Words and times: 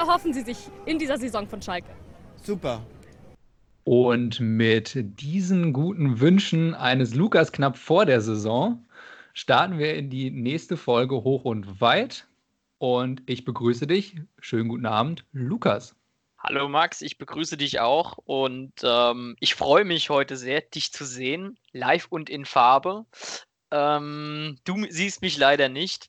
erhoffen 0.00 0.32
Sie 0.32 0.40
sich 0.40 0.56
in 0.86 0.98
dieser 0.98 1.18
Saison 1.18 1.46
von 1.46 1.60
Schalke? 1.60 1.90
Super. 2.42 2.80
Und 3.84 4.40
mit 4.40 4.92
diesen 4.94 5.74
guten 5.74 6.20
Wünschen 6.20 6.74
eines 6.74 7.14
Lukas 7.14 7.52
knapp 7.52 7.76
vor 7.76 8.06
der 8.06 8.22
Saison 8.22 8.86
starten 9.34 9.78
wir 9.78 9.94
in 9.94 10.08
die 10.08 10.30
nächste 10.30 10.78
Folge 10.78 11.16
hoch 11.16 11.44
und 11.44 11.80
weit. 11.80 12.26
Und 12.78 13.22
ich 13.26 13.44
begrüße 13.44 13.86
dich. 13.86 14.16
Schönen 14.38 14.68
guten 14.68 14.86
Abend, 14.86 15.24
Lukas. 15.32 15.94
Hallo 16.38 16.70
Max, 16.70 17.02
ich 17.02 17.18
begrüße 17.18 17.58
dich 17.58 17.80
auch 17.80 18.16
und 18.24 18.72
ähm, 18.82 19.36
ich 19.40 19.54
freue 19.54 19.84
mich 19.84 20.08
heute 20.08 20.38
sehr, 20.38 20.62
dich 20.62 20.90
zu 20.90 21.04
sehen, 21.04 21.58
live 21.72 22.06
und 22.08 22.30
in 22.30 22.46
Farbe. 22.46 23.04
Ähm, 23.70 24.56
du 24.64 24.86
siehst 24.88 25.20
mich 25.20 25.36
leider 25.36 25.68
nicht. 25.68 26.08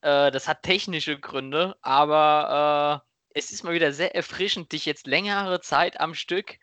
Äh, 0.00 0.30
das 0.30 0.48
hat 0.48 0.62
technische 0.62 1.18
Gründe, 1.18 1.76
aber 1.82 3.02
äh, 3.04 3.05
es 3.36 3.52
ist 3.52 3.64
mal 3.64 3.74
wieder 3.74 3.92
sehr 3.92 4.16
erfrischend, 4.16 4.72
dich 4.72 4.86
jetzt 4.86 5.06
längere 5.06 5.60
Zeit 5.60 6.00
am 6.00 6.14
Stück 6.14 6.58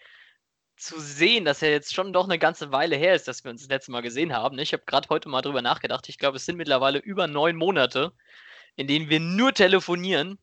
zu 0.76 1.00
sehen, 1.00 1.46
dass 1.46 1.62
ja 1.62 1.68
jetzt 1.68 1.94
schon 1.94 2.14
doch 2.14 2.24
eine 2.24 2.40
ganze 2.40 2.72
Weile 2.72 2.96
her 2.96 3.14
ist, 3.14 3.28
dass 3.28 3.44
wir 3.44 3.52
uns 3.52 3.62
das 3.62 3.70
letzte 3.70 3.92
Mal 3.92 4.02
gesehen 4.02 4.34
haben. 4.34 4.58
Ich 4.58 4.74
habe 4.74 4.82
gerade 4.88 5.08
heute 5.10 5.30
mal 5.30 5.44
drüber 5.44 5.62
nachgedacht. 5.62 6.10
Ich 6.10 6.18
glaube, 6.18 6.38
es 6.38 6.48
sind 6.48 6.58
mittlerweile 6.58 6.98
über 6.98 7.28
neun 7.28 7.58
Monate, 7.58 8.12
in 8.76 8.88
denen 8.88 9.08
wir 9.08 9.20
nur 9.20 9.54
telefonieren. 9.54 10.40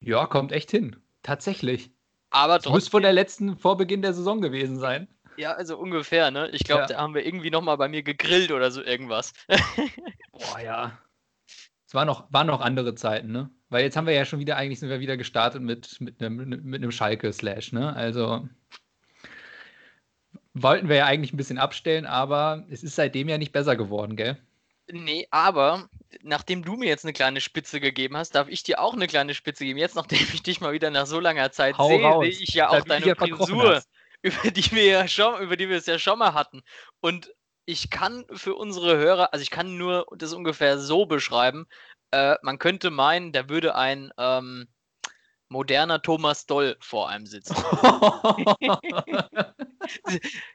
Ja, 0.00 0.24
kommt 0.24 0.50
echt 0.50 0.70
hin. 0.70 0.96
Tatsächlich. 1.22 1.90
Aber 2.30 2.54
trotzdem, 2.54 2.72
muss 2.72 2.88
vor 2.88 3.02
der 3.02 3.12
letzten, 3.12 3.58
vor 3.58 3.76
Beginn 3.76 4.00
der 4.00 4.14
Saison 4.14 4.40
gewesen 4.40 4.78
sein. 4.78 5.08
Ja, 5.36 5.52
also 5.52 5.76
ungefähr, 5.76 6.30
ne? 6.30 6.48
Ich 6.52 6.64
glaube, 6.64 6.82
ja. 6.82 6.86
da 6.86 6.98
haben 6.98 7.14
wir 7.14 7.26
irgendwie 7.26 7.50
nochmal 7.50 7.76
bei 7.76 7.88
mir 7.88 8.02
gegrillt 8.02 8.50
oder 8.50 8.70
so 8.70 8.82
irgendwas. 8.82 9.34
Boah, 10.32 10.60
ja. 10.60 10.98
Es 11.86 11.92
war 11.92 12.06
noch, 12.06 12.32
waren 12.32 12.46
noch 12.46 12.62
andere 12.62 12.94
Zeiten, 12.94 13.30
ne? 13.30 13.50
Weil 13.70 13.84
jetzt 13.84 13.96
haben 13.96 14.06
wir 14.06 14.14
ja 14.14 14.24
schon 14.24 14.38
wieder, 14.38 14.56
eigentlich 14.56 14.80
sind 14.80 14.88
wir 14.88 15.00
wieder 15.00 15.16
gestartet 15.16 15.62
mit, 15.62 16.00
mit 16.00 16.22
einem, 16.22 16.36
mit 16.36 16.82
einem 16.82 16.90
Schalke-Slash, 16.90 17.72
ne? 17.72 17.94
Also 17.94 18.48
wollten 20.54 20.88
wir 20.88 20.96
ja 20.96 21.06
eigentlich 21.06 21.32
ein 21.32 21.36
bisschen 21.36 21.58
abstellen, 21.58 22.06
aber 22.06 22.64
es 22.70 22.82
ist 22.82 22.96
seitdem 22.96 23.28
ja 23.28 23.38
nicht 23.38 23.52
besser 23.52 23.76
geworden, 23.76 24.16
gell? 24.16 24.38
Nee, 24.90 25.28
aber 25.30 25.88
nachdem 26.22 26.64
du 26.64 26.76
mir 26.76 26.88
jetzt 26.88 27.04
eine 27.04 27.12
kleine 27.12 27.40
Spitze 27.40 27.80
gegeben 27.80 28.16
hast, 28.16 28.34
darf 28.34 28.48
ich 28.48 28.62
dir 28.62 28.80
auch 28.80 28.94
eine 28.94 29.06
kleine 29.06 29.34
Spitze 29.34 29.64
geben. 29.64 29.78
Jetzt, 29.78 29.96
nachdem 29.96 30.18
ich 30.32 30.42
dich 30.42 30.60
mal 30.60 30.72
wieder 30.72 30.90
nach 30.90 31.06
so 31.06 31.20
langer 31.20 31.52
Zeit 31.52 31.76
Hau 31.76 31.88
sehe, 31.88 32.32
sehe 32.32 32.42
ich 32.42 32.54
ja 32.54 32.70
auch 32.70 32.84
deine 32.84 33.14
Frisur, 33.14 33.82
über 34.22 34.50
die 34.50 34.72
wir 34.72 34.84
ja 34.84 35.08
schon, 35.08 35.42
über 35.42 35.56
die 35.56 35.68
wir 35.68 35.76
es 35.76 35.86
ja 35.86 35.98
schon 35.98 36.18
mal 36.18 36.32
hatten. 36.32 36.62
Und 37.00 37.30
ich 37.66 37.90
kann 37.90 38.24
für 38.32 38.54
unsere 38.54 38.96
Hörer, 38.96 39.34
also 39.34 39.42
ich 39.42 39.50
kann 39.50 39.76
nur 39.76 40.06
das 40.16 40.32
ungefähr 40.32 40.78
so 40.78 41.04
beschreiben, 41.04 41.66
äh, 42.10 42.36
man 42.42 42.58
könnte 42.58 42.90
meinen, 42.90 43.32
da 43.32 43.48
würde 43.48 43.74
ein 43.74 44.12
ähm, 44.18 44.68
moderner 45.48 46.02
Thomas 46.02 46.46
Doll 46.46 46.76
vor 46.80 47.08
einem 47.08 47.26
sitzen. 47.26 47.54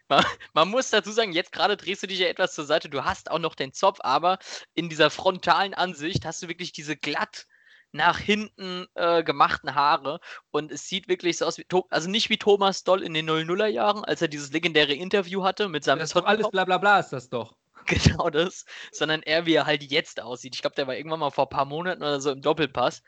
man, 0.08 0.26
man, 0.54 0.70
muss 0.70 0.90
dazu 0.90 1.12
sagen, 1.12 1.32
jetzt 1.34 1.52
gerade 1.52 1.78
drehst 1.78 2.04
du 2.04 2.08
dich 2.08 2.20
ja 2.20 2.28
etwas 2.28 2.54
zur 2.54 2.66
Seite, 2.66 2.90
du 2.90 3.04
hast 3.04 3.32
auch 3.32 3.40
noch 3.40 3.56
den 3.56 3.74
Zopf, 3.74 4.00
aber 4.02 4.38
in 4.74 4.90
dieser 4.90 5.10
frontalen 5.10 5.74
Ansicht 5.74 6.26
hast 6.26 6.44
du 6.44 6.48
wirklich 6.48 6.72
diese 6.72 6.96
glatt 6.96 7.48
nach 7.92 8.18
hinten 8.18 8.88
äh, 8.96 9.24
gemachten 9.24 9.76
Haare 9.76 10.20
und 10.52 10.72
es 10.72 10.88
sieht 10.88 11.08
wirklich 11.08 11.38
so 11.38 11.46
aus 11.46 11.60
wie, 11.60 11.66
also 11.90 12.10
nicht 12.10 12.30
wie 12.30 12.38
Thomas 12.38 12.84
Doll 12.84 13.04
in 13.04 13.14
den 13.14 13.30
00er 13.30 13.68
Jahren, 13.68 14.04
als 14.04 14.22
er 14.22 14.28
dieses 14.28 14.52
legendäre 14.52 14.94
Interview 14.94 15.44
hatte 15.44 15.70
mit 15.70 15.84
seinem 15.84 16.00
Das 16.00 16.10
ist 16.10 16.16
doch 16.16 16.26
alles 16.26 16.50
bla 16.50 16.66
bla 16.66 16.80
bla 16.80 17.00
ist 17.00 17.10
das 17.10 17.30
doch. 17.30 17.56
Genau 18.04 18.30
das, 18.30 18.66
sondern 18.92 19.22
er, 19.24 19.46
wie 19.46 19.54
er 19.56 19.66
halt 19.66 19.84
jetzt 19.84 20.22
aussieht. 20.22 20.56
Ich 20.56 20.62
glaube, 20.62 20.76
der 20.76 20.88
war 20.88 20.96
irgendwann 20.96 21.20
mal 21.20 21.32
vor 21.32 21.46
ein 21.46 21.50
paar 21.50 21.66
Monaten 21.66 22.02
oder 22.02 22.20
so 22.20 22.32
im 22.32 22.42
Doppelpass 22.42 23.02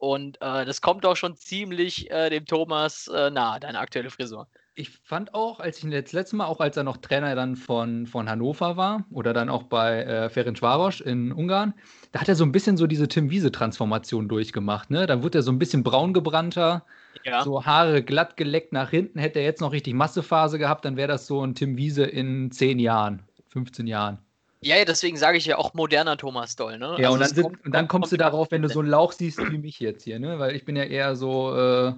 und 0.00 0.40
äh, 0.40 0.64
das 0.64 0.80
kommt 0.80 1.04
auch 1.04 1.16
schon 1.16 1.36
ziemlich 1.36 2.10
äh, 2.10 2.30
dem 2.30 2.46
Thomas 2.46 3.06
äh, 3.08 3.30
nahe, 3.30 3.60
deine 3.60 3.78
aktuelle 3.78 4.08
Frisur. 4.08 4.48
Ich 4.74 4.88
fand 5.04 5.34
auch, 5.34 5.60
als 5.60 5.84
ich 5.84 5.90
das 5.90 6.12
letzte 6.12 6.36
Mal, 6.36 6.46
auch 6.46 6.60
als 6.60 6.74
er 6.78 6.84
noch 6.84 6.96
Trainer 6.96 7.34
dann 7.34 7.54
von, 7.54 8.06
von 8.06 8.30
Hannover 8.30 8.78
war 8.78 9.04
oder 9.10 9.34
dann 9.34 9.50
auch 9.50 9.64
bei 9.64 10.04
äh, 10.04 10.30
Ferencvaros 10.30 11.02
in 11.02 11.32
Ungarn, 11.32 11.74
da 12.12 12.20
hat 12.22 12.30
er 12.30 12.34
so 12.34 12.44
ein 12.44 12.52
bisschen 12.52 12.78
so 12.78 12.86
diese 12.86 13.08
Tim 13.08 13.30
Wiese-Transformation 13.30 14.26
durchgemacht. 14.26 14.90
Ne? 14.90 15.06
Da 15.06 15.22
wurde 15.22 15.40
er 15.40 15.42
so 15.42 15.52
ein 15.52 15.58
bisschen 15.58 15.82
braun 15.82 16.14
gebrannter, 16.14 16.86
ja. 17.24 17.42
so 17.42 17.66
Haare 17.66 18.02
glatt 18.02 18.38
geleckt 18.38 18.72
nach 18.72 18.88
hinten. 18.88 19.18
Hätte 19.18 19.40
er 19.40 19.44
jetzt 19.44 19.60
noch 19.60 19.72
richtig 19.72 19.92
Massephase 19.92 20.58
gehabt, 20.58 20.86
dann 20.86 20.96
wäre 20.96 21.08
das 21.08 21.26
so 21.26 21.44
ein 21.44 21.54
Tim 21.54 21.76
Wiese 21.76 22.04
in 22.04 22.50
10 22.50 22.78
Jahren, 22.78 23.22
15 23.50 23.86
Jahren. 23.86 24.18
Ja, 24.62 24.76
ja, 24.76 24.84
deswegen 24.84 25.16
sage 25.16 25.38
ich 25.38 25.46
ja 25.46 25.56
auch 25.56 25.72
moderner 25.72 26.16
Thomas 26.16 26.54
Doll, 26.54 26.78
ne? 26.78 26.96
Ja, 26.98 27.10
also 27.10 27.14
und, 27.14 27.20
dann, 27.20 27.34
sind, 27.34 27.42
kommt, 27.44 27.64
und 27.64 27.72
dann 27.72 27.88
kommst 27.88 28.10
kommt 28.10 28.12
du 28.12 28.16
darauf, 28.18 28.50
wenn 28.50 28.62
du 28.62 28.68
so 28.68 28.80
einen 28.80 28.90
Lauch 28.90 29.12
siehst 29.12 29.38
wie 29.38 29.58
mich 29.58 29.80
jetzt 29.80 30.04
hier, 30.04 30.18
ne? 30.18 30.38
Weil 30.38 30.54
ich 30.54 30.64
bin 30.66 30.76
ja 30.76 30.84
eher 30.84 31.16
so, 31.16 31.56
äh, 31.56 31.94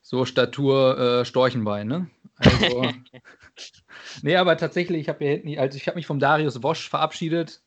so 0.00 0.24
Statur 0.24 0.98
äh, 0.98 1.24
Storchenbein, 1.24 1.88
ne? 1.88 2.10
Also, 2.36 2.82
nee, 4.22 4.36
aber 4.36 4.56
tatsächlich, 4.56 5.00
ich 5.00 5.08
habe 5.08 5.24
ja 5.24 5.30
hinten, 5.32 5.58
also 5.58 5.76
ich 5.76 5.88
habe 5.88 5.96
mich 5.96 6.06
vom 6.06 6.20
Darius 6.20 6.62
Wosch 6.62 6.88
verabschiedet 6.88 7.62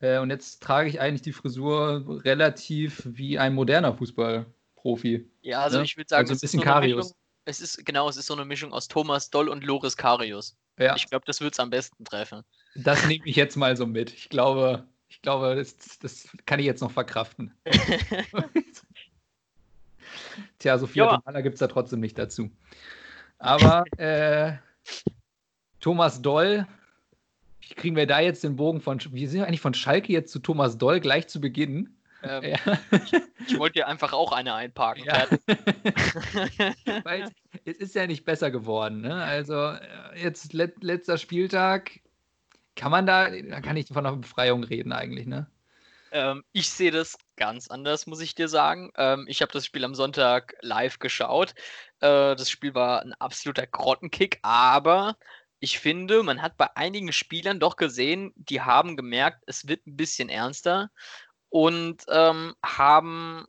äh, 0.00 0.18
und 0.18 0.30
jetzt 0.30 0.62
trage 0.62 0.88
ich 0.88 1.00
eigentlich 1.00 1.22
die 1.22 1.32
Frisur 1.32 2.22
relativ 2.24 3.02
wie 3.04 3.38
ein 3.38 3.54
moderner 3.54 3.94
Fußballprofi. 3.94 5.30
Ja, 5.42 5.60
also 5.60 5.78
ne? 5.78 5.84
ich 5.84 5.96
würde 5.98 6.08
sagen, 6.08 6.20
also 6.22 6.34
ein 6.34 6.40
bisschen 6.40 6.62
Karius. 6.62 6.96
Mischung, 6.96 7.16
es 7.44 7.60
ist, 7.60 7.84
genau, 7.84 8.08
es 8.08 8.16
ist 8.16 8.26
so 8.26 8.34
eine 8.34 8.44
Mischung 8.46 8.72
aus 8.72 8.88
Thomas 8.88 9.30
Doll 9.30 9.48
und 9.48 9.62
Loris 9.64 9.96
Karius. 9.96 10.56
Ja. 10.78 10.96
Ich 10.96 11.06
glaube, 11.06 11.24
das 11.26 11.40
wird 11.40 11.54
es 11.54 11.60
am 11.60 11.70
besten 11.70 12.04
treffen. 12.04 12.42
Das 12.74 13.06
nehme 13.06 13.24
ich 13.26 13.36
jetzt 13.36 13.56
mal 13.56 13.76
so 13.76 13.86
mit. 13.86 14.12
Ich 14.12 14.28
glaube, 14.28 14.86
ich 15.08 15.20
glaube, 15.20 15.56
das, 15.56 15.76
das 15.98 16.28
kann 16.46 16.58
ich 16.58 16.66
jetzt 16.66 16.80
noch 16.80 16.90
verkraften. 16.90 17.54
Tja, 20.58 20.78
Sophia 20.78 21.22
ja. 21.24 21.40
gibt 21.40 21.54
es 21.54 21.60
da 21.60 21.66
trotzdem 21.66 22.00
nicht 22.00 22.18
dazu. 22.18 22.50
Aber 23.38 23.84
äh, 23.98 24.54
Thomas 25.80 26.22
Doll, 26.22 26.66
kriegen 27.76 27.96
wir 27.96 28.06
da 28.06 28.20
jetzt 28.20 28.44
den 28.44 28.56
Bogen 28.56 28.80
von, 28.80 29.00
wie 29.10 29.26
sind 29.26 29.40
wir 29.40 29.46
eigentlich 29.46 29.60
von 29.60 29.74
Schalke 29.74 30.12
jetzt 30.12 30.32
zu 30.32 30.38
Thomas 30.38 30.78
Doll 30.78 31.00
gleich 31.00 31.28
zu 31.28 31.40
Beginn? 31.40 31.94
Ähm, 32.22 32.44
ja. 32.44 32.58
ich, 32.90 33.12
ich 33.48 33.58
wollte 33.58 33.80
dir 33.80 33.88
einfach 33.88 34.12
auch 34.12 34.32
eine 34.32 34.54
einparken. 34.54 35.04
Ja. 35.04 35.26
Weil 37.04 37.30
es 37.64 37.76
ist 37.76 37.94
ja 37.94 38.06
nicht 38.06 38.24
besser 38.24 38.50
geworden. 38.50 39.00
Ne? 39.00 39.14
Also 39.14 39.54
äh, 39.54 39.80
jetzt 40.22 40.52
let, 40.52 40.82
letzter 40.82 41.18
Spieltag, 41.18 42.00
kann 42.76 42.90
man 42.90 43.06
da, 43.06 43.28
da 43.30 43.60
kann 43.60 43.76
ich 43.76 43.88
von 43.88 44.06
einer 44.06 44.16
Befreiung 44.16 44.64
reden 44.64 44.92
eigentlich, 44.92 45.26
ne? 45.26 45.46
Ähm, 46.12 46.44
ich 46.52 46.68
sehe 46.68 46.90
das 46.90 47.16
ganz 47.36 47.68
anders, 47.68 48.06
muss 48.06 48.20
ich 48.20 48.34
dir 48.34 48.48
sagen. 48.48 48.92
Ähm, 48.96 49.24
ich 49.28 49.40
habe 49.40 49.52
das 49.52 49.64
Spiel 49.64 49.84
am 49.84 49.94
Sonntag 49.94 50.54
live 50.60 50.98
geschaut. 50.98 51.54
Äh, 52.00 52.36
das 52.36 52.50
Spiel 52.50 52.74
war 52.74 53.00
ein 53.00 53.14
absoluter 53.14 53.66
Grottenkick, 53.66 54.38
aber 54.42 55.16
ich 55.58 55.78
finde, 55.78 56.22
man 56.22 56.42
hat 56.42 56.56
bei 56.56 56.76
einigen 56.76 57.12
Spielern 57.12 57.60
doch 57.60 57.76
gesehen, 57.76 58.32
die 58.36 58.60
haben 58.60 58.96
gemerkt, 58.96 59.42
es 59.46 59.68
wird 59.68 59.86
ein 59.86 59.96
bisschen 59.96 60.28
ernster 60.28 60.90
und 61.52 62.06
ähm, 62.08 62.54
haben 62.64 63.46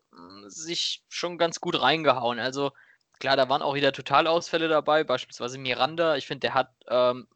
sich 0.48 1.04
schon 1.08 1.38
ganz 1.38 1.62
gut 1.62 1.82
reingehauen. 1.82 2.38
Also 2.38 2.74
klar, 3.20 3.38
da 3.38 3.48
waren 3.48 3.62
auch 3.62 3.76
wieder 3.76 3.94
Totalausfälle 3.94 4.68
dabei, 4.68 5.06
beispielsweise 5.06 5.58
Miranda. 5.58 6.18
Ich 6.18 6.28
finde, 6.28 6.42
der 6.42 6.54
hat 6.54 6.74
ähm, 6.90 7.28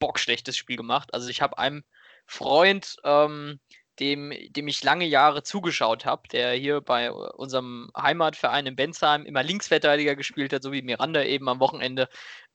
bockschlechtes 0.00 0.56
Spiel 0.56 0.76
gemacht. 0.76 1.14
Also 1.14 1.28
ich 1.28 1.42
habe 1.42 1.58
einem 1.58 1.84
Freund, 2.26 2.96
ähm, 3.04 3.60
dem, 4.00 4.32
dem 4.48 4.66
ich 4.66 4.82
lange 4.82 5.06
Jahre 5.06 5.44
zugeschaut 5.44 6.06
habe, 6.06 6.26
der 6.26 6.54
hier 6.54 6.80
bei 6.80 7.12
unserem 7.12 7.88
Heimatverein 7.96 8.66
in 8.66 8.74
Bensheim 8.74 9.26
immer 9.26 9.44
Linksverteidiger 9.44 10.16
gespielt 10.16 10.52
hat, 10.52 10.64
so 10.64 10.72
wie 10.72 10.82
Miranda 10.82 11.22
eben 11.22 11.48
am 11.48 11.60
Wochenende. 11.60 12.08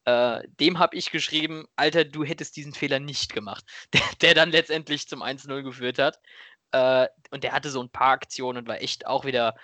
Äh, 0.04 0.42
dem 0.60 0.78
habe 0.78 0.98
ich 0.98 1.10
geschrieben, 1.10 1.66
Alter, 1.78 2.04
du 2.04 2.26
hättest 2.26 2.58
diesen 2.58 2.74
Fehler 2.74 3.00
nicht 3.00 3.34
gemacht, 3.34 3.64
der, 3.94 4.02
der 4.22 4.34
dann 4.34 4.52
letztendlich 4.52 5.08
zum 5.08 5.24
1-0 5.24 5.64
geführt 5.64 6.00
hat. 6.00 6.20
Äh, 6.76 7.08
und 7.32 7.44
der 7.46 7.54
hatte 7.54 7.70
so 7.70 7.82
ein 7.82 7.90
paar 7.90 8.12
Aktionen 8.12 8.60
und 8.60 8.68
war 8.68 8.82
echt 8.82 9.08
auch 9.08 9.24
wieder 9.24 9.56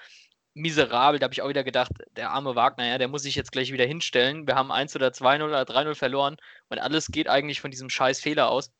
miserabel. 0.53 1.19
Da 1.19 1.25
habe 1.25 1.33
ich 1.33 1.41
auch 1.41 1.49
wieder 1.49 1.66
gedacht, 1.66 1.91
der 2.16 2.31
arme 2.31 2.55
Wagner, 2.55 2.87
ja, 2.87 2.97
der 2.97 3.09
muss 3.09 3.23
sich 3.23 3.35
jetzt 3.35 3.52
gleich 3.52 3.73
wieder 3.73 3.85
hinstellen. 3.85 4.47
Wir 4.47 4.55
haben 4.55 4.72
1 4.72 4.96
oder 4.96 5.09
2-0 5.09 5.43
oder 5.43 5.63
3-0 5.63 5.96
verloren 5.96 6.37
und 6.69 6.79
alles 6.79 7.08
geht 7.08 7.28
eigentlich 7.28 7.59
von 7.59 7.72
diesem 7.72 7.90
scheiß 7.90 8.22
Fehler 8.22 8.49
aus. 8.49 8.72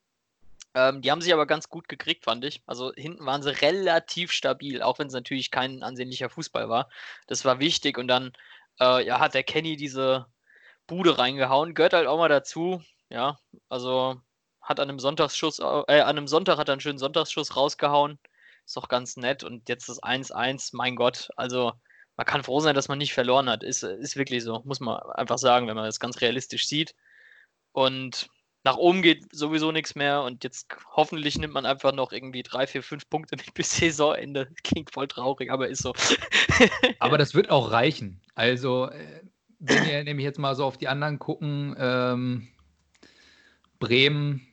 Ähm, 0.74 1.02
die 1.02 1.12
haben 1.12 1.22
sich 1.22 1.34
aber 1.34 1.46
ganz 1.46 1.68
gut 1.68 1.90
gekriegt, 1.90 2.24
fand 2.24 2.46
ich. 2.46 2.62
Also 2.66 2.94
hinten 2.96 3.26
waren 3.26 3.44
sie 3.44 3.52
relativ 3.62 4.32
stabil, 4.32 4.82
auch 4.82 5.00
wenn 5.00 5.08
es 5.08 5.14
natürlich 5.14 5.52
kein 5.52 5.84
ansehnlicher 5.84 6.30
Fußball 6.30 6.70
war. 6.70 6.90
Das 7.28 7.44
war 7.44 7.60
wichtig 7.60 7.98
und 7.98 8.08
dann 8.08 8.32
äh, 8.80 9.06
ja, 9.06 9.20
hat 9.20 9.34
der 9.34 9.44
Kenny 9.44 9.76
diese 9.76 10.28
Bude 10.88 11.18
reingehauen. 11.18 11.74
Gehört 11.74 11.94
halt 11.94 12.08
auch 12.08 12.18
mal 12.18 12.30
dazu. 12.30 12.82
Ja, 13.10 13.38
also 13.70 14.22
hat 14.72 14.80
an 14.80 14.90
einem 14.90 15.00
Sonntagsschuss, 15.00 15.60
äh, 15.60 15.64
an 15.64 16.18
einem 16.18 16.28
Sonntag 16.28 16.58
hat 16.58 16.70
er 16.70 16.74
einen 16.74 16.82
schönen 16.82 16.98
Sonntagsschuss 16.98 17.56
rausgehauen. 17.56 18.18
Ist 18.66 18.78
doch 18.78 18.88
ganz 18.88 19.18
nett. 19.18 19.44
Und 19.44 19.70
jetzt 19.70 19.90
das 19.90 20.02
1-1, 20.02 20.76
mein 20.76 20.96
Gott, 20.96 21.30
also 21.36 21.74
man 22.18 22.26
kann 22.26 22.44
froh 22.44 22.60
sein, 22.60 22.76
dass 22.76 22.88
man 22.88 22.98
nicht 22.98 23.14
verloren 23.14 23.50
hat. 23.50 23.64
Ist, 23.64 23.84
ist 23.84 24.16
wirklich 24.16 24.44
so, 24.44 24.62
muss 24.66 24.80
man 24.80 25.00
einfach 25.14 25.38
sagen, 25.38 25.68
wenn 25.68 25.76
man 25.76 25.86
das 25.86 26.00
ganz 26.00 26.22
realistisch 26.22 26.68
sieht. 26.68 26.96
Und 27.72 28.30
nach 28.64 28.78
oben 28.78 29.02
geht 29.02 29.34
sowieso 29.34 29.72
nichts 29.72 29.96
mehr 29.96 30.22
und 30.22 30.44
jetzt 30.44 30.68
hoffentlich 30.96 31.38
nimmt 31.38 31.54
man 31.54 31.66
einfach 31.66 31.94
noch 31.94 32.12
irgendwie 32.12 32.44
drei, 32.44 32.68
vier, 32.68 32.84
fünf 32.84 33.10
Punkte 33.10 33.36
mit 33.36 33.54
bis 33.54 33.76
Saisonende. 33.78 34.50
Klingt 34.64 34.92
voll 34.92 35.08
traurig, 35.08 35.52
aber 35.52 35.68
ist 35.68 35.82
so. 35.82 35.94
aber 37.00 37.18
das 37.18 37.34
wird 37.34 37.50
auch 37.50 37.72
reichen. 37.72 38.22
Also, 38.36 38.90
äh, 38.90 39.22
wenn 39.60 39.86
wir 39.86 40.04
nämlich 40.04 40.24
jetzt 40.24 40.40
mal 40.40 40.56
so 40.56 40.66
auf 40.66 40.78
die 40.78 40.88
anderen 40.88 41.20
gucken, 41.20 41.76
ähm, 41.78 42.48
Bremen 43.80 44.48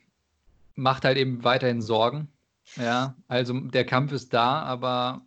macht 0.78 1.04
halt 1.04 1.19
eben 1.19 1.44
weiterhin 1.44 1.82
Sorgen. 1.82 2.28
Ja, 2.76 3.14
also 3.28 3.58
der 3.58 3.84
Kampf 3.84 4.12
ist 4.12 4.32
da, 4.32 4.62
aber. 4.62 5.22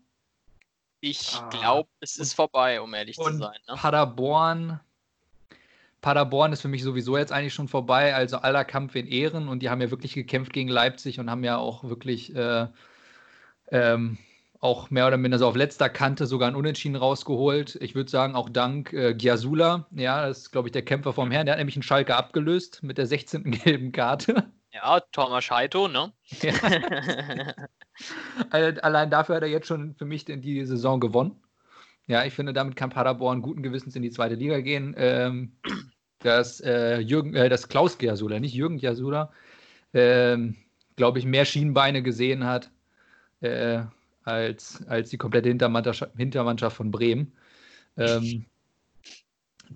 Ich 1.03 1.39
glaube, 1.49 1.89
ah, 1.91 1.97
es 1.99 2.17
ist 2.17 2.33
vorbei, 2.33 2.79
um 2.79 2.93
ehrlich 2.93 3.15
zu 3.15 3.23
sein. 3.23 3.57
Ne? 3.67 3.75
Paderborn 3.75 4.79
Paderborn 6.01 6.51
ist 6.51 6.61
für 6.61 6.67
mich 6.67 6.83
sowieso 6.83 7.17
jetzt 7.17 7.31
eigentlich 7.31 7.53
schon 7.53 7.67
vorbei. 7.67 8.15
Also 8.15 8.37
aller 8.37 8.65
Kampf 8.65 8.95
in 8.95 9.07
Ehren 9.07 9.47
und 9.47 9.61
die 9.61 9.69
haben 9.69 9.81
ja 9.81 9.91
wirklich 9.91 10.13
gekämpft 10.13 10.51
gegen 10.51 10.69
Leipzig 10.69 11.19
und 11.19 11.29
haben 11.29 11.43
ja 11.43 11.57
auch 11.57 11.83
wirklich 11.83 12.35
äh, 12.35 12.67
ähm, 13.71 14.17
auch 14.59 14.89
mehr 14.89 15.07
oder 15.07 15.17
minder 15.17 15.37
so 15.37 15.47
auf 15.47 15.55
letzter 15.55 15.89
Kante 15.89 16.25
sogar 16.25 16.49
ein 16.49 16.55
Unentschieden 16.55 16.95
rausgeholt. 16.95 17.77
Ich 17.81 17.95
würde 17.95 18.09
sagen, 18.09 18.35
auch 18.35 18.49
dank 18.49 18.93
äh, 18.93 19.13
Giasula. 19.13 19.87
Ja, 19.91 20.27
das 20.27 20.39
ist, 20.39 20.51
glaube 20.51 20.67
ich, 20.67 20.71
der 20.71 20.83
Kämpfer 20.83 21.13
vom 21.13 21.31
Herrn. 21.31 21.45
Der 21.45 21.53
hat 21.53 21.59
nämlich 21.59 21.75
einen 21.75 21.83
Schalke 21.83 22.15
abgelöst 22.15 22.81
mit 22.81 22.97
der 22.97 23.05
16. 23.05 23.51
gelben 23.63 23.91
Karte. 23.91 24.51
Ja, 24.73 24.99
Thomas 25.11 25.49
Heito, 25.51 25.87
ne? 25.87 26.13
Allein 28.51 29.09
dafür 29.09 29.35
hat 29.35 29.43
er 29.43 29.49
jetzt 29.49 29.67
schon 29.67 29.95
für 29.95 30.05
mich 30.05 30.25
die 30.25 30.65
Saison 30.65 30.99
gewonnen. 30.99 31.41
Ja, 32.07 32.25
ich 32.25 32.33
finde, 32.33 32.53
damit 32.53 32.75
kann 32.75 32.89
Paderborn 32.89 33.41
guten 33.41 33.63
Gewissens 33.63 33.95
in 33.95 34.01
die 34.01 34.11
zweite 34.11 34.35
Liga 34.35 34.59
gehen. 34.61 34.95
Ähm, 34.97 35.57
dass, 36.19 36.61
äh, 36.61 36.99
Jürgen, 36.99 37.35
äh, 37.35 37.49
dass 37.49 37.67
Klaus 37.67 37.97
Giasula, 37.97 38.39
nicht 38.39 38.53
Jürgen 38.53 38.77
Giasula, 38.77 39.31
ähm, 39.93 40.55
glaube 40.95 41.19
ich, 41.19 41.25
mehr 41.25 41.45
Schienbeine 41.45 42.01
gesehen 42.03 42.45
hat 42.45 42.71
äh, 43.41 43.83
als, 44.23 44.85
als 44.87 45.09
die 45.09 45.17
komplette 45.17 45.49
Hintermannschaft, 45.49 46.11
Hintermannschaft 46.15 46.77
von 46.77 46.91
Bremen. 46.91 47.33
Ähm, 47.97 48.45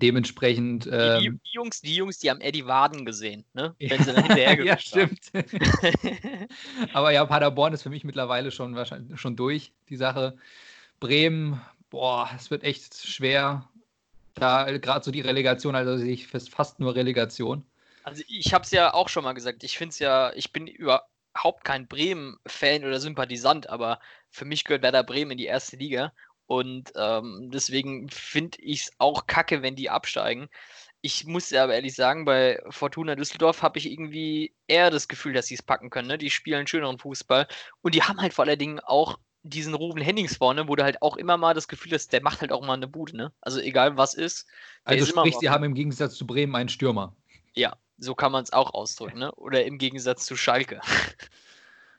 dementsprechend. 0.01 0.87
Ähm, 0.91 1.21
die, 1.21 1.29
die, 1.29 1.51
Jungs, 1.53 1.81
die 1.81 1.95
Jungs, 1.95 2.19
die 2.19 2.29
haben 2.29 2.41
Eddie 2.41 2.65
Waden 2.65 3.05
gesehen, 3.05 3.45
ne? 3.53 3.75
Wenn 3.79 4.03
sie 4.03 4.13
dann 4.13 4.23
hinterher 4.23 4.63
Ja, 4.65 4.77
stimmt. 4.77 5.31
Aber 6.93 7.11
ja, 7.11 7.25
Paderborn 7.25 7.73
ist 7.73 7.83
für 7.83 7.89
mich 7.89 8.03
mittlerweile 8.03 8.51
schon 8.51 8.75
wahrscheinlich 8.75 9.19
schon 9.19 9.35
durch, 9.35 9.71
die 9.89 9.97
Sache. 9.97 10.37
Bremen 10.99 11.61
boah, 11.95 12.29
es 12.35 12.51
wird 12.51 12.63
echt 12.63 12.95
schwer. 13.07 13.69
Da 14.33 14.65
gerade 14.77 15.05
so 15.05 15.11
die 15.11 15.21
Relegation, 15.21 15.75
also 15.75 15.97
sehe 15.97 16.11
ich 16.11 16.27
fast 16.27 16.79
nur 16.81 16.93
Relegation. 16.93 17.65
Also 18.03 18.21
ich 18.27 18.53
habe 18.53 18.65
es 18.65 18.71
ja 18.71 18.93
auch 18.93 19.07
schon 19.07 19.23
mal 19.23 19.31
gesagt, 19.31 19.63
ich 19.63 19.77
finde 19.77 19.91
es 19.91 19.99
ja, 19.99 20.33
ich 20.33 20.51
bin 20.51 20.67
überhaupt 20.67 21.63
kein 21.63 21.87
Bremen-Fan 21.87 22.83
oder 22.83 22.99
Sympathisant, 22.99 23.69
aber 23.69 23.99
für 24.29 24.43
mich 24.43 24.65
gehört 24.65 24.83
Werder 24.83 25.03
Bremen 25.03 25.31
in 25.31 25.37
die 25.37 25.45
erste 25.45 25.77
Liga 25.77 26.11
und 26.47 26.91
ähm, 26.95 27.49
deswegen 27.51 28.09
finde 28.09 28.57
ich 28.61 28.81
es 28.81 28.91
auch 28.97 29.27
kacke, 29.27 29.61
wenn 29.61 29.75
die 29.75 29.89
absteigen. 29.89 30.47
Ich 31.01 31.25
muss 31.25 31.53
aber 31.53 31.75
ehrlich 31.75 31.95
sagen, 31.95 32.25
bei 32.25 32.61
Fortuna 32.69 33.15
Düsseldorf 33.15 33.61
habe 33.61 33.77
ich 33.77 33.91
irgendwie 33.91 34.53
eher 34.67 34.89
das 34.89 35.07
Gefühl, 35.07 35.33
dass 35.33 35.47
sie 35.47 35.55
es 35.55 35.61
packen 35.61 35.89
können. 35.89 36.07
Ne? 36.07 36.17
Die 36.17 36.31
spielen 36.31 36.65
schöneren 36.65 36.97
Fußball 36.97 37.47
und 37.81 37.93
die 37.93 38.01
haben 38.01 38.19
halt 38.19 38.33
vor 38.33 38.45
allen 38.45 38.57
Dingen 38.57 38.79
auch 38.79 39.19
diesen 39.43 39.75
Ruben 39.75 40.01
Hennings 40.01 40.37
vorne, 40.37 40.67
wo 40.67 40.75
du 40.75 40.83
halt 40.83 41.01
auch 41.01 41.17
immer 41.17 41.37
mal 41.37 41.53
das 41.53 41.67
Gefühl 41.67 41.93
hast, 41.93 42.11
der 42.11 42.21
macht 42.21 42.41
halt 42.41 42.51
auch 42.51 42.65
mal 42.65 42.73
eine 42.73 42.87
Bude, 42.87 43.15
ne? 43.15 43.31
Also 43.41 43.59
egal 43.59 43.95
was 43.95 44.15
ist. 44.15 44.47
Also 44.83 45.03
ist 45.03 45.09
sprich, 45.09 45.35
sie 45.39 45.49
haben 45.49 45.63
im 45.63 45.75
Gegensatz 45.75 46.15
zu 46.15 46.25
Bremen 46.25 46.55
einen 46.55 46.69
Stürmer. 46.69 47.15
Ja, 47.53 47.75
so 47.97 48.15
kann 48.15 48.31
man 48.31 48.43
es 48.43 48.53
auch 48.53 48.73
ausdrücken, 48.73 49.19
ne? 49.19 49.31
Oder 49.35 49.65
im 49.65 49.77
Gegensatz 49.77 50.25
zu 50.25 50.35
Schalke. 50.35 50.81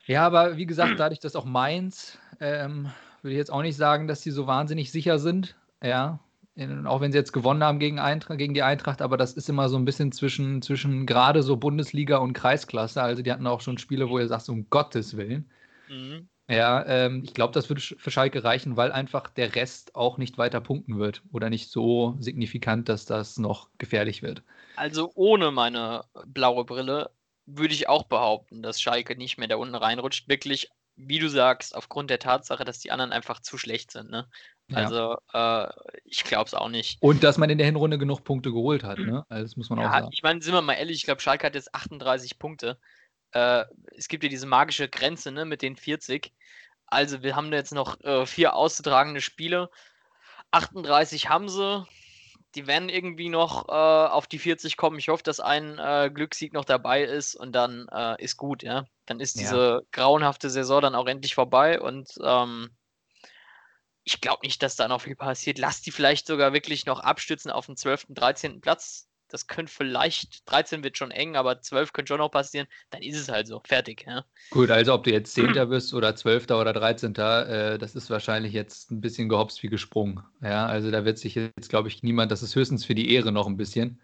Ja, 0.06 0.26
aber 0.26 0.56
wie 0.56 0.66
gesagt, 0.66 0.94
dadurch, 0.98 1.20
dass 1.20 1.36
auch 1.36 1.44
Mainz, 1.44 2.18
ähm, 2.40 2.90
würde 3.22 3.34
ich 3.34 3.38
jetzt 3.38 3.52
auch 3.52 3.62
nicht 3.62 3.76
sagen, 3.76 4.08
dass 4.08 4.22
sie 4.22 4.30
so 4.30 4.46
wahnsinnig 4.46 4.90
sicher 4.90 5.18
sind. 5.18 5.56
Ja, 5.82 6.20
in, 6.56 6.86
auch 6.86 7.00
wenn 7.00 7.12
sie 7.12 7.18
jetzt 7.18 7.32
gewonnen 7.32 7.62
haben 7.62 7.78
gegen, 7.78 7.98
Eintracht, 7.98 8.38
gegen 8.38 8.54
die 8.54 8.62
Eintracht, 8.62 9.02
aber 9.02 9.16
das 9.16 9.34
ist 9.34 9.48
immer 9.48 9.68
so 9.68 9.76
ein 9.76 9.84
bisschen 9.84 10.10
zwischen, 10.10 10.62
zwischen 10.62 11.04
gerade 11.04 11.42
so 11.42 11.56
Bundesliga 11.56 12.16
und 12.16 12.32
Kreisklasse. 12.32 13.02
Also 13.02 13.22
die 13.22 13.30
hatten 13.30 13.46
auch 13.46 13.60
schon 13.60 13.78
Spiele, 13.78 14.08
wo 14.08 14.18
ihr 14.18 14.26
sagt, 14.26 14.48
um 14.48 14.68
Gottes 14.70 15.16
Willen. 15.16 15.50
Mhm. 15.88 16.28
Ja, 16.48 16.86
ähm, 16.86 17.22
ich 17.24 17.34
glaube, 17.34 17.52
das 17.52 17.68
würde 17.68 17.80
für 17.80 18.10
Schalke 18.10 18.44
reichen, 18.44 18.76
weil 18.76 18.92
einfach 18.92 19.28
der 19.30 19.54
Rest 19.56 19.96
auch 19.96 20.16
nicht 20.16 20.38
weiter 20.38 20.60
punkten 20.60 20.98
wird 20.98 21.22
oder 21.32 21.50
nicht 21.50 21.70
so 21.70 22.16
signifikant, 22.20 22.88
dass 22.88 23.04
das 23.04 23.36
noch 23.36 23.68
gefährlich 23.78 24.22
wird. 24.22 24.42
Also 24.76 25.10
ohne 25.14 25.50
meine 25.50 26.04
blaue 26.26 26.64
Brille 26.64 27.10
würde 27.46 27.74
ich 27.74 27.88
auch 27.88 28.04
behaupten, 28.04 28.62
dass 28.62 28.80
Schalke 28.80 29.16
nicht 29.16 29.38
mehr 29.38 29.48
da 29.48 29.56
unten 29.56 29.74
reinrutscht. 29.74 30.28
Wirklich, 30.28 30.70
wie 30.96 31.18
du 31.18 31.28
sagst, 31.28 31.76
aufgrund 31.76 32.10
der 32.10 32.18
Tatsache, 32.18 32.64
dass 32.64 32.78
die 32.78 32.90
anderen 32.90 33.12
einfach 33.12 33.40
zu 33.40 33.58
schlecht 33.58 33.90
sind. 33.90 34.10
Ne? 34.10 34.28
Also 34.72 35.16
ja. 35.32 35.64
äh, 35.64 35.72
ich 36.04 36.24
glaube 36.24 36.46
es 36.46 36.54
auch 36.54 36.68
nicht. 36.68 37.00
Und 37.00 37.22
dass 37.22 37.38
man 37.38 37.50
in 37.50 37.58
der 37.58 37.66
Hinrunde 37.66 37.98
genug 37.98 38.24
Punkte 38.24 38.50
geholt 38.50 38.82
hat. 38.82 38.98
Ne? 38.98 39.24
Also 39.28 39.44
das 39.44 39.56
muss 39.56 39.70
man 39.70 39.78
ja, 39.78 39.88
auch 39.88 39.92
sagen. 39.92 40.08
Ich 40.12 40.22
meine, 40.22 40.42
sind 40.42 40.54
wir 40.54 40.62
mal 40.62 40.74
ehrlich, 40.74 40.96
ich 40.96 41.04
glaube, 41.04 41.20
Schalke 41.20 41.46
hat 41.46 41.54
jetzt 41.54 41.74
38 41.74 42.38
Punkte 42.38 42.78
äh, 43.36 43.64
es 43.96 44.08
gibt 44.08 44.22
ja 44.24 44.30
diese 44.30 44.46
magische 44.46 44.88
Grenze 44.88 45.30
ne, 45.30 45.44
mit 45.44 45.62
den 45.62 45.76
40. 45.76 46.32
Also 46.86 47.22
wir 47.22 47.36
haben 47.36 47.52
jetzt 47.52 47.74
noch 47.74 48.00
äh, 48.00 48.24
vier 48.26 48.54
auszutragende 48.54 49.20
Spiele. 49.20 49.70
38 50.52 51.28
haben 51.28 51.48
sie. 51.48 51.86
Die 52.56 52.66
werden 52.66 52.88
irgendwie 52.88 53.28
noch 53.28 53.68
äh, 53.68 53.72
auf 53.72 54.26
die 54.26 54.38
40 54.38 54.76
kommen. 54.76 54.98
Ich 54.98 55.08
hoffe, 55.08 55.22
dass 55.22 55.40
ein 55.40 55.78
äh, 55.78 56.10
Glückssieg 56.12 56.52
noch 56.54 56.64
dabei 56.64 57.02
ist 57.02 57.34
und 57.34 57.52
dann 57.52 57.86
äh, 57.92 58.22
ist 58.22 58.36
gut, 58.36 58.62
ja. 58.62 58.86
Dann 59.04 59.20
ist 59.20 59.38
diese 59.38 59.56
ja. 59.56 59.80
grauenhafte 59.92 60.50
Saison 60.50 60.80
dann 60.80 60.94
auch 60.94 61.06
endlich 61.06 61.34
vorbei 61.34 61.80
und 61.80 62.08
ähm, 62.24 62.70
ich 64.04 64.20
glaube 64.20 64.46
nicht, 64.46 64.62
dass 64.62 64.76
da 64.76 64.88
noch 64.88 65.02
viel 65.02 65.16
passiert. 65.16 65.58
Lass 65.58 65.82
die 65.82 65.90
vielleicht 65.90 66.26
sogar 66.26 66.52
wirklich 66.52 66.86
noch 66.86 67.00
abstützen 67.00 67.50
auf 67.50 67.66
den 67.66 67.76
12., 67.76 68.06
13. 68.10 68.60
Platz 68.60 69.08
das 69.28 69.46
könnte 69.46 69.72
vielleicht, 69.72 70.48
13 70.50 70.82
wird 70.82 70.96
schon 70.96 71.10
eng, 71.10 71.36
aber 71.36 71.60
12 71.60 71.92
könnte 71.92 72.08
schon 72.10 72.18
noch 72.18 72.30
passieren, 72.30 72.66
dann 72.90 73.02
ist 73.02 73.18
es 73.18 73.28
halt 73.28 73.46
so, 73.46 73.60
fertig. 73.64 74.04
Ja. 74.06 74.24
Gut, 74.50 74.70
also 74.70 74.94
ob 74.94 75.04
du 75.04 75.12
jetzt 75.12 75.34
10. 75.34 75.68
bist 75.68 75.94
oder 75.94 76.14
12. 76.14 76.50
oder 76.50 76.72
13. 76.72 77.14
Äh, 77.14 77.78
das 77.78 77.94
ist 77.94 78.10
wahrscheinlich 78.10 78.52
jetzt 78.52 78.90
ein 78.90 79.00
bisschen 79.00 79.28
gehopst 79.28 79.62
wie 79.62 79.68
gesprungen. 79.68 80.22
Ja, 80.42 80.66
also 80.66 80.90
da 80.90 81.04
wird 81.04 81.18
sich 81.18 81.34
jetzt, 81.34 81.68
glaube 81.68 81.88
ich, 81.88 82.02
niemand, 82.02 82.32
das 82.32 82.42
ist 82.42 82.54
höchstens 82.54 82.84
für 82.84 82.94
die 82.94 83.12
Ehre 83.12 83.32
noch 83.32 83.46
ein 83.46 83.56
bisschen. 83.56 84.00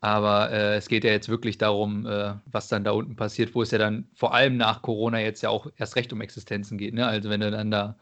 Aber 0.00 0.50
äh, 0.50 0.76
es 0.76 0.88
geht 0.88 1.04
ja 1.04 1.12
jetzt 1.12 1.28
wirklich 1.28 1.58
darum, 1.58 2.06
äh, 2.06 2.34
was 2.46 2.66
dann 2.68 2.82
da 2.82 2.90
unten 2.90 3.14
passiert, 3.14 3.54
wo 3.54 3.62
es 3.62 3.70
ja 3.70 3.78
dann 3.78 4.08
vor 4.14 4.34
allem 4.34 4.56
nach 4.56 4.82
Corona 4.82 5.20
jetzt 5.20 5.42
ja 5.42 5.48
auch 5.50 5.68
erst 5.76 5.94
recht 5.94 6.12
um 6.12 6.20
Existenzen 6.20 6.76
geht. 6.76 6.92
Ne? 6.92 7.06
Also 7.06 7.30
wenn 7.30 7.40
du 7.40 7.50
dann 7.52 7.70
da 7.70 7.96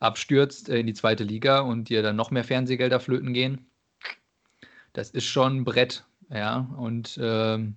abstürzt 0.00 0.68
äh, 0.70 0.78
in 0.78 0.86
die 0.86 0.94
zweite 0.94 1.24
Liga 1.24 1.60
und 1.60 1.90
dir 1.90 2.02
dann 2.02 2.16
noch 2.16 2.30
mehr 2.30 2.44
Fernsehgelder 2.44 3.00
flöten 3.00 3.34
gehen, 3.34 3.66
das 4.96 5.10
ist 5.10 5.26
schon 5.26 5.58
ein 5.58 5.64
Brett, 5.64 6.04
ja. 6.30 6.68
Und 6.76 7.18
ähm, 7.22 7.76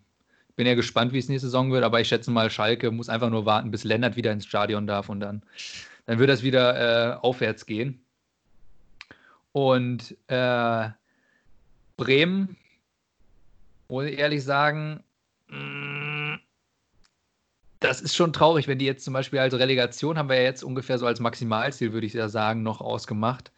bin 0.56 0.68
ja 0.68 0.76
gespannt, 0.76 1.14
wie 1.14 1.20
es 1.20 1.30
nächste 1.30 1.48
Saison 1.48 1.72
wird, 1.72 1.84
aber 1.84 2.02
ich 2.02 2.08
schätze 2.08 2.32
mal, 2.32 2.50
Schalke 2.50 2.92
muss 2.92 3.10
einfach 3.10 3.30
nur 3.30 3.46
warten, 3.46 3.72
bis 3.72 3.84
Lennart 3.84 4.16
wieder 4.16 4.32
ins 4.32 4.46
Stadion 4.46 4.88
darf 4.88 5.10
und 5.10 5.20
dann, 5.20 5.42
dann 6.06 6.20
wird 6.20 6.30
das 6.30 6.44
wieder 6.44 7.14
äh, 7.14 7.16
aufwärts 7.16 7.66
gehen. 7.66 8.02
Und 9.52 10.16
äh, 10.28 10.90
Bremen, 11.98 12.58
muss 13.88 14.06
ich 14.06 14.20
ehrlich 14.20 14.44
sagen, 14.44 15.04
mm, 15.48 16.36
das 17.80 18.02
ist 18.02 18.16
schon 18.16 18.34
traurig, 18.34 18.68
wenn 18.68 18.80
die 18.80 18.86
jetzt 18.86 19.04
zum 19.04 19.14
Beispiel 19.14 19.40
als 19.40 19.54
Relegation 19.54 20.18
haben 20.18 20.30
wir 20.30 20.36
ja 20.38 20.44
jetzt 20.44 20.64
ungefähr 20.64 20.98
so 20.98 21.06
als 21.06 21.20
Maximalziel, 21.20 21.94
würde 21.94 22.08
ich 22.08 22.14
ja 22.14 22.30
sagen, 22.30 22.64
noch 22.64 22.82
ausgemacht. 22.82 23.52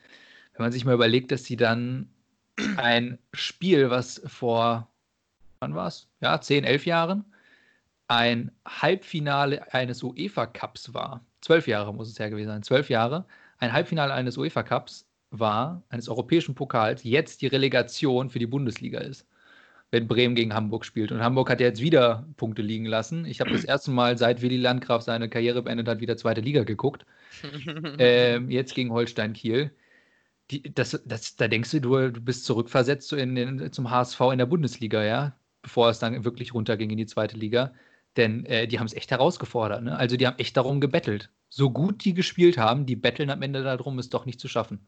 Wenn 0.53 0.63
man 0.63 0.71
sich 0.71 0.85
mal 0.85 0.93
überlegt, 0.93 1.31
dass 1.31 1.43
sie 1.43 1.57
dann 1.57 2.09
ein 2.77 3.17
Spiel, 3.33 3.89
was 3.89 4.21
vor, 4.25 4.89
wann 5.59 5.75
war 5.75 5.87
es? 5.87 6.07
Ja, 6.19 6.39
10, 6.39 6.63
11 6.63 6.85
Jahren 6.85 7.25
ein 8.11 8.51
Halbfinale 8.67 9.73
eines 9.73 10.03
UEFA 10.03 10.45
Cups 10.45 10.93
war. 10.93 11.25
Zwölf 11.39 11.65
Jahre 11.65 11.93
muss 11.93 12.09
es 12.09 12.17
ja 12.17 12.27
gewesen 12.27 12.49
sein. 12.49 12.61
Zwölf 12.61 12.89
Jahre. 12.89 13.25
Ein 13.57 13.71
Halbfinale 13.71 14.13
eines 14.13 14.37
UEFA 14.37 14.63
Cups 14.63 15.07
war, 15.29 15.81
eines 15.87 16.09
europäischen 16.09 16.53
Pokals, 16.53 17.05
jetzt 17.05 17.41
die 17.41 17.47
Relegation 17.47 18.29
für 18.29 18.39
die 18.39 18.47
Bundesliga 18.47 18.99
ist. 18.99 19.25
Wenn 19.91 20.09
Bremen 20.09 20.35
gegen 20.35 20.53
Hamburg 20.53 20.83
spielt. 20.83 21.13
Und 21.13 21.23
Hamburg 21.23 21.49
hat 21.49 21.61
ja 21.61 21.67
jetzt 21.67 21.81
wieder 21.81 22.27
Punkte 22.35 22.61
liegen 22.61 22.85
lassen. 22.85 23.23
Ich 23.23 23.39
habe 23.39 23.51
das 23.51 23.63
erste 23.63 23.91
Mal, 23.91 24.17
seit 24.17 24.41
Willi 24.41 24.57
Landgraf 24.57 25.03
seine 25.03 25.29
Karriere 25.29 25.61
beendet 25.61 25.87
hat, 25.87 26.01
wieder 26.01 26.17
zweite 26.17 26.41
Liga 26.41 26.63
geguckt. 26.63 27.05
ähm, 27.97 28.51
jetzt 28.51 28.75
gegen 28.75 28.91
Holstein 28.91 29.31
Kiel 29.31 29.71
die, 30.51 30.73
das, 30.73 31.01
das, 31.05 31.35
da 31.35 31.47
denkst 31.47 31.71
du, 31.71 31.81
du, 31.81 32.11
du 32.11 32.21
bist 32.21 32.45
zurückversetzt 32.45 33.13
in 33.13 33.35
den, 33.35 33.71
zum 33.71 33.89
HSV 33.89 34.19
in 34.31 34.37
der 34.37 34.45
Bundesliga, 34.45 35.03
ja, 35.03 35.35
bevor 35.61 35.89
es 35.89 35.99
dann 35.99 36.23
wirklich 36.25 36.53
runterging 36.53 36.89
in 36.89 36.97
die 36.97 37.05
zweite 37.05 37.37
Liga. 37.37 37.73
Denn 38.17 38.45
äh, 38.45 38.67
die 38.67 38.77
haben 38.77 38.87
es 38.87 38.93
echt 38.93 39.11
herausgefordert. 39.11 39.83
Ne? 39.83 39.97
Also 39.97 40.17
die 40.17 40.27
haben 40.27 40.37
echt 40.37 40.57
darum 40.57 40.81
gebettelt. 40.81 41.29
So 41.49 41.69
gut 41.69 42.03
die 42.03 42.13
gespielt 42.13 42.57
haben, 42.57 42.85
die 42.85 42.97
betteln 42.97 43.29
am 43.29 43.41
Ende 43.41 43.63
darum, 43.63 43.99
es 43.99 44.09
doch 44.09 44.25
nicht 44.25 44.39
zu 44.39 44.49
schaffen. 44.49 44.85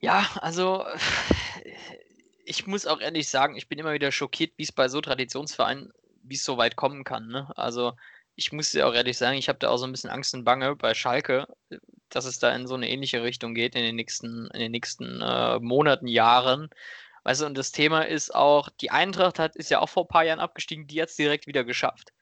Ja, 0.00 0.26
also 0.40 0.84
ich 2.46 2.66
muss 2.66 2.86
auch 2.86 3.00
ehrlich 3.00 3.28
sagen, 3.28 3.56
ich 3.56 3.68
bin 3.68 3.78
immer 3.78 3.92
wieder 3.92 4.10
schockiert, 4.10 4.52
wie 4.56 4.62
es 4.62 4.72
bei 4.72 4.88
so 4.88 5.02
Traditionsvereinen, 5.02 5.92
wie 6.22 6.36
es 6.36 6.44
so 6.44 6.56
weit 6.56 6.76
kommen 6.76 7.04
kann. 7.04 7.28
Ne? 7.28 7.52
Also 7.56 7.92
ich 8.36 8.52
muss 8.52 8.70
dir 8.70 8.86
auch 8.86 8.94
ehrlich 8.94 9.18
sagen, 9.18 9.36
ich 9.36 9.48
habe 9.48 9.58
da 9.58 9.68
auch 9.68 9.76
so 9.76 9.86
ein 9.86 9.92
bisschen 9.92 10.10
Angst 10.10 10.34
und 10.34 10.44
Bange 10.44 10.76
bei 10.76 10.94
Schalke, 10.94 11.46
dass 12.08 12.24
es 12.24 12.38
da 12.38 12.54
in 12.54 12.66
so 12.66 12.74
eine 12.74 12.88
ähnliche 12.88 13.22
Richtung 13.22 13.54
geht 13.54 13.74
in 13.74 13.82
den 13.82 13.96
nächsten, 13.96 14.48
in 14.48 14.60
den 14.60 14.72
nächsten 14.72 15.20
äh, 15.20 15.58
Monaten, 15.60 16.06
Jahren. 16.06 16.70
Weißt 17.24 17.42
du, 17.42 17.46
und 17.46 17.58
das 17.58 17.72
Thema 17.72 18.02
ist 18.02 18.34
auch, 18.34 18.70
die 18.80 18.90
Eintracht 18.90 19.38
hat, 19.38 19.56
ist 19.56 19.70
ja 19.70 19.80
auch 19.80 19.88
vor 19.88 20.04
ein 20.04 20.08
paar 20.08 20.24
Jahren 20.24 20.40
abgestiegen, 20.40 20.86
die 20.86 21.02
hat 21.02 21.10
es 21.10 21.16
direkt 21.16 21.46
wieder 21.46 21.64
geschafft. 21.64 22.12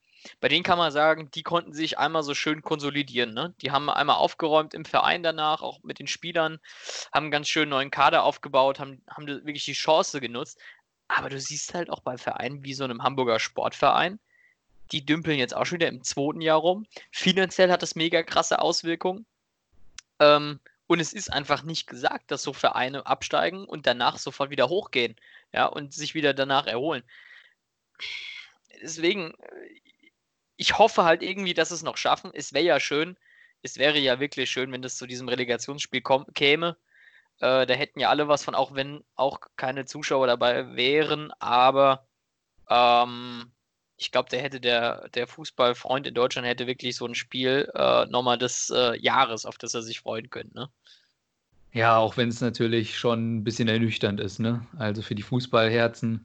Bei 0.40 0.48
denen 0.48 0.64
kann 0.64 0.78
man 0.78 0.90
sagen, 0.90 1.30
die 1.30 1.42
konnten 1.42 1.72
sich 1.72 1.98
einmal 1.98 2.22
so 2.22 2.34
schön 2.34 2.62
konsolidieren. 2.62 3.32
Ne? 3.34 3.54
Die 3.62 3.70
haben 3.70 3.88
einmal 3.88 4.16
aufgeräumt 4.16 4.74
im 4.74 4.84
Verein 4.84 5.22
danach, 5.22 5.62
auch 5.62 5.82
mit 5.82 6.00
den 6.00 6.08
Spielern, 6.08 6.58
haben 7.12 7.24
einen 7.24 7.30
ganz 7.30 7.48
schön 7.48 7.68
neuen 7.68 7.90
Kader 7.90 8.24
aufgebaut, 8.24 8.80
haben, 8.80 9.02
haben 9.08 9.26
wirklich 9.26 9.64
die 9.64 9.72
Chance 9.74 10.20
genutzt. 10.20 10.60
Aber 11.08 11.30
du 11.30 11.40
siehst 11.40 11.74
halt 11.74 11.90
auch 11.90 12.00
bei 12.00 12.18
Vereinen 12.18 12.64
wie 12.64 12.74
so 12.74 12.84
einem 12.84 13.02
Hamburger 13.02 13.38
Sportverein, 13.38 14.18
die 14.92 15.04
dümpeln 15.04 15.38
jetzt 15.38 15.54
auch 15.54 15.64
schon 15.66 15.76
wieder 15.76 15.88
im 15.88 16.02
zweiten 16.02 16.40
Jahr 16.40 16.58
rum. 16.58 16.86
Finanziell 17.10 17.70
hat 17.70 17.82
das 17.82 17.94
mega 17.94 18.22
krasse 18.22 18.60
Auswirkungen. 18.60 19.26
Ähm, 20.20 20.60
und 20.86 21.00
es 21.00 21.12
ist 21.12 21.32
einfach 21.32 21.62
nicht 21.62 21.86
gesagt, 21.86 22.30
dass 22.30 22.42
so 22.42 22.52
Vereine 22.52 23.06
absteigen 23.06 23.64
und 23.64 23.86
danach 23.86 24.18
sofort 24.18 24.50
wieder 24.50 24.68
hochgehen. 24.68 25.16
Ja, 25.52 25.66
und 25.66 25.92
sich 25.92 26.14
wieder 26.14 26.34
danach 26.34 26.66
erholen. 26.66 27.02
Deswegen, 28.82 29.34
ich 30.56 30.78
hoffe 30.78 31.04
halt 31.04 31.22
irgendwie, 31.22 31.54
dass 31.54 31.70
es 31.70 31.82
noch 31.82 31.96
schaffen. 31.96 32.30
Es 32.34 32.52
wäre 32.52 32.64
ja 32.64 32.80
schön, 32.80 33.16
es 33.62 33.76
wäre 33.78 33.98
ja 33.98 34.20
wirklich 34.20 34.50
schön, 34.50 34.72
wenn 34.72 34.82
das 34.82 34.96
zu 34.96 35.06
diesem 35.06 35.28
Relegationsspiel 35.28 36.02
käme. 36.34 36.76
Äh, 37.40 37.66
da 37.66 37.74
hätten 37.74 38.00
ja 38.00 38.08
alle 38.08 38.28
was 38.28 38.44
von, 38.44 38.54
auch 38.54 38.74
wenn 38.74 39.04
auch 39.14 39.40
keine 39.56 39.84
Zuschauer 39.84 40.26
dabei 40.26 40.74
wären, 40.76 41.32
aber 41.38 42.06
ähm, 42.68 43.52
ich 43.98 44.12
glaube, 44.12 44.30
der 44.30 44.40
hätte 44.40 44.60
der, 44.60 45.08
der 45.10 45.26
Fußballfreund 45.26 46.06
in 46.06 46.14
Deutschland 46.14 46.46
hätte 46.46 46.66
wirklich 46.66 46.96
so 46.96 47.04
ein 47.04 47.14
Spiel 47.14 47.70
äh, 47.74 48.06
nochmal 48.06 48.38
des 48.38 48.70
äh, 48.74 48.98
Jahres, 48.98 49.44
auf 49.44 49.58
das 49.58 49.74
er 49.74 49.82
sich 49.82 50.00
freuen 50.00 50.30
könnte. 50.30 50.54
Ne? 50.54 50.70
Ja, 51.72 51.98
auch 51.98 52.16
wenn 52.16 52.28
es 52.28 52.40
natürlich 52.40 52.96
schon 52.96 53.38
ein 53.38 53.44
bisschen 53.44 53.68
ernüchternd 53.68 54.20
ist, 54.20 54.38
ne? 54.38 54.66
Also 54.78 55.02
für 55.02 55.14
die 55.14 55.22
Fußballherzen 55.22 56.24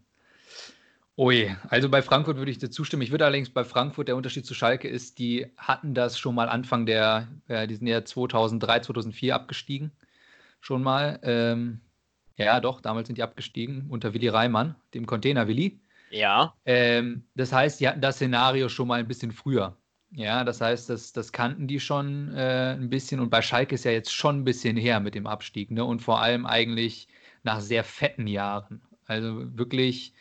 Ui, 1.16 1.56
also 1.70 1.90
bei 1.90 2.02
Frankfurt 2.02 2.38
würde 2.38 2.50
ich 2.50 2.58
dir 2.58 2.72
zustimmen. 2.72 3.04
Ich 3.04 3.12
würde 3.12 3.26
allerdings 3.26 3.52
bei 3.52 3.64
Frankfurt, 3.64 4.08
der 4.08 4.16
Unterschied 4.16 4.48
zu 4.48 4.56
Schalke 4.56 4.88
ist, 4.88 5.20
die 5.20 5.46
hatten 5.58 5.94
das 5.94 6.18
schon 6.18 6.34
mal 6.34 6.50
Anfang 6.50 6.88
der, 6.88 7.28
äh, 7.48 7.68
die 7.68 7.76
sind 7.76 7.86
ja 7.86 8.04
2003, 8.04 8.80
2004 8.80 9.36
abgestiegen. 9.36 9.92
Schon 10.60 10.82
mal. 10.82 11.20
Ähm, 11.22 11.82
ja, 12.36 12.60
doch, 12.60 12.82
damals 12.82 13.08
sind 13.08 13.18
die 13.18 13.24
abgestiegen 13.24 13.86
unter 13.90 14.16
Willi 14.16 14.28
Reimann, 14.28 14.76
dem 14.96 15.06
Container 15.06 15.48
Willi. 15.48 15.80
Ja. 16.14 16.54
Ähm, 16.66 17.28
das 17.36 17.52
heißt, 17.52 17.80
die 17.80 17.88
hatten 17.88 18.02
das 18.02 18.16
Szenario 18.16 18.70
schon 18.70 18.88
mal 18.88 19.00
ein 19.00 19.08
bisschen 19.08 19.32
früher. 19.32 19.78
Ja, 20.12 20.44
das 20.44 20.62
heißt, 20.62 20.90
das, 20.90 21.12
das 21.12 21.32
kannten 21.32 21.68
die 21.68 21.80
schon 21.80 22.32
äh, 22.36 22.74
ein 22.74 22.90
bisschen. 22.90 23.20
Und 23.20 23.30
bei 23.32 23.42
Schalke 23.42 23.74
ist 23.76 23.84
ja 23.84 23.92
jetzt 23.92 24.14
schon 24.14 24.42
ein 24.42 24.44
bisschen 24.44 24.78
her 24.78 25.00
mit 25.00 25.16
dem 25.16 25.26
Abstieg. 25.26 25.72
Ne? 25.72 25.84
Und 25.84 26.02
vor 26.02 26.22
allem 26.22 26.46
eigentlich 26.46 27.08
nach 27.42 27.62
sehr 27.62 27.84
fetten 27.84 28.28
Jahren. 28.28 28.82
Also 29.08 29.58
wirklich 29.58 30.14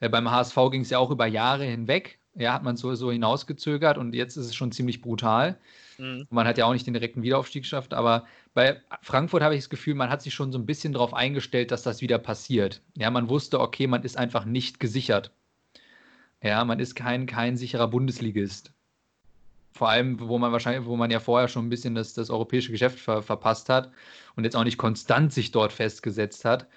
äh, 0.00 0.08
beim 0.08 0.30
HSV 0.30 0.56
ging 0.70 0.80
es 0.82 0.90
ja 0.90 0.98
auch 0.98 1.10
über 1.10 1.26
Jahre 1.26 1.64
hinweg. 1.64 2.20
Ja, 2.34 2.54
hat 2.54 2.62
man 2.64 2.76
so, 2.76 2.94
so 2.94 3.12
hinausgezögert 3.12 3.98
und 3.98 4.14
jetzt 4.14 4.36
ist 4.36 4.46
es 4.46 4.54
schon 4.54 4.72
ziemlich 4.72 5.02
brutal. 5.02 5.58
Mhm. 5.98 6.26
Man 6.30 6.46
hat 6.46 6.58
ja 6.58 6.64
auch 6.66 6.72
nicht 6.72 6.86
den 6.86 6.94
direkten 6.94 7.22
Wiederaufstieg 7.22 7.62
geschafft, 7.62 7.94
aber 7.94 8.26
bei 8.52 8.80
Frankfurt 9.02 9.42
habe 9.42 9.54
ich 9.54 9.62
das 9.62 9.70
Gefühl, 9.70 9.94
man 9.94 10.10
hat 10.10 10.22
sich 10.22 10.34
schon 10.34 10.52
so 10.52 10.58
ein 10.58 10.66
bisschen 10.66 10.92
darauf 10.92 11.14
eingestellt, 11.14 11.70
dass 11.70 11.82
das 11.82 12.00
wieder 12.00 12.18
passiert. 12.18 12.82
Ja, 12.96 13.10
man 13.10 13.28
wusste, 13.28 13.60
okay, 13.60 13.86
man 13.86 14.02
ist 14.02 14.16
einfach 14.16 14.44
nicht 14.44 14.80
gesichert. 14.80 15.32
Ja, 16.42 16.64
man 16.64 16.78
ist 16.78 16.94
kein, 16.94 17.26
kein 17.26 17.56
sicherer 17.56 17.88
Bundesligist. 17.88 18.72
Vor 19.72 19.88
allem, 19.88 20.20
wo 20.20 20.38
man 20.38 20.52
wahrscheinlich, 20.52 20.86
wo 20.86 20.96
man 20.96 21.10
ja 21.10 21.18
vorher 21.18 21.48
schon 21.48 21.66
ein 21.66 21.70
bisschen 21.70 21.94
das, 21.94 22.14
das 22.14 22.30
europäische 22.30 22.70
Geschäft 22.70 23.00
ver, 23.00 23.22
verpasst 23.22 23.68
hat 23.68 23.90
und 24.36 24.44
jetzt 24.44 24.54
auch 24.54 24.62
nicht 24.62 24.78
konstant 24.78 25.32
sich 25.32 25.50
dort 25.50 25.72
festgesetzt 25.72 26.44
hat. 26.44 26.68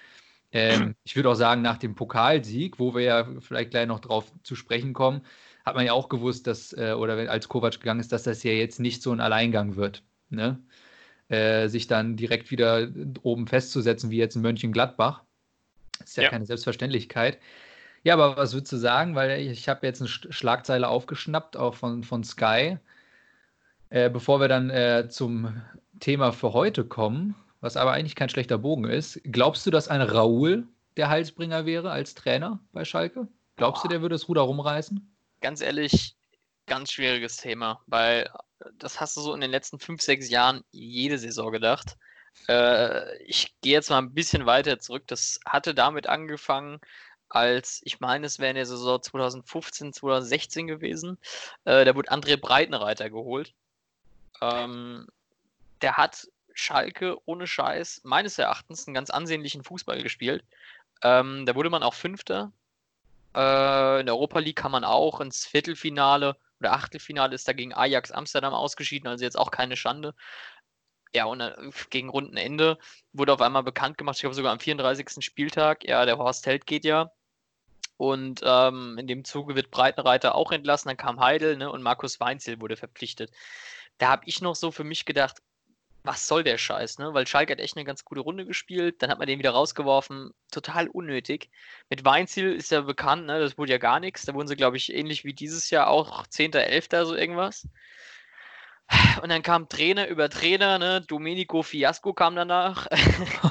Ähm, 0.50 0.94
ich 1.04 1.14
würde 1.14 1.28
auch 1.30 1.34
sagen, 1.34 1.62
nach 1.62 1.76
dem 1.76 1.94
Pokalsieg, 1.94 2.78
wo 2.78 2.94
wir 2.94 3.02
ja 3.02 3.28
vielleicht 3.40 3.70
gleich 3.70 3.86
noch 3.86 4.00
drauf 4.00 4.32
zu 4.42 4.56
sprechen 4.56 4.94
kommen, 4.94 5.20
hat 5.68 5.76
man 5.76 5.86
ja 5.86 5.92
auch 5.92 6.08
gewusst, 6.08 6.46
dass, 6.46 6.72
äh, 6.72 6.92
oder 6.92 7.30
als 7.30 7.48
Kovac 7.48 7.80
gegangen 7.80 8.00
ist, 8.00 8.12
dass 8.12 8.24
das 8.24 8.42
ja 8.42 8.52
jetzt 8.52 8.80
nicht 8.80 9.02
so 9.02 9.12
ein 9.12 9.20
Alleingang 9.20 9.76
wird. 9.76 10.02
Ne? 10.30 10.58
Äh, 11.28 11.68
sich 11.68 11.86
dann 11.86 12.16
direkt 12.16 12.50
wieder 12.50 12.88
oben 13.22 13.46
festzusetzen, 13.46 14.10
wie 14.10 14.16
jetzt 14.16 14.36
in 14.36 14.42
Mönchengladbach. 14.42 15.22
Das 15.98 16.10
ist 16.10 16.16
ja, 16.16 16.24
ja. 16.24 16.30
keine 16.30 16.46
Selbstverständlichkeit. 16.46 17.38
Ja, 18.04 18.14
aber 18.14 18.36
was 18.36 18.54
würdest 18.54 18.72
du 18.72 18.76
sagen? 18.76 19.14
Weil 19.14 19.40
ich, 19.40 19.50
ich 19.50 19.68
habe 19.68 19.86
jetzt 19.86 20.00
eine 20.00 20.08
Schlagzeile 20.08 20.88
aufgeschnappt, 20.88 21.56
auch 21.56 21.74
von, 21.74 22.04
von 22.04 22.24
Sky. 22.24 22.78
Äh, 23.90 24.10
bevor 24.10 24.40
wir 24.40 24.48
dann 24.48 24.70
äh, 24.70 25.08
zum 25.08 25.60
Thema 26.00 26.32
für 26.32 26.52
heute 26.52 26.84
kommen, 26.84 27.34
was 27.60 27.76
aber 27.76 27.92
eigentlich 27.92 28.14
kein 28.14 28.28
schlechter 28.28 28.58
Bogen 28.58 28.84
ist. 28.84 29.20
Glaubst 29.24 29.66
du, 29.66 29.70
dass 29.70 29.88
ein 29.88 30.02
Raoul 30.02 30.66
der 30.96 31.08
Heilsbringer 31.08 31.66
wäre 31.66 31.90
als 31.90 32.14
Trainer 32.14 32.60
bei 32.72 32.84
Schalke? 32.84 33.28
Glaubst 33.56 33.84
du, 33.84 33.88
der 33.88 34.02
würde 34.02 34.14
das 34.14 34.28
Ruder 34.28 34.42
rumreißen? 34.42 35.17
Ganz 35.40 35.60
ehrlich, 35.60 36.16
ganz 36.66 36.92
schwieriges 36.92 37.36
Thema, 37.36 37.80
weil 37.86 38.30
das 38.78 39.00
hast 39.00 39.16
du 39.16 39.20
so 39.20 39.34
in 39.34 39.40
den 39.40 39.50
letzten 39.50 39.78
fünf, 39.78 40.02
sechs 40.02 40.28
Jahren 40.28 40.64
jede 40.70 41.18
Saison 41.18 41.52
gedacht. 41.52 41.96
Äh, 42.48 43.22
ich 43.24 43.54
gehe 43.60 43.72
jetzt 43.72 43.90
mal 43.90 43.98
ein 43.98 44.14
bisschen 44.14 44.46
weiter 44.46 44.78
zurück. 44.78 45.04
Das 45.06 45.40
hatte 45.46 45.74
damit 45.74 46.06
angefangen, 46.06 46.80
als 47.28 47.80
ich 47.84 48.00
meine, 48.00 48.26
es 48.26 48.38
wäre 48.38 48.50
in 48.50 48.56
der 48.56 48.66
Saison 48.66 49.02
2015, 49.02 49.92
2016 49.92 50.66
gewesen. 50.66 51.18
Äh, 51.64 51.84
da 51.84 51.94
wurde 51.94 52.10
André 52.10 52.36
Breitenreiter 52.36 53.10
geholt. 53.10 53.52
Ähm, 54.40 55.06
der 55.82 55.96
hat 55.96 56.28
Schalke 56.54 57.16
ohne 57.26 57.46
Scheiß 57.46 58.00
meines 58.04 58.38
Erachtens 58.38 58.86
einen 58.86 58.94
ganz 58.94 59.10
ansehnlichen 59.10 59.62
Fußball 59.62 60.02
gespielt. 60.02 60.44
Ähm, 61.02 61.46
da 61.46 61.54
wurde 61.54 61.70
man 61.70 61.82
auch 61.82 61.94
Fünfter. 61.94 62.52
Äh, 63.38 64.00
in 64.00 64.06
der 64.06 64.16
Europa 64.16 64.40
League 64.40 64.56
kann 64.56 64.72
man 64.72 64.82
auch 64.84 65.20
ins 65.20 65.46
Viertelfinale 65.46 66.36
oder 66.58 66.72
Achtelfinale 66.72 67.36
ist 67.36 67.46
da 67.46 67.52
gegen 67.52 67.72
Ajax 67.72 68.10
Amsterdam 68.10 68.52
ausgeschieden, 68.52 69.08
also 69.08 69.24
jetzt 69.24 69.38
auch 69.38 69.52
keine 69.52 69.76
Schande. 69.76 70.14
Ja, 71.14 71.24
und 71.26 71.40
äh, 71.40 71.54
gegen 71.90 72.08
Rundenende 72.08 72.78
wurde 73.12 73.32
auf 73.32 73.40
einmal 73.40 73.62
bekannt 73.62 73.96
gemacht, 73.96 74.16
ich 74.16 74.22
glaube 74.22 74.34
sogar 74.34 74.52
am 74.52 74.60
34. 74.60 75.24
Spieltag, 75.24 75.84
ja, 75.84 76.04
der 76.04 76.18
Horst 76.18 76.46
Held 76.46 76.66
geht 76.66 76.84
ja. 76.84 77.12
Und 77.96 78.42
ähm, 78.44 78.96
in 78.98 79.06
dem 79.06 79.24
Zuge 79.24 79.54
wird 79.56 79.70
Breitenreiter 79.70 80.34
auch 80.34 80.52
entlassen, 80.52 80.88
dann 80.88 80.96
kam 80.96 81.20
Heidel 81.20 81.56
ne, 81.56 81.70
und 81.70 81.82
Markus 81.82 82.20
Weinzel 82.20 82.60
wurde 82.60 82.76
verpflichtet. 82.76 83.32
Da 83.98 84.08
habe 84.10 84.24
ich 84.26 84.40
noch 84.42 84.54
so 84.56 84.70
für 84.72 84.84
mich 84.84 85.04
gedacht, 85.04 85.38
was 86.04 86.26
soll 86.26 86.42
der 86.44 86.58
Scheiß, 86.58 86.98
ne? 86.98 87.12
Weil 87.14 87.26
Schalke 87.26 87.52
hat 87.52 87.60
echt 87.60 87.76
eine 87.76 87.84
ganz 87.84 88.04
gute 88.04 88.20
Runde 88.20 88.46
gespielt, 88.46 89.02
dann 89.02 89.10
hat 89.10 89.18
man 89.18 89.28
den 89.28 89.38
wieder 89.38 89.50
rausgeworfen, 89.50 90.32
total 90.50 90.88
unnötig. 90.88 91.50
Mit 91.90 92.04
Weinziel 92.04 92.52
ist 92.54 92.70
ja 92.70 92.80
bekannt, 92.82 93.26
ne? 93.26 93.40
Das 93.40 93.58
wurde 93.58 93.72
ja 93.72 93.78
gar 93.78 94.00
nichts. 94.00 94.24
Da 94.24 94.34
wurden 94.34 94.48
sie, 94.48 94.56
glaube 94.56 94.76
ich, 94.76 94.92
ähnlich 94.92 95.24
wie 95.24 95.34
dieses 95.34 95.70
Jahr 95.70 95.88
auch 95.88 96.26
10., 96.26 96.52
11. 96.52 96.88
so 97.04 97.14
irgendwas. 97.14 97.68
Und 99.22 99.28
dann 99.28 99.42
kam 99.42 99.68
Trainer 99.68 100.08
über 100.08 100.30
Trainer, 100.30 100.78
ne? 100.78 101.02
Domenico 101.02 101.62
Fiasco 101.62 102.14
kam 102.14 102.36
danach. 102.36 102.86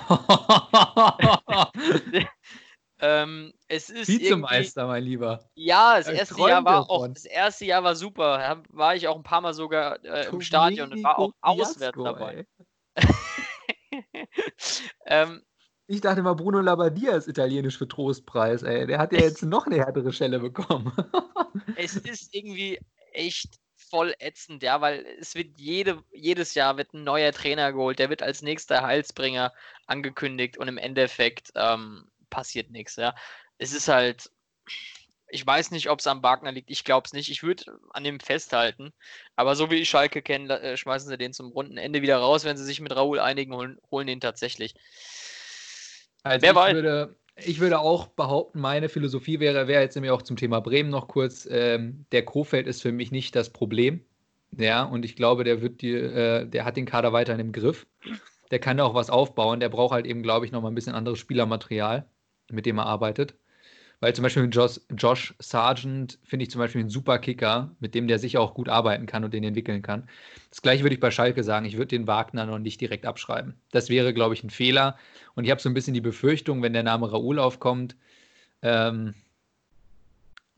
Ähm, 2.99 3.53
es 3.67 3.89
ist 3.89 4.07
Vizemeister, 4.07 4.87
mein 4.87 5.03
Lieber. 5.03 5.47
Ja, 5.53 5.97
das 5.97 6.07
erste 6.07 6.39
Jahr 6.39 6.65
war 6.65 6.81
davon. 6.81 6.87
auch, 6.89 7.07
das 7.13 7.25
erste 7.25 7.65
Jahr 7.65 7.83
war 7.83 7.95
super. 7.95 8.37
Da 8.37 8.63
war 8.69 8.95
ich 8.95 9.07
auch 9.07 9.15
ein 9.15 9.23
paar 9.23 9.41
Mal 9.41 9.53
sogar 9.53 10.03
äh, 10.03 10.27
im 10.27 10.41
Stadion 10.41 10.91
und 10.91 11.03
war 11.03 11.19
auch 11.19 11.31
auswärts 11.41 11.97
dabei. 12.03 12.47
ähm, 15.05 15.43
ich 15.85 16.01
dachte 16.01 16.23
mal, 16.23 16.33
Bruno 16.33 16.59
Labbadia 16.59 17.15
ist 17.15 17.27
italienisch 17.27 17.77
für 17.77 17.87
Trostpreis, 17.87 18.63
ey. 18.63 18.87
Der 18.87 18.97
hat 18.97 19.13
ja 19.13 19.19
jetzt 19.19 19.43
noch 19.43 19.67
eine 19.67 19.77
härtere 19.77 20.11
Schelle 20.11 20.39
bekommen. 20.39 20.91
es 21.75 21.95
ist 21.95 22.33
irgendwie 22.33 22.79
echt 23.13 23.59
voll 23.89 24.13
ätzend, 24.19 24.63
ja, 24.63 24.81
weil 24.81 25.05
es 25.19 25.35
wird 25.35 25.57
jede, 25.57 26.03
jedes 26.11 26.55
Jahr 26.55 26.77
wird 26.77 26.93
ein 26.93 27.03
neuer 27.03 27.31
Trainer 27.31 27.71
geholt, 27.71 27.99
der 27.99 28.09
wird 28.09 28.21
als 28.21 28.41
nächster 28.41 28.81
Heilsbringer 28.81 29.53
angekündigt 29.85 30.57
und 30.57 30.67
im 30.67 30.77
Endeffekt 30.77 31.51
ähm, 31.55 32.09
passiert 32.29 32.71
nichts, 32.71 32.95
ja. 32.95 33.15
Es 33.57 33.73
ist 33.73 33.87
halt, 33.87 34.29
ich 35.29 35.45
weiß 35.45 35.71
nicht, 35.71 35.89
ob 35.89 35.99
es 35.99 36.07
am 36.07 36.23
Wagner 36.23 36.51
liegt, 36.51 36.71
ich 36.71 36.83
glaube 36.83 37.05
es 37.05 37.13
nicht. 37.13 37.29
Ich 37.29 37.43
würde 37.43 37.63
an 37.91 38.03
dem 38.03 38.19
festhalten. 38.19 38.93
Aber 39.35 39.55
so 39.55 39.69
wie 39.69 39.75
ich 39.75 39.89
Schalke 39.89 40.21
kenne, 40.21 40.59
äh, 40.61 40.77
schmeißen 40.77 41.09
sie 41.09 41.17
den 41.17 41.33
zum 41.33 41.51
runden 41.51 41.77
Ende 41.77 42.01
wieder 42.01 42.17
raus, 42.17 42.45
wenn 42.45 42.57
sie 42.57 42.65
sich 42.65 42.79
mit 42.79 42.95
Raoul 42.95 43.19
einigen, 43.19 43.53
holen, 43.53 43.77
holen 43.91 44.07
den 44.07 44.21
tatsächlich. 44.21 44.73
Also 46.23 46.41
Wer 46.41 46.51
ich 46.51 46.55
weiß. 46.55 46.73
Würde, 46.75 47.15
ich 47.35 47.59
würde 47.59 47.79
auch 47.79 48.07
behaupten, 48.07 48.59
meine 48.59 48.89
Philosophie 48.89 49.39
wäre, 49.39 49.67
wäre 49.67 49.81
jetzt 49.81 49.95
nämlich 49.95 50.11
auch 50.11 50.21
zum 50.21 50.37
Thema 50.37 50.59
Bremen 50.61 50.89
noch 50.89 51.07
kurz, 51.07 51.47
ähm, 51.49 52.05
der 52.11 52.23
Kofeld 52.23 52.67
ist 52.67 52.81
für 52.81 52.91
mich 52.91 53.11
nicht 53.11 53.35
das 53.35 53.49
Problem. 53.49 54.03
Ja, 54.57 54.83
und 54.83 55.03
ich 55.03 55.15
glaube, 55.15 55.43
der 55.43 55.61
wird 55.61 55.81
die, 55.81 55.93
äh, 55.93 56.47
der 56.47 56.63
hat 56.63 56.77
den 56.77 56.85
Kader 56.85 57.11
weiterhin 57.11 57.41
im 57.41 57.51
Griff. 57.51 57.85
Der 58.49 58.59
kann 58.59 58.77
da 58.77 58.85
auch 58.85 58.93
was 58.93 59.09
aufbauen. 59.09 59.59
Der 59.59 59.67
braucht 59.67 59.91
halt 59.91 60.05
eben, 60.05 60.23
glaube 60.23 60.45
ich, 60.45 60.53
noch 60.53 60.61
mal 60.61 60.69
ein 60.69 60.75
bisschen 60.75 60.95
anderes 60.95 61.19
Spielermaterial. 61.19 62.07
Mit 62.51 62.65
dem 62.65 62.77
er 62.77 62.85
arbeitet. 62.85 63.35
Weil 63.99 64.13
zum 64.13 64.23
Beispiel 64.23 64.47
Josh, 64.51 64.79
Josh 64.95 65.33
Sargent 65.39 66.19
finde 66.23 66.43
ich 66.43 66.51
zum 66.51 66.59
Beispiel 66.59 66.81
einen 66.81 66.89
super 66.89 67.17
Kicker, 67.17 67.71
mit 67.79 67.95
dem 67.95 68.07
der 68.07 68.19
sicher 68.19 68.41
auch 68.41 68.53
gut 68.53 68.69
arbeiten 68.69 69.07
kann 69.07 69.23
und 69.23 69.33
den 69.33 69.43
entwickeln 69.43 69.81
kann. 69.81 70.07
Das 70.51 70.61
gleiche 70.61 70.83
würde 70.83 70.93
ich 70.93 70.99
bei 70.99 71.09
Schalke 71.09 71.43
sagen. 71.43 71.65
Ich 71.65 71.77
würde 71.77 71.87
den 71.87 72.05
Wagner 72.05 72.45
noch 72.45 72.59
nicht 72.59 72.79
direkt 72.79 73.07
abschreiben. 73.07 73.55
Das 73.71 73.89
wäre, 73.89 74.13
glaube 74.13 74.35
ich, 74.35 74.43
ein 74.43 74.51
Fehler. 74.51 74.97
Und 75.33 75.45
ich 75.45 75.51
habe 75.51 75.61
so 75.61 75.67
ein 75.67 75.73
bisschen 75.73 75.95
die 75.95 76.01
Befürchtung, 76.01 76.61
wenn 76.61 76.73
der 76.73 76.83
Name 76.83 77.11
Raoul 77.11 77.39
aufkommt, 77.39 77.95
ähm, 78.61 79.15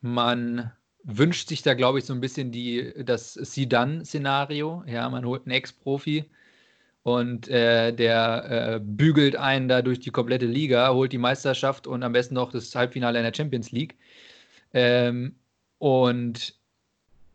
man 0.01 0.71
wünscht 1.03 1.47
sich 1.47 1.61
da, 1.61 1.75
glaube 1.75 1.99
ich, 1.99 2.05
so 2.05 2.13
ein 2.13 2.21
bisschen 2.21 2.51
die, 2.51 2.93
das 3.05 3.33
See-Done-Szenario. 3.33 4.83
Ja, 4.85 5.09
man 5.09 5.25
holt 5.25 5.45
einen 5.45 5.55
Ex-Profi 5.55 6.25
und 7.03 7.47
äh, 7.47 7.93
der 7.93 8.75
äh, 8.75 8.79
bügelt 8.81 9.35
einen 9.35 9.67
da 9.67 9.81
durch 9.81 9.99
die 9.99 10.11
komplette 10.11 10.45
Liga, 10.45 10.93
holt 10.93 11.11
die 11.11 11.17
Meisterschaft 11.17 11.87
und 11.87 12.03
am 12.03 12.11
besten 12.11 12.35
noch 12.35 12.51
das 12.51 12.73
Halbfinale 12.75 13.19
in 13.19 13.23
der 13.23 13.33
Champions 13.33 13.71
League. 13.71 13.95
Ähm, 14.73 15.35
und 15.79 16.55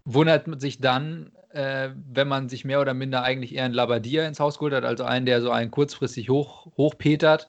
wundert 0.04 0.60
sich 0.60 0.80
dann, 0.80 1.32
äh, 1.50 1.90
wenn 2.12 2.28
man 2.28 2.48
sich 2.48 2.64
mehr 2.64 2.80
oder 2.80 2.94
minder 2.94 3.22
eigentlich 3.22 3.54
eher 3.54 3.64
einen 3.64 3.74
Labadier 3.74 4.26
ins 4.26 4.40
Haus 4.40 4.58
geholt 4.58 4.74
hat, 4.74 4.84
also 4.84 5.04
einen, 5.04 5.26
der 5.26 5.40
so 5.40 5.50
einen 5.50 5.70
kurzfristig 5.70 6.28
hoch, 6.28 6.66
hochpetert, 6.76 7.48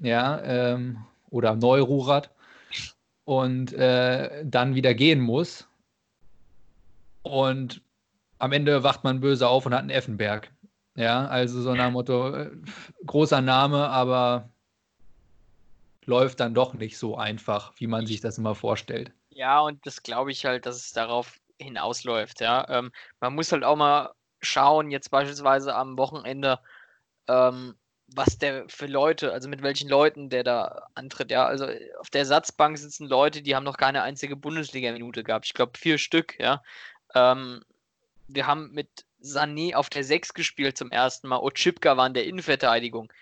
ja, 0.00 0.40
ähm, 0.42 0.98
oder 1.30 1.54
Neururad 1.54 2.30
und 3.24 3.72
äh, 3.74 4.44
dann 4.44 4.74
wieder 4.74 4.94
gehen 4.94 5.20
muss. 5.20 5.68
Und 7.22 7.82
am 8.38 8.52
Ende 8.52 8.82
wacht 8.82 9.04
man 9.04 9.20
böse 9.20 9.48
auf 9.48 9.66
und 9.66 9.74
hat 9.74 9.80
einen 9.80 9.90
Effenberg. 9.90 10.50
Ja, 10.98 11.26
also 11.28 11.62
so 11.62 11.76
nach 11.76 11.86
dem 11.86 11.92
Motto, 11.92 12.34
äh, 12.34 12.50
großer 13.06 13.40
Name, 13.40 13.88
aber 13.88 14.48
läuft 16.06 16.40
dann 16.40 16.54
doch 16.54 16.74
nicht 16.74 16.98
so 16.98 17.16
einfach, 17.16 17.72
wie 17.76 17.86
man 17.86 18.04
sich 18.04 18.20
das 18.20 18.36
immer 18.36 18.56
vorstellt. 18.56 19.12
Ja, 19.30 19.60
und 19.60 19.86
das 19.86 20.02
glaube 20.02 20.32
ich 20.32 20.44
halt, 20.44 20.66
dass 20.66 20.74
es 20.74 20.90
darauf 20.90 21.38
hinausläuft. 21.60 22.40
Ja, 22.40 22.68
ähm, 22.68 22.90
man 23.20 23.32
muss 23.36 23.52
halt 23.52 23.62
auch 23.62 23.76
mal 23.76 24.12
schauen, 24.40 24.90
jetzt 24.90 25.12
beispielsweise 25.12 25.76
am 25.76 25.96
Wochenende, 25.96 26.58
ähm, 27.28 27.76
was 28.08 28.36
der 28.38 28.68
für 28.68 28.86
Leute, 28.86 29.32
also 29.32 29.48
mit 29.48 29.62
welchen 29.62 29.88
Leuten 29.88 30.30
der 30.30 30.42
da 30.42 30.88
antritt. 30.96 31.30
Ja, 31.30 31.46
also 31.46 31.68
auf 32.00 32.10
der 32.10 32.22
Ersatzbank 32.22 32.76
sitzen 32.76 33.06
Leute, 33.06 33.42
die 33.42 33.54
haben 33.54 33.62
noch 33.62 33.76
keine 33.76 34.02
einzige 34.02 34.34
Bundesliga-Minute 34.34 35.22
gehabt. 35.22 35.46
Ich 35.46 35.54
glaube 35.54 35.78
vier 35.78 35.98
Stück. 35.98 36.36
Ja, 36.40 36.60
ähm, 37.14 37.62
wir 38.26 38.48
haben 38.48 38.72
mit 38.72 39.04
Sané 39.20 39.74
auf 39.74 39.90
der 39.90 40.04
6 40.04 40.34
gespielt 40.34 40.76
zum 40.76 40.90
ersten 40.90 41.28
Mal. 41.28 41.38
Ochipka 41.38 41.96
war 41.96 42.06
in 42.06 42.14
der 42.14 42.24
Innenverteidigung. 42.24 43.12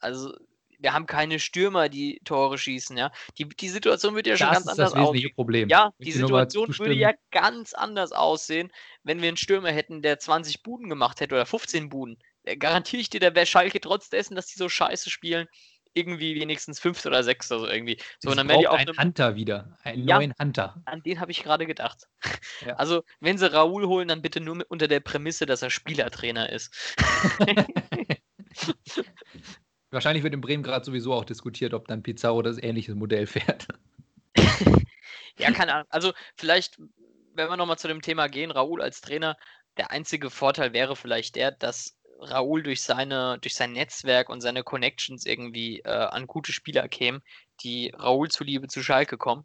Also 0.00 0.32
wir 0.82 0.92
haben 0.92 1.06
keine 1.06 1.38
Stürmer, 1.38 1.88
die 1.88 2.20
Tore 2.24 2.58
schießen, 2.58 2.96
ja. 2.96 3.12
Die, 3.38 3.48
die 3.48 3.68
Situation 3.68 4.14
wird 4.14 4.26
ja 4.26 4.36
schon 4.36 4.48
das 4.48 4.64
ganz 4.64 4.78
anders 4.78 4.94
aussehen. 4.94 5.34
Problem. 5.34 5.68
Ja, 5.68 5.92
die 5.98 6.12
Situation 6.12 6.76
würde 6.78 6.94
ja 6.94 7.12
ganz 7.30 7.72
anders 7.72 8.12
aussehen, 8.12 8.72
wenn 9.04 9.22
wir 9.22 9.28
einen 9.28 9.36
Stürmer 9.36 9.70
hätten, 9.70 10.02
der 10.02 10.18
20 10.18 10.62
Buden 10.62 10.88
gemacht 10.88 11.20
hätte 11.20 11.34
oder 11.34 11.46
15 11.46 11.88
Buden. 11.88 12.18
Garantiere 12.58 13.00
ich 13.00 13.10
dir, 13.10 13.20
der 13.20 13.34
wäre 13.36 13.46
Schalke 13.46 13.80
trotz 13.80 14.10
dessen, 14.10 14.34
dass 14.34 14.46
die 14.46 14.58
so 14.58 14.68
scheiße 14.68 15.08
spielen, 15.10 15.46
irgendwie 15.94 16.34
wenigstens 16.34 16.80
fünfter 16.80 17.08
oder 17.10 17.22
sechster 17.22 17.58
so 17.58 17.66
irgendwie. 17.66 17.98
So, 18.18 18.30
und 18.30 18.36
dann 18.36 18.48
wäre 18.48 18.60
die 18.60 18.68
auch 18.68 18.78
einen 18.78 18.96
Hunter 18.96 19.36
wieder, 19.36 19.78
einen 19.82 20.06
ja, 20.06 20.16
neuen 20.16 20.32
Hunter. 20.38 20.82
An 20.86 21.02
den 21.02 21.20
habe 21.20 21.30
ich 21.30 21.42
gerade 21.42 21.66
gedacht. 21.66 22.08
Ja. 22.66 22.76
Also, 22.82 23.04
wenn 23.20 23.38
sie 23.38 23.52
Raoul 23.52 23.86
holen, 23.86 24.08
dann 24.08 24.22
bitte 24.22 24.40
nur 24.40 24.64
unter 24.68 24.88
der 24.88 24.98
Prämisse, 25.00 25.46
dass 25.46 25.62
er 25.62 25.70
Spielertrainer 25.70 26.50
ist. 26.50 26.74
Wahrscheinlich 29.90 30.24
wird 30.24 30.34
in 30.34 30.40
Bremen 30.40 30.62
gerade 30.62 30.84
sowieso 30.84 31.12
auch 31.12 31.24
diskutiert, 31.24 31.74
ob 31.74 31.86
dann 31.86 32.02
Pizarro 32.02 32.42
das 32.42 32.60
ähnliche 32.60 32.94
Modell 32.94 33.26
fährt. 33.26 33.68
ja, 35.38 35.52
keine 35.52 35.74
Ahnung. 35.74 35.86
Also, 35.90 36.12
vielleicht, 36.34 36.78
wenn 37.34 37.48
wir 37.48 37.56
nochmal 37.56 37.78
zu 37.78 37.88
dem 37.88 38.02
Thema 38.02 38.28
gehen, 38.28 38.50
Raoul 38.50 38.82
als 38.82 39.00
Trainer, 39.00 39.36
der 39.76 39.90
einzige 39.90 40.30
Vorteil 40.30 40.72
wäre 40.72 40.96
vielleicht 40.96 41.36
der, 41.36 41.52
dass 41.52 41.96
Raoul 42.20 42.62
durch, 42.62 42.82
seine, 42.82 43.38
durch 43.40 43.54
sein 43.54 43.72
Netzwerk 43.72 44.28
und 44.28 44.40
seine 44.40 44.62
Connections 44.62 45.26
irgendwie 45.26 45.80
äh, 45.80 45.90
an 45.90 46.26
gute 46.26 46.52
Spieler 46.52 46.88
kämen, 46.88 47.22
die 47.60 47.92
Raoul 47.96 48.30
zuliebe 48.30 48.68
zu 48.68 48.82
Schalke 48.82 49.18
kommen. 49.18 49.44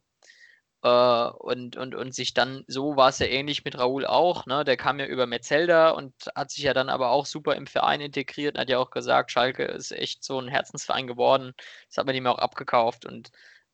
Äh, 0.84 0.88
und, 0.90 1.76
und, 1.78 1.96
und 1.96 2.14
sich 2.14 2.34
dann, 2.34 2.64
so 2.68 2.96
war 2.96 3.10
es 3.10 3.20
ja 3.20 3.28
ähnlich 3.28 3.66
mit 3.66 3.78
Raoul 3.78 4.06
auch, 4.06 4.46
ne? 4.46 4.64
Der 4.64 4.78
kam 4.78 5.00
ja 5.00 5.06
über 5.08 5.26
Metzelda 5.26 5.90
und 5.92 6.14
hat 6.36 6.52
sich 6.52 6.64
ja 6.64 6.74
dann 6.74 6.90
aber 6.90 7.10
auch 7.10 7.26
super 7.26 7.56
im 7.56 7.68
Verein 7.68 8.02
integriert 8.02 8.56
und 8.56 8.62
hat 8.62 8.70
ja 8.70 8.78
auch 8.80 8.92
gesagt, 8.92 9.32
Schalke 9.32 9.64
ist 9.64 9.92
echt 9.92 10.24
so 10.24 10.40
ein 10.40 10.48
Herzensverein 10.48 11.08
geworden. 11.08 11.54
Das 11.90 11.98
hat 11.98 12.06
man 12.06 12.16
ihm 12.16 12.28
auch 12.28 12.38
abgekauft 12.38 13.06
und 13.06 13.32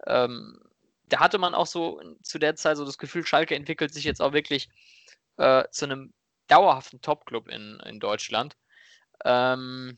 ähm, 0.07 0.59
da 1.07 1.19
hatte 1.19 1.37
man 1.37 1.53
auch 1.53 1.67
so 1.67 2.01
zu 2.23 2.39
der 2.39 2.55
Zeit 2.55 2.77
so 2.77 2.85
das 2.85 2.97
Gefühl, 2.97 3.25
Schalke 3.25 3.55
entwickelt 3.55 3.93
sich 3.93 4.05
jetzt 4.05 4.21
auch 4.21 4.33
wirklich 4.33 4.69
äh, 5.37 5.65
zu 5.71 5.85
einem 5.85 6.13
dauerhaften 6.47 7.01
Top-Club 7.01 7.49
in, 7.49 7.79
in 7.85 7.99
Deutschland. 7.99 8.55
Ähm, 9.23 9.97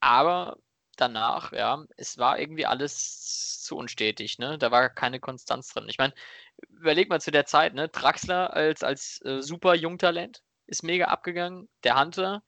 aber 0.00 0.58
danach, 0.96 1.52
ja, 1.52 1.84
es 1.96 2.18
war 2.18 2.38
irgendwie 2.38 2.66
alles 2.66 3.62
zu 3.62 3.76
unstetig, 3.76 4.38
ne? 4.38 4.58
Da 4.58 4.70
war 4.70 4.88
keine 4.88 5.20
Konstanz 5.20 5.72
drin. 5.72 5.88
Ich 5.88 5.98
meine, 5.98 6.14
überleg 6.68 7.08
mal 7.08 7.20
zu 7.20 7.30
der 7.30 7.46
Zeit, 7.46 7.74
ne? 7.74 7.88
Draxler 7.88 8.52
als, 8.54 8.82
als 8.82 9.20
äh, 9.24 9.42
super 9.42 9.74
Jungtalent 9.74 10.42
ist 10.66 10.82
mega 10.82 11.06
abgegangen, 11.06 11.68
der 11.84 11.98
Hunter, 11.98 12.42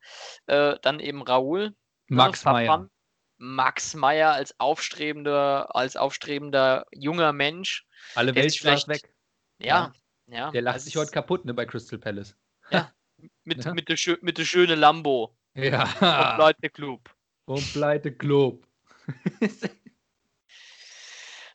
äh, 0.47 0.77
dann 0.83 1.01
eben 1.01 1.23
Raoul, 1.23 1.71
ne, 1.71 1.75
Max 2.09 2.45
ne, 2.45 2.53
Meyer. 2.53 2.91
Max 3.39 3.95
Meyer 3.95 4.33
als 4.33 4.59
aufstrebender, 4.61 5.75
als 5.75 5.97
aufstrebender 5.97 6.87
junger 6.93 7.33
Mensch. 7.33 7.87
Alle 8.15 8.35
Welt 8.35 8.55
schlägt 8.55 8.87
weg. 8.87 9.13
Ja, 9.59 9.93
ja. 10.27 10.37
ja. 10.37 10.51
Der 10.53 10.63
lacht 10.63 10.81
sich 10.81 10.97
heute 10.97 11.11
kaputt, 11.11 11.45
ne, 11.45 11.53
bei 11.53 11.67
Crystal 11.67 11.99
Palace. 11.99 12.37
Ja, 12.71 12.93
mit, 13.45 13.65
mit, 13.75 13.89
der, 13.89 14.19
mit 14.21 14.39
der 14.39 14.45
schönen 14.45 14.79
Lambo. 14.79 15.37
Ja. 15.55 15.85
Und 15.85 16.37
Pleite 16.37 16.71
Club. 16.71 17.11
Und 17.45 17.73
Pleite 17.73 18.13
Club. 18.13 18.67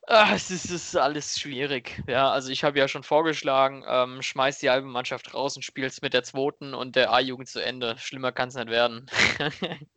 Ach, 0.08 0.32
es 0.36 0.52
ist, 0.52 0.70
ist, 0.70 0.96
alles 0.96 1.40
schwierig. 1.40 2.04
Ja, 2.08 2.32
also 2.32 2.52
ich 2.52 2.64
habe 2.64 2.78
ja 2.78 2.88
schon 2.88 3.04
vorgeschlagen, 3.04 3.84
ähm, 3.88 4.22
schmeiß 4.22 4.60
die 4.60 4.70
halbe 4.70 4.88
Mannschaft 4.88 5.34
raus 5.34 5.56
und 5.56 5.64
spielst 5.64 6.02
mit 6.02 6.14
der 6.14 6.24
zweiten 6.24 6.74
und 6.74 6.96
der 6.96 7.12
A-Jugend 7.12 7.48
zu 7.48 7.64
Ende. 7.64 7.96
Schlimmer 7.98 8.32
kann 8.32 8.50
es 8.50 8.56
nicht 8.56 8.70
werden. 8.70 9.08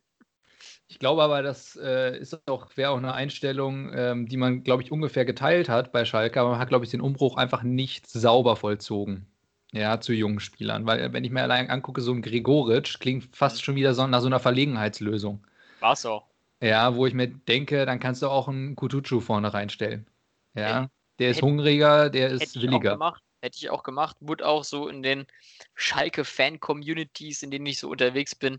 ich 0.88 0.98
glaube 0.98 1.22
aber, 1.22 1.42
das 1.42 1.76
äh, 1.76 2.16
ist 2.18 2.40
auch, 2.48 2.68
wäre 2.76 2.90
auch 2.90 2.98
eine 2.98 3.14
Einstellung, 3.14 3.92
ähm, 3.94 4.26
die 4.26 4.36
man, 4.36 4.62
glaube 4.62 4.82
ich, 4.82 4.92
ungefähr 4.92 5.24
geteilt 5.24 5.68
hat 5.68 5.92
bei 5.92 6.04
Schalke, 6.04 6.40
aber 6.40 6.50
man 6.50 6.58
hat, 6.58 6.68
glaube 6.68 6.84
ich, 6.84 6.90
den 6.90 7.00
Umbruch 7.00 7.36
einfach 7.36 7.62
nicht 7.62 8.08
sauber 8.08 8.56
vollzogen. 8.56 9.26
Ja, 9.72 10.00
zu 10.00 10.12
jungen 10.12 10.40
Spielern. 10.40 10.87
Weil, 10.87 11.00
äh, 11.00 11.12
wenn 11.12 11.24
ich 11.24 11.30
mir 11.30 11.42
allein 11.42 11.70
angucke, 11.70 12.00
so 12.00 12.12
ein 12.12 12.22
Gregoritsch 12.22 12.98
klingt 12.98 13.37
fast 13.37 13.56
mhm. 13.56 13.61
schon 13.61 13.74
wieder 13.76 13.94
so 13.94 14.06
nach 14.06 14.20
so 14.20 14.26
einer 14.26 14.40
Verlegenheitslösung. 14.40 15.46
War 15.80 15.96
so. 15.96 16.22
Ja, 16.62 16.94
wo 16.94 17.06
ich 17.06 17.14
mir 17.14 17.28
denke, 17.28 17.87
dann 17.87 18.00
kannst 18.00 18.22
du 18.22 18.28
auch 18.28 18.48
einen 18.48 18.76
Kutucu 18.76 19.20
vorne 19.20 19.54
reinstellen. 19.54 20.06
Ja, 20.54 20.90
der 21.18 21.30
ist 21.30 21.37
hätte, 21.37 21.46
hungriger, 21.46 22.11
der 22.11 22.30
ist 22.30 22.42
hätte 22.42 22.62
williger. 22.62 22.90
Ich 22.90 22.94
gemacht, 22.94 23.22
hätte 23.40 23.56
ich 23.59 23.70
auch 23.70 23.83
gemacht. 23.83 24.16
Wurde 24.20 24.46
auch 24.46 24.64
so 24.64 24.88
in 24.88 25.02
den 25.02 25.26
Schalke-Fan-Communities, 25.74 27.42
in 27.42 27.50
denen 27.50 27.66
ich 27.66 27.78
so 27.78 27.88
unterwegs 27.88 28.35
bin, 28.35 28.59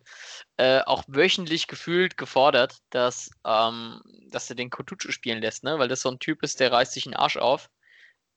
äh, 0.58 0.80
auch 0.82 1.04
wöchentlich 1.08 1.68
gefühlt 1.68 2.18
gefordert, 2.18 2.78
dass, 2.90 3.30
ähm, 3.46 4.02
dass 4.30 4.50
er 4.50 4.56
den 4.56 4.70
Kutucu 4.70 5.12
spielen 5.12 5.42
lässt, 5.42 5.64
ne? 5.64 5.78
Weil 5.78 5.88
das 5.88 6.02
so 6.02 6.10
ein 6.10 6.20
Typ 6.20 6.42
ist, 6.42 6.60
der 6.60 6.72
reißt 6.72 6.94
sich 6.94 7.04
den 7.04 7.16
Arsch 7.16 7.38
auf. 7.38 7.70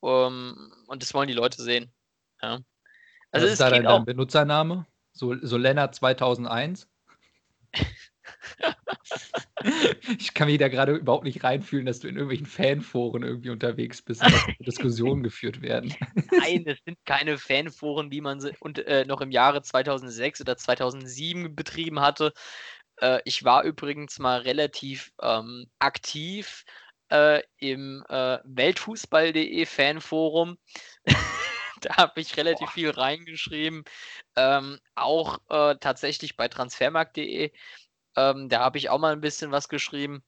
Um, 0.01 0.11
ähm, 0.11 0.73
und 0.89 1.03
das 1.03 1.15
wollen 1.15 1.29
die 1.29 1.35
Leute 1.35 1.63
sehen. 1.63 1.91
Ja. 2.43 2.59
Also 3.31 3.47
Was 3.47 3.53
ist 3.53 3.61
da 3.61 3.71
dein, 3.71 3.85
dein 3.85 4.05
Benutzername? 4.05 4.87
So, 5.13 5.37
so 5.41 5.57
Lennart 5.57 5.95
2001? 5.95 6.89
ich 10.19 10.35
kann 10.35 10.49
mich 10.49 10.59
da 10.59 10.69
gerade 10.69 10.93
überhaupt 10.93 11.25
nicht 11.25 11.45
reinfühlen, 11.45 11.87
dass 11.87 12.01
du 12.01 12.09
in 12.09 12.17
irgendwelchen 12.17 12.47
Fanforen 12.47 13.23
irgendwie 13.23 13.51
unterwegs 13.51 14.03
bist 14.03 14.23
und 14.23 14.33
dass 14.33 14.45
Diskussionen 14.61 15.23
geführt 15.23 15.63
werden. 15.63 15.95
Nein, 16.31 16.65
das 16.65 16.79
sind 16.85 16.99
keine 17.05 17.39
Fanforen, 17.39 18.11
wie 18.11 18.21
man 18.21 18.41
sie 18.41 18.53
und, 18.61 18.79
äh, 18.87 19.05
noch 19.05 19.21
im 19.21 19.31
Jahre 19.31 19.63
2006 19.63 20.41
oder 20.41 20.57
2007 20.57 21.55
betrieben 21.55 22.01
hatte. 22.01 22.33
Äh, 23.01 23.21
ich 23.25 23.45
war 23.45 23.65
übrigens 23.65 24.19
mal 24.19 24.41
relativ 24.41 25.13
ähm, 25.21 25.67
aktiv 25.79 26.65
äh, 27.11 27.43
im 27.59 28.05
äh, 28.09 28.39
Weltfußball.de 28.45 29.67
Fanforum. 29.67 30.57
da 31.89 31.97
habe 31.97 32.21
ich 32.21 32.37
relativ 32.37 32.69
Boah. 32.69 32.73
viel 32.73 32.91
reingeschrieben. 32.91 33.85
Ähm, 34.37 34.79
auch 34.95 35.39
äh, 35.49 35.77
tatsächlich 35.77 36.37
bei 36.37 36.49
transfermarkt.de. 36.49 37.53
Ähm, 38.17 38.49
da 38.49 38.61
habe 38.61 38.79
ich 38.79 38.91
auch 38.91 38.99
mal 38.99 39.13
ein 39.13 39.21
bisschen 39.21 39.51
was 39.51 39.69
geschrieben. 39.69 40.23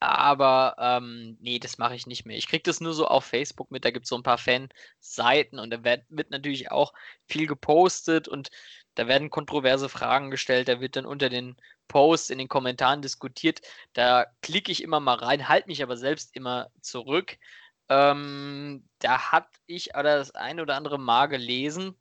Aber 0.00 0.76
ähm, 0.78 1.38
nee, 1.40 1.58
das 1.58 1.78
mache 1.78 1.94
ich 1.94 2.06
nicht 2.06 2.26
mehr. 2.26 2.36
Ich 2.36 2.46
kriege 2.46 2.62
das 2.62 2.80
nur 2.80 2.92
so 2.92 3.06
auf 3.06 3.24
Facebook 3.24 3.70
mit. 3.70 3.84
Da 3.84 3.90
gibt 3.90 4.04
es 4.04 4.10
so 4.10 4.16
ein 4.16 4.22
paar 4.22 4.38
Fanseiten 4.38 5.58
und 5.58 5.70
da 5.70 5.82
wird, 5.82 6.02
wird 6.10 6.30
natürlich 6.30 6.70
auch 6.70 6.92
viel 7.26 7.46
gepostet 7.46 8.28
und 8.28 8.50
da 8.96 9.08
werden 9.08 9.30
kontroverse 9.30 9.88
Fragen 9.88 10.30
gestellt. 10.30 10.68
Da 10.68 10.80
wird 10.80 10.96
dann 10.96 11.06
unter 11.06 11.30
den 11.30 11.56
Posts, 11.88 12.30
in 12.30 12.38
den 12.38 12.48
Kommentaren 12.48 13.02
diskutiert. 13.02 13.62
Da 13.94 14.26
klicke 14.42 14.72
ich 14.72 14.82
immer 14.82 15.00
mal 15.00 15.16
rein, 15.16 15.48
halte 15.48 15.68
mich 15.68 15.82
aber 15.82 15.96
selbst 15.96 16.36
immer 16.36 16.70
zurück. 16.82 17.38
Ähm, 17.88 18.84
da 18.98 19.32
hatte 19.32 19.50
ich 19.66 19.94
aber 19.94 20.04
das 20.04 20.34
ein 20.34 20.60
oder 20.60 20.76
andere 20.76 20.98
Mal 20.98 21.26
gelesen, 21.26 21.94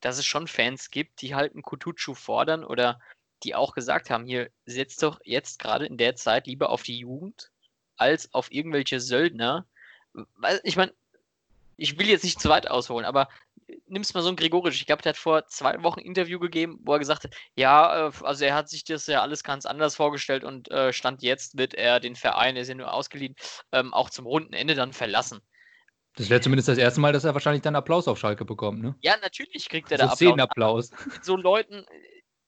dass 0.00 0.18
es 0.18 0.26
schon 0.26 0.48
Fans 0.48 0.90
gibt, 0.90 1.22
die 1.22 1.34
halt 1.34 1.52
einen 1.52 1.62
Kutucu 1.62 2.14
fordern 2.14 2.64
oder 2.64 3.00
die 3.42 3.54
auch 3.54 3.74
gesagt 3.74 4.10
haben, 4.10 4.24
hier 4.24 4.50
setzt 4.66 5.02
doch 5.02 5.20
jetzt 5.24 5.58
gerade 5.58 5.86
in 5.86 5.96
der 5.96 6.16
Zeit 6.16 6.46
lieber 6.46 6.70
auf 6.70 6.82
die 6.82 6.98
Jugend 6.98 7.50
als 7.96 8.32
auf 8.34 8.52
irgendwelche 8.52 9.00
Söldner. 9.00 9.66
Ich 10.64 10.76
meine, 10.76 10.92
ich 11.76 11.98
will 11.98 12.08
jetzt 12.08 12.24
nicht 12.24 12.40
zu 12.40 12.48
weit 12.48 12.68
ausholen, 12.70 13.06
aber 13.06 13.28
nimmst 13.92 14.14
mal 14.14 14.22
so 14.22 14.28
einen 14.28 14.36
Gregorisch. 14.36 14.80
Ich 14.80 14.86
glaube, 14.86 15.02
der 15.02 15.10
hat 15.10 15.18
vor 15.18 15.46
zwei 15.46 15.82
Wochen 15.82 16.00
ein 16.00 16.06
Interview 16.06 16.40
gegeben, 16.40 16.78
wo 16.82 16.94
er 16.94 16.98
gesagt 16.98 17.24
hat, 17.24 17.34
ja, 17.54 18.08
äh, 18.08 18.12
also 18.22 18.44
er 18.44 18.54
hat 18.54 18.68
sich 18.68 18.84
das 18.84 19.06
ja 19.06 19.22
alles 19.22 19.44
ganz 19.44 19.66
anders 19.66 19.96
vorgestellt 19.96 20.44
und 20.44 20.70
äh, 20.70 20.92
Stand 20.92 21.22
jetzt 21.22 21.58
wird 21.58 21.74
er 21.74 22.00
den 22.00 22.16
Verein, 22.16 22.56
er 22.56 22.62
ist 22.62 22.68
ja 22.68 22.74
nur 22.74 22.92
ausgeliehen, 22.92 23.36
ähm, 23.70 23.94
auch 23.94 24.10
zum 24.10 24.26
runden 24.26 24.54
Ende 24.54 24.74
dann 24.74 24.92
verlassen. 24.92 25.40
Das 26.16 26.28
wäre 26.28 26.40
zumindest 26.40 26.68
das 26.68 26.78
erste 26.78 27.00
Mal, 27.00 27.12
dass 27.12 27.24
er 27.24 27.34
wahrscheinlich 27.34 27.62
dann 27.62 27.76
Applaus 27.76 28.08
auf 28.08 28.18
Schalke 28.18 28.44
bekommt, 28.44 28.82
ne? 28.82 28.96
Ja, 29.00 29.16
natürlich 29.22 29.68
kriegt 29.68 29.90
er 29.92 29.98
so 29.98 30.34
da 30.34 30.42
Applaus. 30.42 30.92
Applaus. 30.92 31.06
Mit 31.06 31.24
so 31.24 31.36
Leuten 31.36 31.86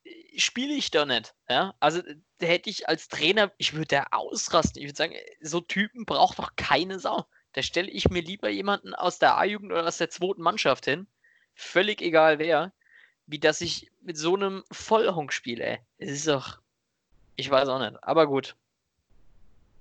äh, 0.05 0.39
spiele 0.39 0.75
ich 0.75 0.91
doch 0.91 1.07
nicht. 1.07 1.35
Ja? 1.49 1.75
Also 1.81 2.03
da 2.39 2.47
hätte 2.47 2.69
ich 2.69 2.89
als 2.89 3.09
Trainer, 3.09 3.53
ich 3.57 3.73
würde 3.73 3.87
da 3.87 4.07
ausrasten. 4.11 4.83
Ich 4.83 4.89
würde 4.89 4.97
sagen, 4.97 5.15
so 5.41 5.61
Typen 5.61 6.05
braucht 6.05 6.39
doch 6.39 6.57
keine 6.57 6.99
Sau. 6.99 7.25
Da 7.53 7.63
stelle 7.63 7.91
ich 7.91 8.11
mir 8.11 8.21
lieber 8.21 8.49
jemanden 8.49 8.95
aus 8.95 9.19
der 9.19 9.39
A-Jugend 9.39 9.73
oder 9.73 9.87
aus 9.87 9.99
der 9.99 10.11
zweiten 10.11 10.43
Mannschaft 10.43 10.85
hin, 10.85 11.07
völlig 11.55 12.03
egal 12.03 12.39
wer, 12.39 12.73
wie 13.27 13.39
dass 13.39 13.61
ich 13.61 13.91
mit 14.03 14.17
so 14.17 14.35
einem 14.35 14.65
Vollhonk 14.71 15.33
spiele. 15.33 15.79
Es 15.99 16.11
ist 16.11 16.29
doch. 16.29 16.59
Ich 17.37 17.51
weiß 17.51 17.69
auch 17.69 17.81
nicht. 17.81 18.03
Aber 18.03 18.27
gut. 18.27 18.57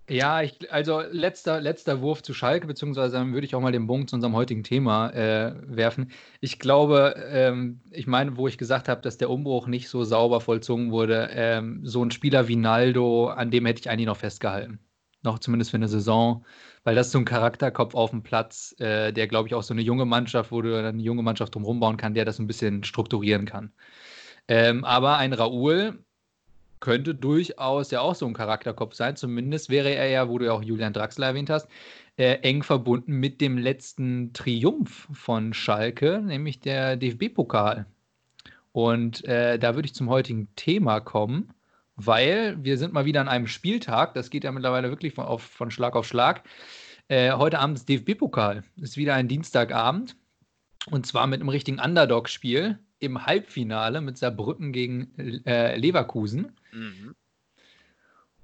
Ja, 0.10 0.42
ich, 0.42 0.72
also 0.72 1.00
letzter, 1.00 1.62
letzter 1.62 2.02
Wurf 2.02 2.22
zu 2.24 2.34
Schalke, 2.34 2.68
beziehungsweise 2.68 3.16
dann 3.16 3.34
würde 3.34 3.46
ich 3.46 3.56
auch 3.56 3.62
mal 3.62 3.72
den 3.72 3.88
Punkt 3.88 4.10
zu 4.10 4.18
unserem 4.18 4.36
heutigen 4.36 4.64
Thema 4.64 5.12
äh, 5.12 5.54
werfen. 5.66 6.12
Ich 6.42 6.60
glaube, 6.60 7.16
ähm, 7.30 7.80
ich 7.90 8.06
meine, 8.06 8.36
wo 8.36 8.50
ich 8.50 8.58
gesagt 8.58 8.90
habe, 8.90 9.02
dass 9.02 9.18
der 9.18 9.30
Umbruch 9.30 9.68
nicht 9.68 9.88
so 9.88 10.04
sauber 10.04 10.42
vollzogen 10.42 10.92
wurde, 10.92 11.30
ähm, 11.32 11.86
so 11.86 12.04
ein 12.04 12.12
Spieler 12.12 12.50
wie 12.50 12.58
Naldo, 12.58 13.28
an 13.28 13.50
dem 13.50 13.66
hätte 13.66 13.80
ich 13.80 13.90
eigentlich 13.90 14.08
noch 14.08 14.18
festgehalten. 14.18 14.80
Noch 15.22 15.40
zumindest 15.40 15.72
für 15.72 15.78
eine 15.78 15.88
Saison 15.88 16.46
weil 16.84 16.96
das 16.96 17.08
ist 17.08 17.14
so 17.14 17.20
ein 17.20 17.26
Charakterkopf 17.26 17.96
auf 17.96 18.12
dem 18.12 18.24
Platz, 18.24 18.76
äh, 18.80 19.12
der, 19.14 19.28
glaube 19.28 19.48
ich, 19.48 19.56
auch 19.56 19.64
so 19.64 19.74
eine 19.74 19.82
junge 19.82 20.06
Mannschaft, 20.06 20.52
wo 20.52 20.62
du 20.62 20.78
eine 20.78 21.02
junge 21.02 21.24
Mannschaft 21.24 21.56
drumherum 21.56 21.80
bauen 21.80 21.98
kann, 21.98 22.14
der 22.14 22.26
das 22.26 22.40
ein 22.40 22.48
bisschen 22.48 22.84
strukturieren 22.84 23.46
kann. 23.46 23.72
Ähm, 24.48 24.84
aber 24.84 25.18
ein 25.18 25.34
Raoul 25.34 26.04
könnte 26.80 27.16
durchaus 27.16 27.92
ja 27.92 28.02
auch 28.02 28.16
so 28.16 28.26
ein 28.26 28.34
Charakterkopf 28.34 28.94
sein. 28.94 29.16
Zumindest 29.16 29.70
wäre 29.70 29.96
er 29.96 30.10
ja, 30.10 30.28
wo 30.28 30.38
du 30.38 30.46
ja 30.46 30.52
auch 30.52 30.64
Julian 30.64 30.92
Draxler 30.92 31.28
erwähnt 31.28 31.50
hast, 31.50 31.70
äh, 32.18 32.36
eng 32.42 32.62
verbunden 32.62 33.14
mit 33.14 33.40
dem 33.40 33.58
letzten 33.58 34.34
Triumph 34.34 35.08
von 35.14 35.54
Schalke, 35.54 36.22
nämlich 36.22 36.60
der 36.60 36.98
DFB-Pokal. 36.98 37.86
Und 38.74 39.24
äh, 39.26 39.58
da 39.58 39.76
würde 39.76 39.86
ich 39.86 39.96
zum 39.96 40.10
heutigen 40.10 40.54
Thema 40.56 41.00
kommen 41.00 41.54
weil 41.96 42.64
wir 42.64 42.78
sind 42.78 42.94
mal 42.94 43.06
wieder 43.06 43.22
an 43.22 43.28
einem 43.28 43.48
Spieltag, 43.48 44.14
das 44.14 44.30
geht 44.30 44.44
ja 44.44 44.52
mittlerweile 44.52 44.90
wirklich 44.90 45.14
von, 45.14 45.26
auf, 45.26 45.44
von 45.44 45.72
Schlag 45.72 45.96
auf 45.96 46.08
Schlag. 46.08 46.44
Äh, 47.08 47.34
heute 47.34 47.60
Abend 47.60 47.78
ist 47.78 47.90
DFB-Pokal, 47.90 48.64
ist 48.78 48.98
wieder 48.98 49.14
ein 49.16 49.28
Dienstagabend 49.28 50.16
und 50.90 51.06
zwar 51.06 51.28
mit 51.28 51.42
einem 51.42 51.50
richtigen 51.50 51.80
Underdog-Spiel 51.80 52.80
im 53.00 53.26
Halbfinale 53.26 54.02
mit 54.02 54.18
Saarbrücken 54.18 54.72
gegen 54.72 55.44
äh, 55.46 55.76
Leverkusen. 55.76 56.54
Mhm. 56.72 57.16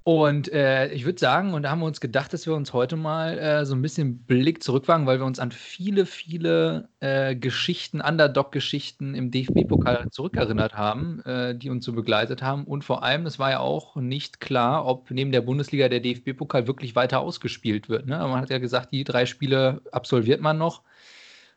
Und 0.02 0.50
äh, 0.50 0.88
ich 0.92 1.04
würde 1.04 1.18
sagen, 1.18 1.52
und 1.52 1.62
da 1.62 1.70
haben 1.70 1.80
wir 1.80 1.86
uns 1.86 2.00
gedacht, 2.00 2.32
dass 2.32 2.46
wir 2.46 2.54
uns 2.54 2.72
heute 2.72 2.96
mal 2.96 3.38
äh, 3.38 3.66
so 3.66 3.74
ein 3.74 3.82
bisschen 3.82 4.24
Blick 4.24 4.62
zurückwagen, 4.62 5.06
weil 5.06 5.18
wir 5.18 5.26
uns 5.26 5.38
an 5.38 5.52
viele, 5.52 6.06
viele 6.06 6.88
äh, 7.00 7.36
Geschichten, 7.36 8.00
Underdog-Geschichten 8.00 9.14
im 9.14 9.30
DFB-Pokal 9.30 10.08
zurückerinnert 10.10 10.74
haben, 10.74 11.20
äh, 11.26 11.54
die 11.54 11.68
uns 11.68 11.84
so 11.84 11.92
begleitet 11.92 12.42
haben. 12.42 12.64
Und 12.64 12.82
vor 12.82 13.02
allem, 13.02 13.26
es 13.26 13.38
war 13.38 13.50
ja 13.50 13.60
auch 13.60 13.94
nicht 13.96 14.40
klar, 14.40 14.86
ob 14.86 15.10
neben 15.10 15.32
der 15.32 15.42
Bundesliga 15.42 15.90
der 15.90 16.00
DFB-Pokal 16.00 16.66
wirklich 16.66 16.96
weiter 16.96 17.20
ausgespielt 17.20 17.90
wird. 17.90 18.06
Ne? 18.06 18.16
Man 18.16 18.40
hat 18.40 18.48
ja 18.48 18.58
gesagt, 18.58 18.92
die 18.92 19.04
drei 19.04 19.26
Spiele 19.26 19.82
absolviert 19.92 20.40
man 20.40 20.56
noch. 20.56 20.82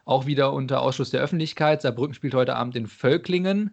Auch 0.03 0.25
wieder 0.25 0.51
unter 0.51 0.81
Ausschluss 0.81 1.11
der 1.11 1.21
Öffentlichkeit. 1.21 1.81
Saarbrücken 1.81 2.13
spielt 2.13 2.33
heute 2.33 2.57
Abend 2.57 2.75
in 2.75 2.87
Völklingen. 2.87 3.71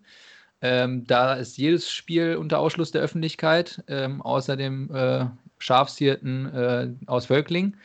Ähm, 0.62 1.07
da 1.07 1.35
ist 1.35 1.57
jedes 1.57 1.90
Spiel 1.90 2.37
unter 2.37 2.59
Ausschluss 2.59 2.90
der 2.90 3.01
Öffentlichkeit, 3.01 3.83
ähm, 3.88 4.20
außer 4.20 4.57
dem 4.57 4.94
äh, 4.94 5.27
Schafshirten 5.59 6.55
äh, 6.55 6.88
aus 7.07 7.27
Völkling. 7.27 7.77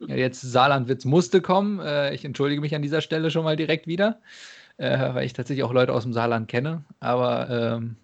Ja, 0.00 0.16
jetzt 0.16 0.42
Saarlandwitz 0.42 1.06
musste 1.06 1.40
kommen. 1.40 1.80
Äh, 1.80 2.12
ich 2.12 2.26
entschuldige 2.26 2.60
mich 2.60 2.74
an 2.74 2.82
dieser 2.82 3.00
Stelle 3.00 3.30
schon 3.30 3.44
mal 3.44 3.56
direkt 3.56 3.86
wieder, 3.86 4.20
äh, 4.76 5.14
weil 5.14 5.24
ich 5.24 5.32
tatsächlich 5.32 5.64
auch 5.64 5.72
Leute 5.72 5.94
aus 5.94 6.02
dem 6.02 6.12
Saarland 6.12 6.46
kenne. 6.48 6.84
Aber 7.00 7.48
ähm, 7.48 7.96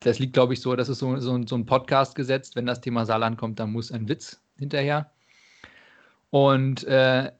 das 0.00 0.18
liegt, 0.18 0.34
glaube 0.34 0.52
ich, 0.52 0.60
so, 0.60 0.76
das 0.76 0.90
ist 0.90 0.98
so, 0.98 1.16
so, 1.16 1.40
so 1.46 1.54
ein 1.56 1.64
Podcast 1.64 2.14
gesetzt. 2.14 2.56
Wenn 2.56 2.66
das 2.66 2.82
Thema 2.82 3.06
Saarland 3.06 3.38
kommt, 3.38 3.58
dann 3.58 3.72
muss 3.72 3.90
ein 3.90 4.06
Witz 4.06 4.38
hinterher. 4.58 5.10
Und 6.28 6.84
äh, 6.84 7.32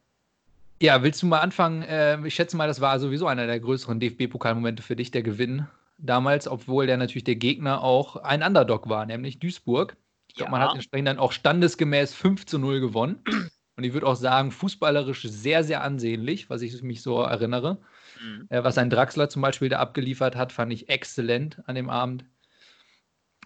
ja, 0.81 1.03
willst 1.03 1.21
du 1.21 1.27
mal 1.27 1.41
anfangen? 1.41 1.83
Äh, 1.83 2.25
ich 2.25 2.33
schätze 2.33 2.57
mal, 2.57 2.67
das 2.67 2.81
war 2.81 2.99
sowieso 2.99 3.27
einer 3.27 3.45
der 3.45 3.59
größeren 3.59 3.99
DFB-Pokalmomente 3.99 4.81
für 4.81 4.95
dich, 4.95 5.11
der 5.11 5.21
Gewinn 5.21 5.67
damals, 5.97 6.47
obwohl 6.47 6.87
der 6.87 6.97
natürlich 6.97 7.23
der 7.23 7.35
Gegner 7.35 7.83
auch 7.83 8.17
ein 8.17 8.43
Underdog 8.43 8.89
war, 8.89 9.05
nämlich 9.05 9.39
Duisburg. 9.39 9.97
Ich 10.27 10.35
glaube, 10.35 10.51
ja. 10.51 10.57
man 10.57 10.67
hat 10.67 10.75
entsprechend 10.75 11.07
dann 11.07 11.19
auch 11.19 11.31
standesgemäß 11.31 12.13
5 12.13 12.45
zu 12.45 12.59
0 12.59 12.81
gewonnen. 12.81 13.23
Und 13.77 13.83
ich 13.83 13.93
würde 13.93 14.07
auch 14.07 14.15
sagen, 14.15 14.51
fußballerisch 14.51 15.23
sehr, 15.23 15.63
sehr 15.63 15.83
ansehnlich, 15.83 16.49
was 16.49 16.61
ich 16.61 16.81
mich 16.81 17.01
so 17.01 17.21
erinnere. 17.21 17.79
Mhm. 18.21 18.47
Äh, 18.49 18.63
was 18.63 18.77
ein 18.77 18.89
Draxler 18.89 19.29
zum 19.29 19.41
Beispiel 19.41 19.69
da 19.69 19.79
abgeliefert 19.79 20.35
hat, 20.35 20.51
fand 20.53 20.71
ich 20.71 20.87
exzellent 20.87 21.61
an 21.67 21.75
dem 21.75 21.89
Abend. 21.89 22.25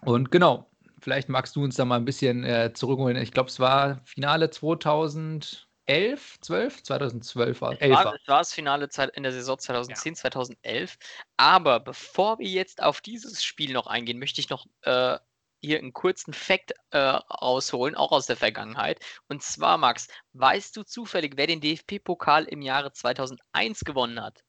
Und 0.02 0.30
genau, 0.30 0.70
vielleicht 1.00 1.28
magst 1.28 1.56
du 1.56 1.64
uns 1.64 1.74
da 1.74 1.84
mal 1.84 1.96
ein 1.96 2.04
bisschen 2.04 2.44
äh, 2.44 2.72
zurückholen. 2.72 3.16
Ich 3.16 3.32
glaube, 3.32 3.48
es 3.48 3.58
war 3.58 4.00
Finale 4.04 4.50
2000. 4.50 5.68
11, 5.90 6.40
12, 6.40 6.82
2012 6.84 7.60
war, 7.60 7.82
11 7.82 7.92
war. 7.92 8.14
Es 8.14 8.28
war 8.28 8.38
das 8.38 8.54
Finale 8.54 8.88
in 9.14 9.24
der 9.24 9.32
Saison 9.32 9.58
2010, 9.58 10.12
ja. 10.12 10.20
2011. 10.20 10.98
Aber 11.36 11.80
bevor 11.80 12.38
wir 12.38 12.48
jetzt 12.48 12.80
auf 12.80 13.00
dieses 13.00 13.42
Spiel 13.42 13.72
noch 13.72 13.88
eingehen, 13.88 14.20
möchte 14.20 14.40
ich 14.40 14.50
noch 14.50 14.66
äh, 14.82 15.18
hier 15.60 15.78
einen 15.78 15.92
kurzen 15.92 16.32
Fact 16.32 16.72
äh, 16.90 16.98
rausholen, 16.98 17.96
auch 17.96 18.12
aus 18.12 18.26
der 18.26 18.36
Vergangenheit. 18.36 19.00
Und 19.28 19.42
zwar, 19.42 19.78
Max, 19.78 20.06
weißt 20.34 20.76
du 20.76 20.84
zufällig, 20.84 21.32
wer 21.36 21.48
den 21.48 21.60
DFB-Pokal 21.60 22.44
im 22.44 22.62
Jahre 22.62 22.92
2001 22.92 23.80
gewonnen 23.80 24.22
hat? 24.22 24.44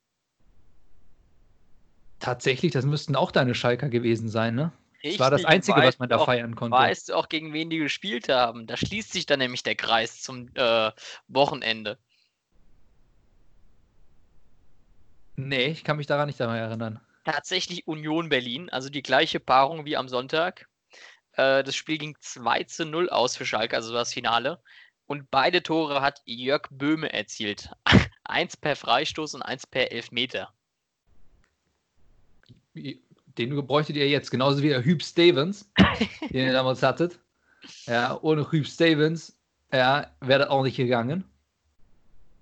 Tatsächlich, 2.20 2.72
das 2.72 2.86
müssten 2.86 3.16
auch 3.16 3.32
deine 3.32 3.56
Schalker 3.56 3.90
gewesen 3.90 4.30
sein, 4.30 4.54
ne? 4.54 4.72
Das 5.04 5.20
war 5.20 5.32
das 5.32 5.46
Einzige, 5.46 5.82
was 5.82 6.00
man 6.00 6.10
da 6.10 6.18
auch, 6.18 6.26
feiern 6.26 6.56
konnte. 6.56 6.78
Weißt 6.78 7.10
du 7.10 7.16
auch, 7.16 7.28
gegen 7.28 7.54
wen 7.54 7.70
die 7.70 7.80
gespielt 7.80 8.30
haben? 8.30 8.68
Da 8.68 8.78
schließt 8.78 9.12
sich 9.12 9.26
dann 9.26 9.40
nämlich 9.40 9.64
der 9.64 9.76
Kreis 9.76 10.22
zum 10.22 10.50
äh, 10.56 10.92
Wochenende. 11.28 11.98
Nee, 15.36 15.68
ich 15.68 15.84
kann 15.84 15.98
mich 15.98 16.08
daran 16.08 16.28
nicht 16.28 16.40
daran 16.40 16.58
erinnern. 16.58 17.00
Tatsächlich 17.24 17.88
Union 17.88 18.30
Berlin, 18.30 18.70
also 18.70 18.90
die 18.90 19.02
gleiche 19.02 19.40
Paarung 19.40 19.86
wie 19.86 19.98
am 19.98 20.08
Sonntag. 20.08 20.68
Äh, 21.34 21.64
das 21.64 21.76
Spiel 21.76 21.98
ging 21.98 22.16
2 22.20 22.64
zu 22.66 22.86
0 22.86 23.10
aus 23.10 23.36
für 23.36 23.46
Schalke, 23.46 23.76
also 23.76 23.94
das 23.94 24.14
Finale. 24.14 24.62
Und 25.08 25.30
beide 25.32 25.64
Tore 25.64 26.02
hat 26.02 26.22
Jörg 26.26 26.68
Böhme 26.70 27.12
erzielt. 27.12 27.70
eins 28.24 28.56
per 28.56 28.76
Freistoß 28.76 29.34
und 29.36 29.42
eins 29.42 29.68
per 29.68 29.92
Elfmeter. 29.92 30.54
Den 33.42 33.66
bräuchtet 33.66 33.96
ihr 33.96 34.08
jetzt, 34.08 34.30
genauso 34.30 34.62
wie 34.62 34.70
der 34.70 34.84
Hüb 34.84 35.02
Stevens, 35.04 35.72
den 36.30 36.48
ihr 36.48 36.54
damals 36.54 36.84
hattet. 36.84 37.20
Ja, 37.86 38.18
ohne 38.22 38.52
Hüb 38.52 38.68
Stevens 38.68 39.38
ja, 39.74 40.08
wäre 40.20 40.40
das 40.40 40.50
auch 40.50 40.64
nicht 40.64 40.78
gegangen. 40.78 41.24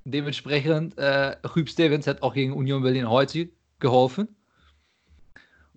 Dementsprechend, 0.05 0.97
äh, 0.97 1.35
Hüb 1.53 1.69
Stevens 1.69 2.07
hat 2.07 2.23
auch 2.23 2.33
gegen 2.33 2.53
Union 2.53 2.81
Berlin 2.81 3.09
heute 3.09 3.49
geholfen. 3.79 4.35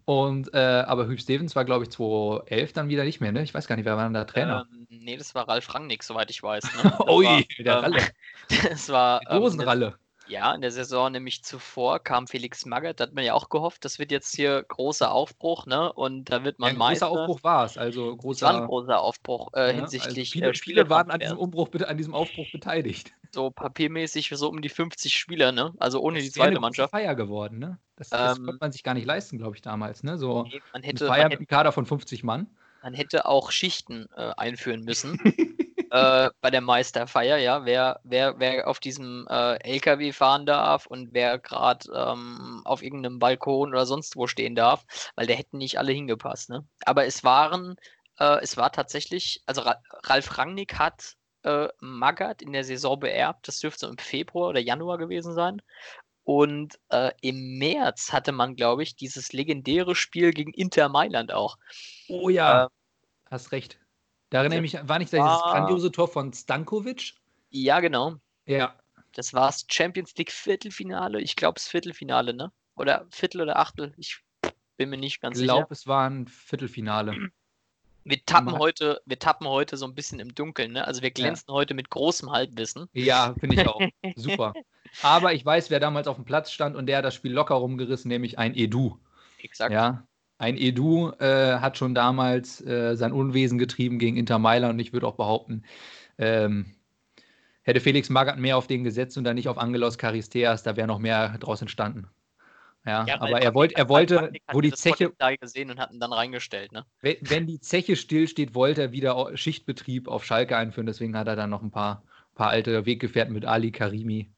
Und, 0.04 0.52
äh, 0.52 0.58
aber 0.58 1.06
Hüb 1.06 1.20
Stevens 1.20 1.54
war, 1.54 1.64
glaube 1.64 1.84
ich, 1.84 1.90
2011 1.90 2.72
dann 2.72 2.88
wieder 2.88 3.04
nicht 3.04 3.20
mehr, 3.20 3.30
ne? 3.30 3.42
Ich 3.42 3.54
weiß 3.54 3.66
gar 3.66 3.76
nicht, 3.76 3.84
wer 3.84 3.96
war 3.96 4.04
dann 4.04 4.14
der 4.14 4.26
Trainer? 4.26 4.66
Ähm, 4.72 4.86
nee, 4.90 5.16
das 5.16 5.34
war 5.34 5.48
Ralf 5.48 5.72
Rangnick, 5.72 6.02
soweit 6.02 6.30
ich 6.30 6.42
weiß. 6.42 6.64
Ne? 6.82 6.98
Ui, 7.08 7.24
war, 7.24 7.42
der 7.58 7.74
ähm, 7.74 7.80
Ralle. 7.80 8.02
Das 8.68 8.88
war. 8.88 9.20
Die 9.20 9.36
Dosenralle. 9.36 9.94
Ja, 10.28 10.54
in 10.54 10.60
der 10.60 10.70
Saison 10.70 11.12
nämlich 11.12 11.42
zuvor 11.42 11.98
kam 11.98 12.26
Felix 12.26 12.64
Magath, 12.66 13.00
da 13.00 13.04
hat 13.04 13.14
man 13.14 13.24
ja 13.24 13.34
auch 13.34 13.48
gehofft, 13.48 13.84
das 13.84 13.98
wird 13.98 14.10
jetzt 14.10 14.34
hier 14.34 14.62
großer 14.62 15.12
Aufbruch, 15.12 15.66
ne? 15.66 15.92
Und 15.92 16.30
da 16.30 16.44
wird 16.44 16.58
man 16.58 16.68
ja, 16.68 16.74
ein 16.74 16.78
Meister. 16.78 17.08
Großer 17.08 17.20
Aufbruch 17.20 17.44
war 17.44 17.64
es, 17.64 17.78
also 17.78 18.16
großer. 18.16 18.46
War 18.46 18.62
ein 18.62 18.66
großer 18.66 19.00
Aufbruch 19.00 19.52
äh, 19.54 19.68
ja, 19.68 19.80
hinsichtlich. 19.80 20.32
Also 20.32 20.32
viele, 20.32 20.50
äh, 20.50 20.54
viele 20.54 20.90
waren 20.90 21.10
an 21.10 21.20
diesem, 21.20 21.38
Umbruch, 21.38 21.68
an 21.86 21.96
diesem 21.96 22.14
Aufbruch 22.14 22.46
beteiligt. 22.52 23.12
So 23.30 23.50
papiermäßig 23.50 24.30
so 24.34 24.48
um 24.48 24.60
die 24.60 24.68
50 24.68 25.14
Spieler, 25.14 25.52
ne? 25.52 25.72
Also 25.78 26.00
ohne 26.00 26.18
das 26.18 26.26
die 26.26 26.32
zweite 26.32 26.60
Mannschaft. 26.60 26.90
Feier 26.90 27.14
geworden, 27.14 27.58
ne? 27.58 27.78
Das, 27.96 28.10
das 28.10 28.38
ähm, 28.38 28.44
konnte 28.44 28.58
man 28.60 28.72
sich 28.72 28.82
gar 28.82 28.94
nicht 28.94 29.06
leisten, 29.06 29.38
glaube 29.38 29.56
ich, 29.56 29.62
damals, 29.62 30.02
ne? 30.02 30.18
So 30.18 30.44
nee, 30.44 30.60
man 30.72 30.82
hätte, 30.82 31.06
ein 31.06 31.08
Feier 31.08 31.28
mit 31.28 31.38
einem 31.38 31.46
Kader 31.46 31.72
von 31.72 31.86
50 31.86 32.24
Mann. 32.24 32.46
man 32.82 32.94
hätte 32.94 33.26
auch 33.26 33.50
Schichten 33.50 34.06
äh, 34.16 34.32
einführen 34.36 34.82
müssen 34.82 35.18
äh, 35.92 36.30
bei 36.40 36.50
der 36.50 36.62
Meisterfeier, 36.62 37.36
ja, 37.36 37.66
wer, 37.66 38.00
wer, 38.02 38.38
wer 38.38 38.66
auf 38.66 38.80
diesem 38.80 39.26
äh, 39.28 39.56
LKW 39.62 40.12
fahren 40.12 40.46
darf 40.46 40.86
und 40.86 41.12
wer 41.12 41.38
gerade 41.38 41.86
ähm, 41.94 42.62
auf 42.64 42.82
irgendeinem 42.82 43.18
Balkon 43.18 43.68
oder 43.68 43.84
sonst 43.84 44.16
wo 44.16 44.26
stehen 44.26 44.54
darf, 44.54 44.86
weil 45.16 45.26
der 45.26 45.36
hätten 45.36 45.58
nicht 45.58 45.78
alle 45.78 45.92
hingepasst. 45.92 46.48
Ne? 46.48 46.66
Aber 46.86 47.04
es 47.04 47.24
waren, 47.24 47.76
äh, 48.18 48.40
es 48.40 48.56
war 48.56 48.72
tatsächlich, 48.72 49.42
also 49.44 49.60
Ra 49.60 49.76
Ralf 50.04 50.38
Rangnick 50.38 50.78
hat 50.78 51.12
äh, 51.42 51.68
Magath 51.80 52.40
in 52.40 52.54
der 52.54 52.64
Saison 52.64 52.98
beerbt, 52.98 53.46
das 53.46 53.60
dürfte 53.60 53.84
im 53.86 53.98
Februar 53.98 54.48
oder 54.48 54.60
Januar 54.60 54.96
gewesen 54.96 55.34
sein. 55.34 55.60
Und 56.24 56.78
äh, 56.88 57.10
im 57.20 57.58
März 57.58 58.14
hatte 58.14 58.32
man, 58.32 58.56
glaube 58.56 58.82
ich, 58.82 58.96
dieses 58.96 59.34
legendäre 59.34 59.94
Spiel 59.94 60.30
gegen 60.30 60.54
Inter 60.54 60.88
Mailand 60.88 61.32
auch. 61.32 61.58
Oh 62.08 62.30
ja, 62.30 62.64
äh, 62.64 62.68
hast 63.30 63.52
recht. 63.52 63.81
Da 64.32 64.38
erinnere 64.38 64.64
ich 64.64 64.72
mich, 64.72 64.88
war 64.88 64.98
nicht 64.98 65.12
dieses 65.12 65.26
grandiose 65.26 65.92
Tor 65.92 66.08
von 66.08 66.32
Stankovic? 66.32 67.12
Ja, 67.50 67.80
genau. 67.80 68.16
Ja. 68.46 68.74
Das 69.12 69.34
war 69.34 69.48
das 69.48 69.66
Champions 69.70 70.14
League 70.16 70.32
Viertelfinale. 70.32 71.20
Ich 71.20 71.36
glaube, 71.36 71.56
das 71.56 71.68
Viertelfinale, 71.68 72.32
ne? 72.32 72.50
Oder 72.74 73.06
Viertel 73.10 73.42
oder 73.42 73.58
Achtel. 73.58 73.92
Ich 73.98 74.22
bin 74.78 74.88
mir 74.88 74.96
nicht 74.96 75.20
ganz 75.20 75.36
sicher. 75.36 75.52
Ich 75.52 75.58
glaube, 75.58 75.74
es 75.74 75.86
war 75.86 76.08
ein 76.08 76.28
Viertelfinale. 76.28 77.14
Wir 78.04 78.24
tappen, 78.24 78.58
heute, 78.58 79.02
wir 79.04 79.18
tappen 79.18 79.46
heute 79.46 79.76
so 79.76 79.84
ein 79.84 79.94
bisschen 79.94 80.18
im 80.18 80.34
Dunkeln, 80.34 80.72
ne? 80.72 80.86
Also 80.86 81.02
wir 81.02 81.10
glänzen 81.10 81.44
ja. 81.48 81.54
heute 81.54 81.74
mit 81.74 81.90
großem 81.90 82.32
Halbwissen. 82.32 82.88
Ja, 82.94 83.34
finde 83.38 83.60
ich 83.60 83.68
auch. 83.68 83.80
Super. 84.16 84.54
Aber 85.02 85.34
ich 85.34 85.44
weiß, 85.44 85.68
wer 85.68 85.78
damals 85.78 86.08
auf 86.08 86.16
dem 86.16 86.24
Platz 86.24 86.50
stand 86.50 86.74
und 86.74 86.86
der 86.86 86.96
hat 86.98 87.04
das 87.04 87.14
Spiel 87.14 87.32
locker 87.32 87.54
rumgerissen, 87.56 88.08
nämlich 88.08 88.38
ein 88.38 88.54
Edu. 88.56 88.98
Exakt. 89.38 89.72
Ja, 89.72 90.06
ein 90.42 90.56
Edu 90.56 91.12
äh, 91.20 91.58
hat 91.60 91.78
schon 91.78 91.94
damals 91.94 92.60
äh, 92.66 92.96
sein 92.96 93.12
Unwesen 93.12 93.58
getrieben 93.58 94.00
gegen 94.00 94.16
Inter 94.16 94.40
Mailand 94.40 94.74
und 94.74 94.80
ich 94.80 94.92
würde 94.92 95.06
auch 95.06 95.14
behaupten, 95.14 95.62
ähm, 96.18 96.74
hätte 97.62 97.78
Felix 97.78 98.10
Magath 98.10 98.38
mehr 98.38 98.56
auf 98.56 98.66
den 98.66 98.82
gesetzt 98.82 99.16
und 99.16 99.22
dann 99.22 99.36
nicht 99.36 99.48
auf 99.48 99.56
Angelos 99.56 99.98
Charisteas, 99.98 100.64
da 100.64 100.76
wäre 100.76 100.88
noch 100.88 100.98
mehr 100.98 101.38
draus 101.38 101.60
entstanden. 101.62 102.08
Ja, 102.84 103.06
ja 103.06 103.20
aber 103.20 103.40
er, 103.40 103.54
wollt, 103.54 103.70
er 103.74 103.88
wollte, 103.88 104.32
wo 104.50 104.60
die 104.60 104.72
Zeche. 104.72 105.12
gesehen 105.40 105.70
und 105.70 105.78
hatten 105.78 106.00
dann 106.00 106.12
reingestellt, 106.12 106.72
ne? 106.72 106.84
Wenn, 107.00 107.18
wenn 107.20 107.46
die 107.46 107.60
Zeche 107.60 107.94
stillsteht, 107.94 108.56
wollte 108.56 108.82
er 108.82 108.90
wieder 108.90 109.36
Schichtbetrieb 109.36 110.08
auf 110.08 110.24
Schalke 110.24 110.56
einführen. 110.56 110.86
Deswegen 110.86 111.16
hat 111.16 111.28
er 111.28 111.36
dann 111.36 111.50
noch 111.50 111.62
ein 111.62 111.70
paar, 111.70 112.02
paar 112.34 112.48
alte 112.48 112.84
Weggefährten 112.84 113.32
mit 113.32 113.44
Ali 113.44 113.70
Karimi. 113.70 114.32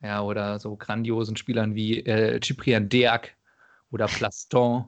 Ja, 0.00 0.22
oder 0.22 0.58
so 0.58 0.76
grandiosen 0.76 1.36
Spielern 1.36 1.74
wie 1.74 1.98
äh, 1.98 2.40
Cyprian 2.40 2.88
Deak 2.88 3.36
oder 3.90 4.06
Plaston. 4.06 4.86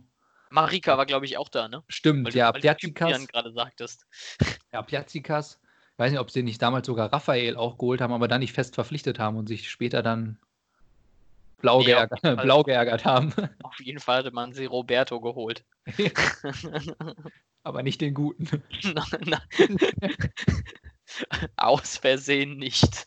Marika 0.55 0.97
war, 0.97 1.05
glaube 1.05 1.27
ich, 1.27 1.37
auch 1.37 1.49
da, 1.49 1.67
ne? 1.69 1.83
Stimmt, 1.89 2.27
weil 2.27 2.35
ja. 2.35 2.53
Du, 2.53 2.93
gerade 2.93 3.53
sagtest. 3.53 4.07
Ja, 4.73 4.83
Piazikas. 4.83 5.61
Ich 5.93 5.99
weiß 5.99 6.11
nicht, 6.11 6.21
ob 6.21 6.31
sie 6.33 6.43
nicht 6.43 6.61
damals 6.61 6.87
sogar 6.87 7.13
Raphael 7.13 7.57
auch 7.57 7.79
geholt 7.79 8.01
haben, 8.01 8.13
aber 8.13 8.27
dann 8.27 8.41
nicht 8.41 8.53
fest 8.53 8.75
verpflichtet 8.75 9.21
haben 9.21 9.37
und 9.37 9.47
sich 9.47 9.71
später 9.71 10.03
dann 10.03 10.39
blau, 11.59 11.79
nee, 11.79 11.87
geärgert, 11.87 12.21
blau 12.43 12.65
geärgert 12.65 13.05
haben. 13.05 13.33
Auf 13.63 13.79
jeden 13.81 14.01
Fall 14.01 14.19
hatte 14.19 14.33
man 14.33 14.53
sie 14.53 14.65
Roberto 14.65 15.21
geholt. 15.21 15.65
aber 17.63 17.83
nicht 17.85 18.01
den 18.01 18.15
guten. 18.15 18.63
nein, 18.83 19.21
nein. 19.27 19.79
Aus 21.57 21.97
Versehen 21.97 22.57
nicht. 22.57 23.07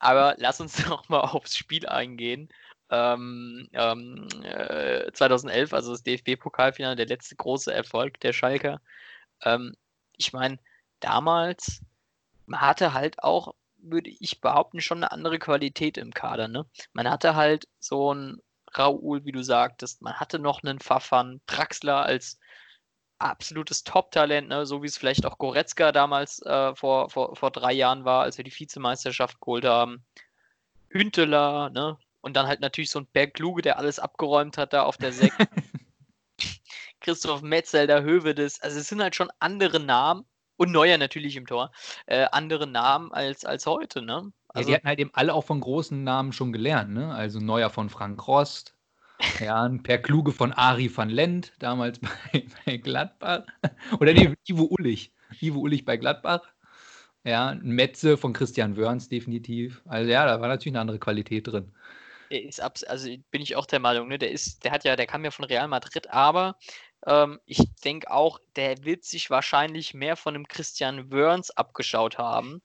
aber 0.00 0.34
lass 0.38 0.60
uns 0.60 0.84
noch 0.88 1.08
mal 1.08 1.20
aufs 1.20 1.56
Spiel 1.56 1.86
eingehen 1.86 2.48
ähm, 2.94 3.68
ähm, 3.72 4.28
äh, 4.42 5.10
2011, 5.12 5.72
also 5.72 5.92
das 5.92 6.02
DFB-Pokalfinale, 6.02 6.96
der 6.96 7.06
letzte 7.06 7.36
große 7.36 7.72
Erfolg 7.72 8.20
der 8.20 8.32
Schalker. 8.32 8.80
Ähm, 9.42 9.74
ich 10.16 10.32
meine, 10.32 10.58
damals, 11.00 11.82
hatte 12.52 12.92
halt 12.92 13.22
auch, 13.22 13.54
würde 13.78 14.10
ich 14.10 14.40
behaupten, 14.40 14.80
schon 14.80 14.98
eine 14.98 15.12
andere 15.12 15.38
Qualität 15.38 15.98
im 15.98 16.12
Kader. 16.12 16.48
Ne? 16.48 16.66
Man 16.92 17.10
hatte 17.10 17.34
halt 17.34 17.66
so 17.80 18.14
ein 18.14 18.40
Raoul, 18.72 19.24
wie 19.24 19.32
du 19.32 19.42
sagtest, 19.42 20.02
man 20.02 20.14
hatte 20.14 20.38
noch 20.38 20.62
einen 20.62 20.80
Pfaffan, 20.80 21.40
Draxler 21.46 22.04
als 22.04 22.38
absolutes 23.18 23.84
Top-Talent, 23.84 24.48
ne? 24.48 24.66
so 24.66 24.82
wie 24.82 24.86
es 24.86 24.98
vielleicht 24.98 25.24
auch 25.26 25.38
Goretzka 25.38 25.92
damals 25.92 26.42
äh, 26.42 26.74
vor, 26.74 27.10
vor, 27.10 27.36
vor 27.36 27.50
drei 27.50 27.72
Jahren 27.72 28.04
war, 28.04 28.22
als 28.22 28.36
wir 28.36 28.44
die 28.44 28.58
Vizemeisterschaft 28.58 29.40
geholt 29.40 29.64
haben. 29.64 30.04
Hünteler, 30.90 31.70
ne? 31.70 31.98
Und 32.24 32.36
dann 32.36 32.46
halt 32.46 32.60
natürlich 32.60 32.88
so 32.88 33.00
ein 33.00 33.06
Berg 33.12 33.34
Kluge, 33.34 33.60
der 33.60 33.78
alles 33.78 33.98
abgeräumt 33.98 34.56
hat 34.56 34.72
da 34.72 34.84
auf 34.84 34.96
der 34.96 35.12
Sek. 35.12 35.30
Christoph 37.00 37.42
Metzel, 37.42 37.86
der 37.86 38.02
Hövedes. 38.02 38.62
Also 38.62 38.78
es 38.80 38.88
sind 38.88 39.02
halt 39.02 39.14
schon 39.14 39.28
andere 39.40 39.78
Namen 39.78 40.24
und 40.56 40.72
Neuer 40.72 40.96
natürlich 40.96 41.36
im 41.36 41.46
Tor. 41.46 41.70
Äh, 42.06 42.24
andere 42.32 42.66
Namen 42.66 43.12
als, 43.12 43.44
als 43.44 43.66
heute, 43.66 44.00
ne? 44.00 44.32
Also, 44.48 44.70
ja, 44.70 44.72
die 44.72 44.74
hatten 44.76 44.88
halt 44.88 44.98
eben 45.00 45.10
alle 45.12 45.34
auch 45.34 45.44
von 45.44 45.60
großen 45.60 46.02
Namen 46.02 46.32
schon 46.32 46.54
gelernt, 46.54 46.94
ne? 46.94 47.14
Also 47.14 47.40
Neuer 47.40 47.68
von 47.68 47.90
Frank 47.90 48.26
Rost, 48.26 48.74
ja, 49.40 49.62
ein 49.62 49.82
Per 49.82 49.98
Kluge 49.98 50.32
von 50.32 50.54
Ari 50.54 50.90
van 50.96 51.10
Lent, 51.10 51.52
damals 51.58 51.98
bei, 52.32 52.46
bei 52.64 52.78
Gladbach. 52.78 53.42
Oder 54.00 54.14
nee, 54.14 54.32
Ivo 54.48 54.68
Ullich. 54.70 55.12
Ivo 55.42 55.60
Ullich 55.60 55.84
bei 55.84 55.98
Gladbach. 55.98 56.40
Ja, 57.22 57.48
ein 57.48 57.68
Metze 57.68 58.16
von 58.16 58.32
Christian 58.32 58.78
Wörns 58.78 59.10
definitiv. 59.10 59.82
Also 59.84 60.10
ja, 60.10 60.24
da 60.24 60.40
war 60.40 60.48
natürlich 60.48 60.72
eine 60.72 60.80
andere 60.80 60.98
Qualität 60.98 61.48
drin 61.48 61.70
der 62.30 62.44
ist 62.44 62.60
abs 62.60 62.84
also 62.84 63.08
bin 63.30 63.42
ich 63.42 63.56
auch 63.56 63.66
der 63.66 63.80
Meinung, 63.80 64.08
ne? 64.08 64.18
Der 64.18 64.30
ist, 64.30 64.64
der 64.64 64.72
hat 64.72 64.84
ja, 64.84 64.96
der 64.96 65.06
kam 65.06 65.24
ja 65.24 65.30
von 65.30 65.44
Real 65.44 65.68
Madrid, 65.68 66.10
aber 66.10 66.56
ähm, 67.06 67.40
ich 67.46 67.58
denke 67.84 68.10
auch, 68.10 68.38
der 68.56 68.84
wird 68.84 69.04
sich 69.04 69.30
wahrscheinlich 69.30 69.94
mehr 69.94 70.16
von 70.16 70.34
einem 70.34 70.48
Christian 70.48 71.10
Wörns 71.12 71.50
abgeschaut 71.50 72.18
haben, 72.18 72.62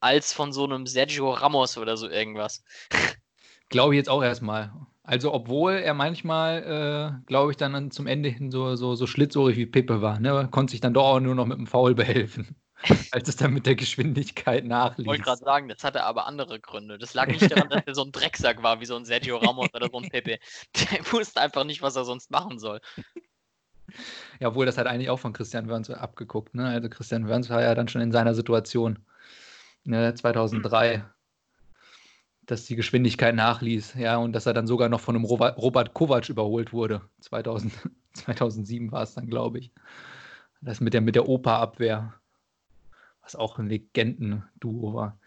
als 0.00 0.32
von 0.32 0.52
so 0.52 0.64
einem 0.64 0.86
Sergio 0.86 1.30
Ramos 1.30 1.76
oder 1.76 1.96
so 1.96 2.08
irgendwas. 2.08 2.62
Glaube 3.68 3.94
ich 3.94 3.98
jetzt 3.98 4.08
auch 4.08 4.22
erstmal. 4.22 4.72
Also, 5.10 5.34
obwohl 5.34 5.72
er 5.72 5.92
manchmal, 5.92 6.62
äh, 6.62 7.26
glaube 7.26 7.50
ich, 7.50 7.56
dann 7.56 7.90
zum 7.90 8.06
Ende 8.06 8.28
hin 8.28 8.52
so, 8.52 8.76
so, 8.76 8.94
so 8.94 9.08
schlitzohrig 9.08 9.56
wie 9.56 9.66
Pepe 9.66 10.00
war, 10.00 10.20
ne? 10.20 10.46
konnte 10.52 10.70
sich 10.70 10.80
dann 10.80 10.94
doch 10.94 11.02
auch 11.02 11.18
nur 11.18 11.34
noch 11.34 11.46
mit 11.46 11.58
dem 11.58 11.66
Foul 11.66 11.96
behelfen. 11.96 12.54
als 13.10 13.28
es 13.28 13.34
dann 13.34 13.52
mit 13.52 13.66
der 13.66 13.74
Geschwindigkeit 13.74 14.64
nachließ. 14.64 15.00
Ich 15.00 15.08
wollte 15.08 15.24
gerade 15.24 15.44
sagen, 15.44 15.68
das 15.68 15.82
hatte 15.82 16.04
aber 16.04 16.28
andere 16.28 16.60
Gründe. 16.60 16.96
Das 16.96 17.12
lag 17.12 17.26
nicht 17.26 17.50
daran, 17.50 17.68
dass 17.68 17.82
er 17.86 17.94
so 17.96 18.04
ein 18.04 18.12
Drecksack 18.12 18.62
war, 18.62 18.80
wie 18.80 18.86
so 18.86 18.94
ein 18.94 19.04
Sergio 19.04 19.38
Ramos 19.38 19.74
oder 19.74 19.88
so 19.90 19.98
ein 19.98 20.08
Pepe. 20.08 20.38
Der 20.76 21.12
wusste 21.12 21.40
einfach 21.40 21.64
nicht, 21.64 21.82
was 21.82 21.96
er 21.96 22.04
sonst 22.04 22.30
machen 22.30 22.60
soll. 22.60 22.80
Ja, 24.38 24.48
obwohl 24.48 24.64
das 24.64 24.78
hat 24.78 24.86
eigentlich 24.86 25.10
auch 25.10 25.18
von 25.18 25.32
Christian 25.32 25.68
Wörns 25.68 25.90
abgeguckt. 25.90 26.54
Ne? 26.54 26.68
Also 26.68 26.88
Christian 26.88 27.26
Wörns 27.26 27.50
war 27.50 27.62
ja 27.62 27.74
dann 27.74 27.88
schon 27.88 28.00
in 28.00 28.12
seiner 28.12 28.34
Situation 28.34 29.00
ne, 29.82 30.14
2003, 30.14 30.94
hm. 30.94 31.02
Dass 32.50 32.66
die 32.66 32.76
Geschwindigkeit 32.76 33.34
nachließ. 33.34 33.94
Ja, 33.94 34.16
und 34.16 34.32
dass 34.32 34.46
er 34.46 34.54
dann 34.54 34.66
sogar 34.66 34.88
noch 34.88 35.00
von 35.00 35.16
einem 35.16 35.24
Robert 35.24 35.94
Kovac 35.94 36.28
überholt 36.28 36.72
wurde. 36.72 37.02
2000, 37.20 37.72
2007 38.14 38.92
war 38.92 39.02
es 39.02 39.14
dann, 39.14 39.28
glaube 39.28 39.58
ich. 39.58 39.72
Das 40.60 40.80
mit 40.80 40.92
der, 40.92 41.00
mit 41.00 41.14
der 41.14 41.28
Oper-Abwehr 41.28 42.14
was 43.22 43.36
auch 43.36 43.58
ein 43.58 43.68
Legenden-Duo 43.68 44.94
war. 44.94 45.18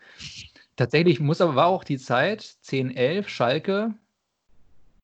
Tatsächlich 0.76 1.20
muss 1.20 1.42
aber 1.42 1.56
war 1.56 1.68
auch 1.68 1.84
die 1.84 1.98
Zeit 1.98 2.42
10, 2.42 2.96
11, 2.96 3.30
Schalke. 3.30 3.94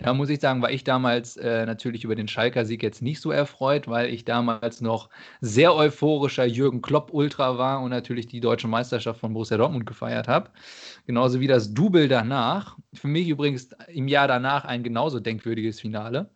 Da 0.01 0.13
muss 0.13 0.29
ich 0.29 0.39
sagen, 0.39 0.61
war 0.61 0.71
ich 0.71 0.85
damals 0.85 1.35
äh, 1.35 1.65
natürlich 1.65 2.05
über 2.05 2.15
den 2.15 2.29
Schalker-Sieg 2.29 2.81
jetzt 2.83 3.01
nicht 3.01 3.19
so 3.19 3.31
erfreut, 3.31 3.87
weil 3.89 4.07
ich 4.13 4.23
damals 4.23 4.79
noch 4.79 5.09
sehr 5.41 5.75
euphorischer 5.75 6.45
Jürgen 6.45 6.81
Klopp-Ultra 6.81 7.57
war 7.57 7.81
und 7.81 7.89
natürlich 7.89 8.27
die 8.27 8.39
deutsche 8.39 8.69
Meisterschaft 8.69 9.19
von 9.19 9.33
Borussia 9.33 9.57
Dortmund 9.57 9.85
gefeiert 9.85 10.29
habe. 10.29 10.51
Genauso 11.05 11.41
wie 11.41 11.47
das 11.47 11.73
Double 11.73 12.07
danach. 12.07 12.77
Für 12.93 13.09
mich 13.09 13.27
übrigens 13.27 13.71
im 13.89 14.07
Jahr 14.07 14.29
danach 14.29 14.63
ein 14.63 14.83
genauso 14.83 15.19
denkwürdiges 15.19 15.81
Finale 15.81 16.31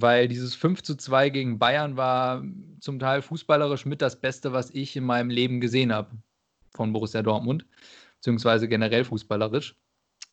weil 0.00 0.28
dieses 0.28 0.54
5 0.54 0.82
zu 0.82 0.96
2 0.96 1.30
gegen 1.30 1.58
Bayern 1.58 1.96
war 1.96 2.44
zum 2.80 2.98
Teil 2.98 3.22
fußballerisch 3.22 3.86
mit 3.86 4.02
das 4.02 4.20
Beste, 4.20 4.52
was 4.52 4.70
ich 4.70 4.94
in 4.96 5.04
meinem 5.04 5.30
Leben 5.30 5.60
gesehen 5.60 5.92
habe 5.92 6.10
von 6.70 6.92
Borussia 6.92 7.22
Dortmund, 7.22 7.66
beziehungsweise 8.16 8.68
generell 8.68 9.04
fußballerisch. 9.04 9.76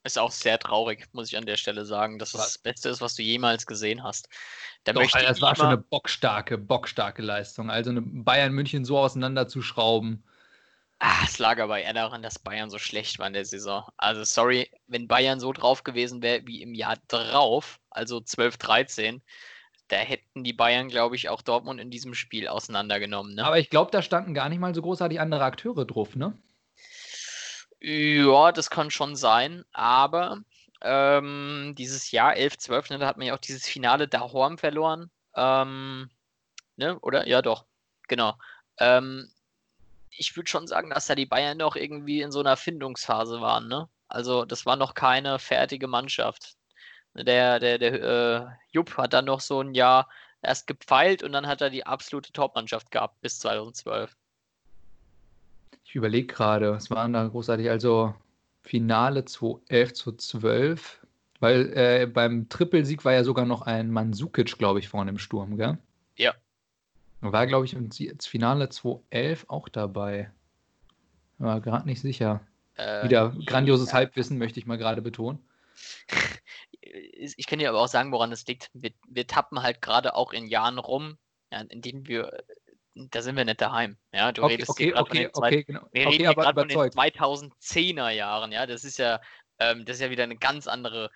Ist 0.06 0.20
auch 0.20 0.32
sehr 0.32 0.60
traurig, 0.60 1.08
muss 1.14 1.30
ich 1.30 1.38
an 1.38 1.46
der 1.46 1.56
Stelle 1.56 1.86
sagen, 1.86 2.20
dass 2.20 2.34
es 2.34 2.42
das 2.42 2.58
Beste 2.58 2.90
ist, 2.90 3.00
was 3.00 3.16
du 3.16 3.24
jemals 3.24 3.66
gesehen 3.66 4.04
hast. 4.04 4.28
Da 4.84 4.92
Doch, 4.92 5.02
möchte 5.02 5.24
das 5.24 5.42
war 5.42 5.56
schon 5.56 5.68
eine 5.68 5.78
bockstarke, 5.78 6.58
bockstarke 6.58 7.22
Leistung. 7.22 7.70
Also 7.70 7.92
eine 7.92 8.02
Bayern 8.02 8.52
München 8.52 8.84
so 8.84 8.98
auseinanderzuschrauben. 8.98 10.24
Ah, 11.00 11.24
es 11.26 11.40
lag 11.40 11.60
aber 11.60 11.82
eher 11.82 11.94
daran, 11.94 12.22
dass 12.22 12.40
Bayern 12.40 12.70
so 12.70 12.80
schlecht 12.80 13.20
war 13.20 13.28
in 13.28 13.34
der 13.34 13.46
Saison. 13.46 13.86
Also 13.98 14.24
sorry, 14.24 14.70
wenn 14.88 15.08
Bayern 15.08 15.40
so 15.40 15.54
drauf 15.54 15.84
gewesen 15.84 16.22
wäre 16.22 16.42
wie 16.46 16.62
im 16.62 16.74
Jahr 16.74 16.98
drauf, 17.08 17.80
also 17.90 18.20
12, 18.20 18.58
13, 18.58 19.22
da 19.88 19.98
hätten 19.98 20.44
die 20.44 20.54
Bayern, 20.54 20.88
glaube 20.88 21.16
ich, 21.16 21.30
auch 21.30 21.42
Dortmund 21.42 21.80
in 21.80 21.92
diesem 21.92 22.14
Spiel 22.14 22.48
auseinandergenommen. 22.48 23.36
Ne? 23.36 23.46
Aber 23.46 23.60
ich 23.60 23.70
glaube, 23.70 23.92
da 23.92 24.02
standen 24.02 24.34
gar 24.34 24.50
nicht 24.50 24.60
mal 24.60 24.74
so 24.74 24.82
großartig 24.82 25.20
andere 25.20 25.44
Akteure 25.44 25.86
drauf, 25.86 26.16
ne? 26.16 26.38
Ja, 27.84 28.52
das 28.54 28.70
kann 28.70 28.92
schon 28.92 29.16
sein, 29.18 29.66
aber 29.74 30.42
ähm, 30.82 31.76
dieses 31.78 32.12
Jahr 32.12 32.36
11, 32.36 32.58
12, 32.58 32.90
ne, 32.92 32.98
da 33.00 33.08
hat 33.08 33.18
man 33.18 33.28
ja 33.28 33.34
auch 33.36 33.40
dieses 33.40 33.68
Finale 33.68 34.08
Dahorm 34.08 34.58
verloren. 34.58 35.12
Ähm, 35.36 36.10
ne? 36.78 36.98
Oder? 37.02 37.28
Ja, 37.28 37.42
doch. 37.42 37.66
Genau. 38.08 38.36
Ähm, 38.80 39.30
ich 40.12 40.36
würde 40.38 40.50
schon 40.50 40.68
sagen, 40.68 40.92
dass 40.92 41.08
da 41.08 41.16
die 41.16 41.26
Bayern 41.26 41.58
noch 41.58 41.76
irgendwie 41.76 42.22
in 42.22 42.32
so 42.32 42.40
einer 42.42 42.58
Findungsphase 42.58 43.42
waren, 43.42 43.68
ne? 43.68 43.90
Also 44.08 44.46
das 44.46 44.66
war 44.66 44.76
noch 44.78 44.94
keine 44.94 45.40
fertige 45.40 45.88
Mannschaft. 45.88 46.56
Der, 47.16 47.60
der, 47.60 47.78
der 47.80 47.94
äh, 48.04 48.48
Jupp 48.72 48.98
hat 48.98 49.14
dann 49.14 49.26
noch 49.26 49.42
so 49.42 49.62
ein 49.62 49.74
Jahr 49.74 50.10
erst 50.42 50.68
gepfeilt 50.68 51.24
und 51.24 51.34
dann 51.34 51.48
hat 51.48 51.62
er 51.62 51.70
die 51.70 51.86
absolute 51.86 52.32
Topmannschaft 52.34 52.92
gehabt 52.92 53.22
bis 53.22 53.40
2012. 53.40 54.16
Ich 55.94 55.96
überlege 55.96 56.26
gerade, 56.26 56.74
es 56.74 56.90
waren 56.90 57.14
da 57.14 57.28
großartig, 57.28 57.70
also 57.70 58.16
Finale 58.64 59.26
2011 59.26 59.94
zu 59.94 60.12
12, 60.14 61.06
weil 61.40 61.72
äh, 61.78 62.08
beim 62.08 62.50
Trippelsieg 62.50 63.06
war 63.06 63.14
ja 63.14 63.24
sogar 63.24 63.46
noch 63.46 63.62
ein 63.62 63.92
Mansukic, 63.92 64.58
glaube 64.58 64.80
ich, 64.80 64.90
vorne 64.90 65.12
im 65.12 65.20
Sturm, 65.20 65.56
gell? 65.56 65.78
Ja. 66.18 66.34
War, 67.22 67.46
glaube 67.46 67.66
ich, 67.66 67.76
ins 67.76 68.26
Finale 68.26 68.70
2011 68.70 69.46
auch 69.50 69.70
dabei. 69.70 70.32
War 71.38 71.62
gerade 71.62 71.86
nicht 71.86 72.02
sicher. 72.02 72.42
Äh, 72.74 73.04
Wieder 73.04 73.36
grandioses 73.46 73.90
ja. 73.90 73.94
Halbwissen, 73.94 74.40
möchte 74.40 74.60
ich 74.60 74.66
mal 74.66 74.80
gerade 74.80 75.04
betonen. 75.04 75.38
Ich 77.16 77.48
kann 77.48 77.58
dir 77.58 77.70
aber 77.70 77.80
auch 77.80 77.88
sagen, 77.88 78.12
woran 78.12 78.32
es 78.32 78.46
liegt. 78.46 78.70
Wir, 78.74 78.92
wir 79.08 79.26
tappen 79.26 79.64
halt 79.64 79.82
gerade 79.82 80.14
auch 80.14 80.32
in 80.32 80.46
Jahren 80.46 80.78
rum, 80.78 81.18
in 81.70 81.82
denen 81.82 82.08
wir, 82.08 82.44
da 82.96 83.22
sind 83.22 83.36
wir 83.36 83.46
nicht 83.46 83.62
daheim. 83.62 83.98
Ja, 84.14 84.32
du 84.32 84.44
Okay, 84.44 84.54
redest 84.54 84.70
okay, 84.70 84.86
gerade 84.90 85.02
okay, 85.02 85.10
von 85.10 85.18
den 85.18 85.32
okay, 85.34 85.64
genau. 85.64 85.88
wir 85.92 86.06
Okay, 86.06 86.10
reden 86.10 86.26
hier 86.26 86.30
aber 86.30 86.44
gerade 86.44 86.56
von 86.56 86.68
den 86.68 86.80
überzeugt. 86.80 86.96
2010er 86.96 88.10
Jahren. 88.10 88.52
Ja, 88.52 88.66
das 88.66 88.84
ist 88.84 88.98
ja, 88.98 89.20
ähm, 89.60 89.86
das 89.86 89.98
ist 89.98 90.02
ja 90.02 90.10
wieder 90.12 90.24
eine 90.24 90.38
ganz 90.38 90.68
andere, 90.68 91.10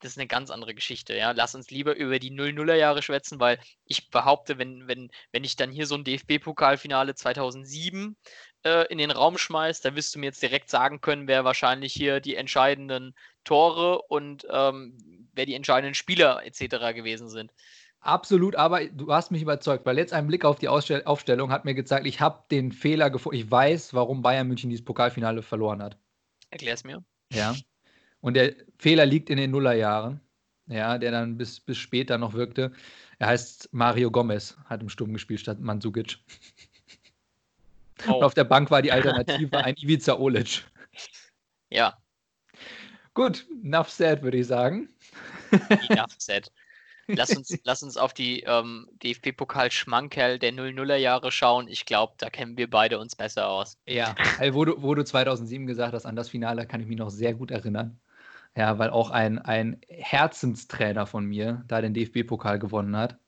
das 0.00 0.12
ist 0.12 0.18
eine 0.18 0.26
ganz 0.28 0.50
andere 0.50 0.74
Geschichte. 0.74 1.14
Ja, 1.16 1.32
lass 1.32 1.54
uns 1.54 1.70
lieber 1.70 1.96
über 1.96 2.18
die 2.18 2.30
00er 2.30 2.74
Jahre 2.74 3.02
schwätzen, 3.02 3.40
weil 3.40 3.58
ich 3.84 4.10
behaupte, 4.10 4.58
wenn, 4.58 4.86
wenn, 4.88 5.10
wenn 5.32 5.44
ich 5.44 5.56
dann 5.56 5.70
hier 5.72 5.86
so 5.86 5.96
ein 5.96 6.04
DFB-Pokalfinale 6.04 7.14
2007 7.14 8.16
äh, 8.64 8.86
in 8.92 8.98
den 8.98 9.10
Raum 9.10 9.38
schmeiß, 9.38 9.80
da 9.80 9.94
wirst 9.96 10.14
du 10.14 10.18
mir 10.18 10.26
jetzt 10.26 10.42
direkt 10.42 10.70
sagen 10.70 11.00
können, 11.00 11.28
wer 11.28 11.44
wahrscheinlich 11.44 11.92
hier 11.92 12.20
die 12.20 12.36
entscheidenden 12.36 13.14
Tore 13.44 14.02
und 14.02 14.46
ähm, 14.50 15.28
wer 15.32 15.46
die 15.46 15.54
entscheidenden 15.54 15.94
Spieler 15.94 16.44
etc. 16.44 16.94
gewesen 16.94 17.28
sind. 17.28 17.52
Absolut, 18.00 18.54
aber 18.54 18.84
du 18.86 19.12
hast 19.12 19.30
mich 19.30 19.42
überzeugt, 19.42 19.84
weil 19.84 19.98
jetzt 19.98 20.12
ein 20.12 20.26
Blick 20.26 20.44
auf 20.44 20.58
die 20.58 20.68
Ausstell 20.68 21.02
Aufstellung 21.04 21.50
hat 21.50 21.64
mir 21.64 21.74
gezeigt, 21.74 22.06
ich 22.06 22.20
habe 22.20 22.44
den 22.50 22.70
Fehler 22.70 23.10
gefunden. 23.10 23.38
Ich 23.38 23.50
weiß, 23.50 23.94
warum 23.94 24.22
Bayern 24.22 24.46
München 24.46 24.70
dieses 24.70 24.84
Pokalfinale 24.84 25.42
verloren 25.42 25.82
hat. 25.82 25.96
Erklär's 26.50 26.84
mir. 26.84 27.02
Ja. 27.32 27.56
Und 28.20 28.34
der 28.34 28.54
Fehler 28.78 29.06
liegt 29.06 29.28
in 29.28 29.36
den 29.36 29.50
Nullerjahren, 29.50 30.20
ja, 30.68 30.98
der 30.98 31.10
dann 31.10 31.36
bis, 31.36 31.58
bis 31.58 31.78
später 31.78 32.16
noch 32.18 32.34
wirkte. 32.34 32.72
Er 33.18 33.28
heißt 33.28 33.70
Mario 33.72 34.10
Gomez, 34.10 34.56
hat 34.66 34.82
im 34.82 34.88
Sturm 34.88 35.12
gespielt 35.12 35.40
statt 35.40 35.58
Mandzukic. 35.60 36.18
Und 38.06 38.12
Oh, 38.14 38.22
auf 38.22 38.34
der 38.34 38.44
Bank 38.44 38.70
war 38.70 38.82
die 38.82 38.92
Alternative 38.92 39.56
ein 39.56 39.74
Ivica 39.76 40.14
Olic. 40.18 40.64
ja, 41.70 41.96
Gut, 43.16 43.46
enough 43.64 43.88
said, 43.88 44.22
würde 44.22 44.36
ich 44.36 44.46
sagen. 44.46 44.90
enough 45.88 46.14
said. 46.18 46.52
Lass 47.08 47.36
uns, 47.36 47.56
lass 47.64 47.82
uns 47.82 47.96
auf 47.96 48.12
die 48.12 48.40
ähm, 48.40 48.88
DFB-Pokal-Schmankerl 49.02 50.38
der 50.38 50.52
00er 50.52 50.96
Jahre 50.96 51.30
schauen. 51.30 51.68
Ich 51.68 51.86
glaube, 51.86 52.14
da 52.18 52.30
kennen 52.30 52.56
wir 52.56 52.68
beide 52.68 52.98
uns 52.98 53.14
besser 53.14 53.48
aus. 53.48 53.78
Ja, 53.86 54.14
also 54.38 54.54
wo, 54.54 54.64
du, 54.64 54.82
wo 54.82 54.94
du 54.94 55.04
2007 55.04 55.66
gesagt 55.66 55.94
hast, 55.94 56.06
an 56.06 56.16
das 56.16 56.28
Finale 56.28 56.66
kann 56.66 56.80
ich 56.80 56.86
mich 56.86 56.98
noch 56.98 57.10
sehr 57.10 57.34
gut 57.34 57.50
erinnern. 57.50 57.98
Ja, 58.56 58.78
weil 58.78 58.90
auch 58.90 59.10
ein, 59.10 59.38
ein 59.38 59.80
Herzenstrainer 59.88 61.06
von 61.06 61.26
mir 61.26 61.62
da 61.68 61.80
den 61.82 61.92
DFB-Pokal 61.92 62.58
gewonnen 62.58 62.96
hat. 62.96 63.18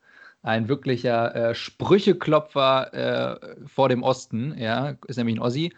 Ein 0.42 0.68
wirklicher 0.68 1.34
äh, 1.34 1.54
Sprücheklopfer 1.54 2.94
äh, 2.94 3.66
vor 3.66 3.88
dem 3.88 4.02
Osten, 4.02 4.56
ja, 4.56 4.96
ist 5.06 5.16
nämlich 5.16 5.36
ein 5.36 5.42
Ossi, 5.42 5.74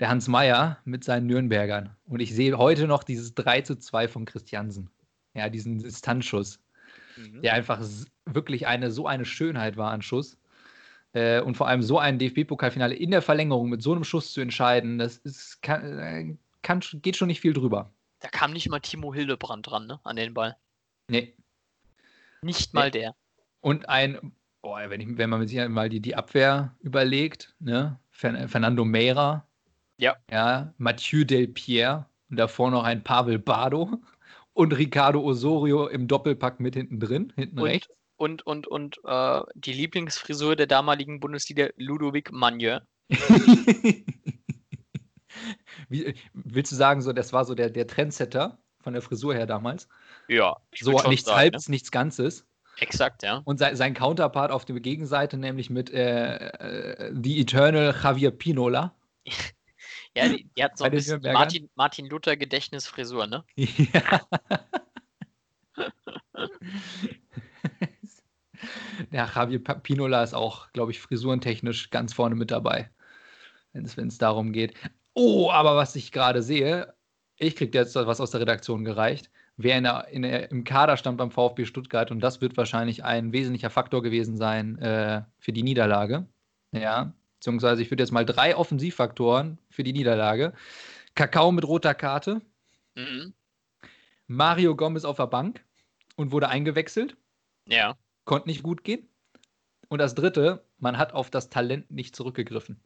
der 0.00 0.08
Hans 0.08 0.26
Meyer 0.26 0.78
mit 0.84 1.04
seinen 1.04 1.26
Nürnbergern. 1.26 1.90
Und 2.06 2.20
ich 2.20 2.34
sehe 2.34 2.56
heute 2.58 2.88
noch 2.88 3.04
dieses 3.04 3.34
3 3.34 3.60
zu 3.60 3.76
2 3.76 4.08
von 4.08 4.24
Christiansen. 4.24 4.90
Ja, 5.34 5.48
diesen 5.48 5.78
Distanzschuss 5.78 6.58
Mhm. 7.20 7.42
der 7.42 7.54
einfach 7.54 7.80
wirklich 8.26 8.66
eine 8.66 8.90
so 8.90 9.06
eine 9.06 9.24
Schönheit 9.24 9.76
war 9.76 9.90
an 9.92 10.02
Schuss. 10.02 10.38
Äh, 11.12 11.40
und 11.40 11.56
vor 11.56 11.66
allem 11.66 11.82
so 11.82 11.98
ein 11.98 12.18
DFB-Pokalfinale 12.18 12.94
in 12.94 13.10
der 13.10 13.20
Verlängerung 13.22 13.68
mit 13.68 13.82
so 13.82 13.92
einem 13.92 14.04
Schuss 14.04 14.32
zu 14.32 14.40
entscheiden, 14.40 14.98
das 14.98 15.16
ist, 15.18 15.60
kann, 15.60 15.98
äh, 15.98 16.36
kann, 16.62 16.80
geht 17.02 17.16
schon 17.16 17.26
nicht 17.28 17.40
viel 17.40 17.52
drüber. 17.52 17.92
Da 18.20 18.28
kam 18.28 18.52
nicht 18.52 18.68
mal 18.68 18.80
Timo 18.80 19.12
Hildebrand 19.12 19.68
dran, 19.68 19.86
ne, 19.86 19.98
an 20.04 20.14
den 20.16 20.34
Ball. 20.34 20.56
Nee. 21.08 21.34
Nicht 22.42 22.72
Nee. 22.74 22.80
mal 22.80 22.90
der. 22.90 23.14
Und 23.60 23.88
ein, 23.88 24.32
boah, 24.62 24.88
wenn, 24.88 25.00
ich, 25.00 25.08
wenn 25.18 25.30
man 25.30 25.46
sich 25.46 25.68
mal 25.68 25.88
die, 25.88 26.00
die 26.00 26.14
Abwehr 26.14 26.76
überlegt, 26.80 27.54
ne? 27.58 27.98
Fer 28.10 28.48
Fernando 28.48 28.84
Meira, 28.84 29.46
Ja. 29.98 30.16
ja, 30.30 30.72
Mathieu 30.78 31.24
Delpierre 31.24 32.06
und 32.28 32.36
davor 32.36 32.70
noch 32.70 32.84
ein 32.84 33.02
Pavel 33.02 33.38
Bardo 33.38 33.98
und 34.60 34.72
Ricardo 34.76 35.22
Osorio 35.22 35.86
im 35.86 36.06
Doppelpack 36.06 36.60
mit 36.60 36.74
hinten 36.74 37.00
drin, 37.00 37.32
hinten 37.34 37.58
Und, 37.58 37.64
rechts. 37.66 37.88
und, 38.16 38.46
und, 38.46 38.66
und 38.66 39.00
äh, 39.04 39.40
die 39.54 39.72
Lieblingsfrisur 39.72 40.54
der 40.54 40.66
damaligen 40.66 41.18
Bundesliga, 41.18 41.68
Ludovic 41.76 42.30
Magne. 42.30 42.86
Wie, 45.88 46.14
willst 46.34 46.72
du 46.72 46.76
sagen, 46.76 47.00
so, 47.00 47.14
das 47.14 47.32
war 47.32 47.46
so 47.46 47.54
der, 47.54 47.70
der 47.70 47.86
Trendsetter 47.86 48.58
von 48.80 48.92
der 48.92 49.00
Frisur 49.00 49.34
her 49.34 49.46
damals? 49.46 49.88
Ja, 50.28 50.58
So 50.76 51.00
nichts 51.08 51.24
sagen, 51.24 51.38
Halbes, 51.38 51.70
nichts 51.70 51.90
Ganzes. 51.90 52.42
Ne? 52.42 52.82
Exakt, 52.82 53.22
ja. 53.22 53.40
Und 53.44 53.58
sein, 53.58 53.76
sein 53.76 53.94
Counterpart 53.94 54.52
auf 54.52 54.66
der 54.66 54.78
Gegenseite, 54.80 55.38
nämlich 55.38 55.70
mit 55.70 55.90
äh, 55.90 56.36
äh, 56.36 57.14
The 57.22 57.40
Eternal 57.40 57.94
Javier 58.02 58.30
Pinola. 58.30 58.94
Ja, 60.16 60.28
die, 60.28 60.48
die 60.56 60.64
hat 60.64 60.76
so 60.76 60.84
ein 60.84 60.90
bisschen? 60.90 61.20
Martin, 61.22 61.70
Martin 61.74 62.06
Luther 62.06 62.36
Gedächtnisfrisur, 62.36 63.26
ne? 63.26 63.44
Ja. 63.92 64.20
ja, 69.10 69.30
Javier 69.34 69.62
Pinola 69.62 70.22
ist 70.22 70.34
auch, 70.34 70.70
glaube 70.72 70.90
ich, 70.92 71.00
frisurentechnisch 71.00 71.90
ganz 71.90 72.12
vorne 72.12 72.34
mit 72.34 72.50
dabei, 72.50 72.90
wenn 73.72 73.84
es 73.84 74.18
darum 74.18 74.52
geht. 74.52 74.74
Oh, 75.14 75.50
aber 75.50 75.76
was 75.76 75.96
ich 75.96 76.12
gerade 76.12 76.42
sehe, 76.42 76.92
ich 77.36 77.56
kriege 77.56 77.76
jetzt 77.76 77.94
was 77.94 78.20
aus 78.20 78.30
der 78.30 78.40
Redaktion 78.40 78.84
gereicht. 78.84 79.30
Wer 79.56 79.78
in 79.78 79.84
der, 79.84 80.08
in 80.08 80.22
der, 80.22 80.50
im 80.50 80.64
Kader 80.64 80.96
stand 80.96 81.18
beim 81.18 81.30
VfB 81.30 81.64
Stuttgart 81.64 82.10
und 82.10 82.20
das 82.20 82.40
wird 82.40 82.56
wahrscheinlich 82.56 83.04
ein 83.04 83.32
wesentlicher 83.32 83.70
Faktor 83.70 84.02
gewesen 84.02 84.36
sein 84.36 84.78
äh, 84.78 85.22
für 85.38 85.52
die 85.52 85.62
Niederlage. 85.62 86.26
Ja, 86.72 87.12
beziehungsweise 87.40 87.82
ich 87.82 87.90
würde 87.90 88.02
jetzt 88.02 88.12
mal 88.12 88.26
drei 88.26 88.54
Offensivfaktoren 88.54 89.58
für 89.70 89.82
die 89.82 89.94
Niederlage. 89.94 90.52
Kakao 91.14 91.50
mit 91.50 91.66
roter 91.66 91.94
Karte, 91.94 92.42
Mhm. 92.94 93.32
Mario 94.26 94.76
Gomez 94.76 95.04
auf 95.04 95.16
der 95.16 95.26
Bank 95.26 95.64
und 96.16 96.32
wurde 96.32 96.48
eingewechselt. 96.48 97.16
Ja. 97.66 97.96
Konnte 98.24 98.48
nicht 98.48 98.62
gut 98.62 98.84
gehen. 98.84 99.08
Und 99.88 99.98
das 99.98 100.14
dritte, 100.14 100.64
man 100.78 100.98
hat 100.98 101.14
auf 101.14 101.30
das 101.30 101.48
Talent 101.48 101.90
nicht 101.90 102.14
zurückgegriffen. 102.14 102.80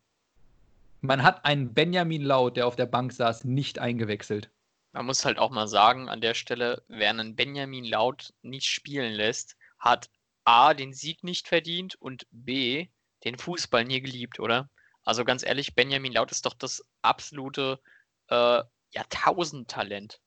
Man 1.01 1.23
hat 1.23 1.45
einen 1.45 1.75
Benjamin 1.75 2.23
Laut, 2.23 2.57
der 2.57 2.67
auf 2.67 2.77
der 2.77 2.87
Bank 2.87 3.13
saß, 3.13 3.45
nicht 3.45 3.79
eingewechselt. 3.79 4.51
Man 4.93 5.07
muss 5.07 5.25
halt 5.25 5.39
auch 5.39 5.51
mal 5.51 5.67
sagen, 5.69 6.09
an 6.09 6.21
der 6.21 6.35
Stelle, 6.35 6.83
wer 6.89 7.11
einen 7.11 7.35
Benjamin 7.35 7.85
Laut 7.85 8.33
nicht 8.43 8.67
spielen 8.67 9.13
lässt, 9.13 9.57
hat 9.79 10.09
A, 10.45 10.73
den 10.73 10.95
Sieg 10.95 11.25
nicht 11.25 11.49
verdient 11.49 11.97
und 11.97 12.27
B, 12.31 12.89
den 13.25 13.39
Fußball 13.39 13.85
nie 13.85 14.01
geliebt, 14.01 14.41
oder? 14.41 14.71
Also 15.05 15.25
ganz 15.25 15.45
ehrlich, 15.45 15.75
Benjamin 15.75 16.13
Laut 16.13 16.31
ist 16.31 16.47
doch 16.47 16.55
das 16.55 16.85
absolute 17.03 17.81
äh, 18.29 18.63
Jahrtausendtalent. 18.91 20.21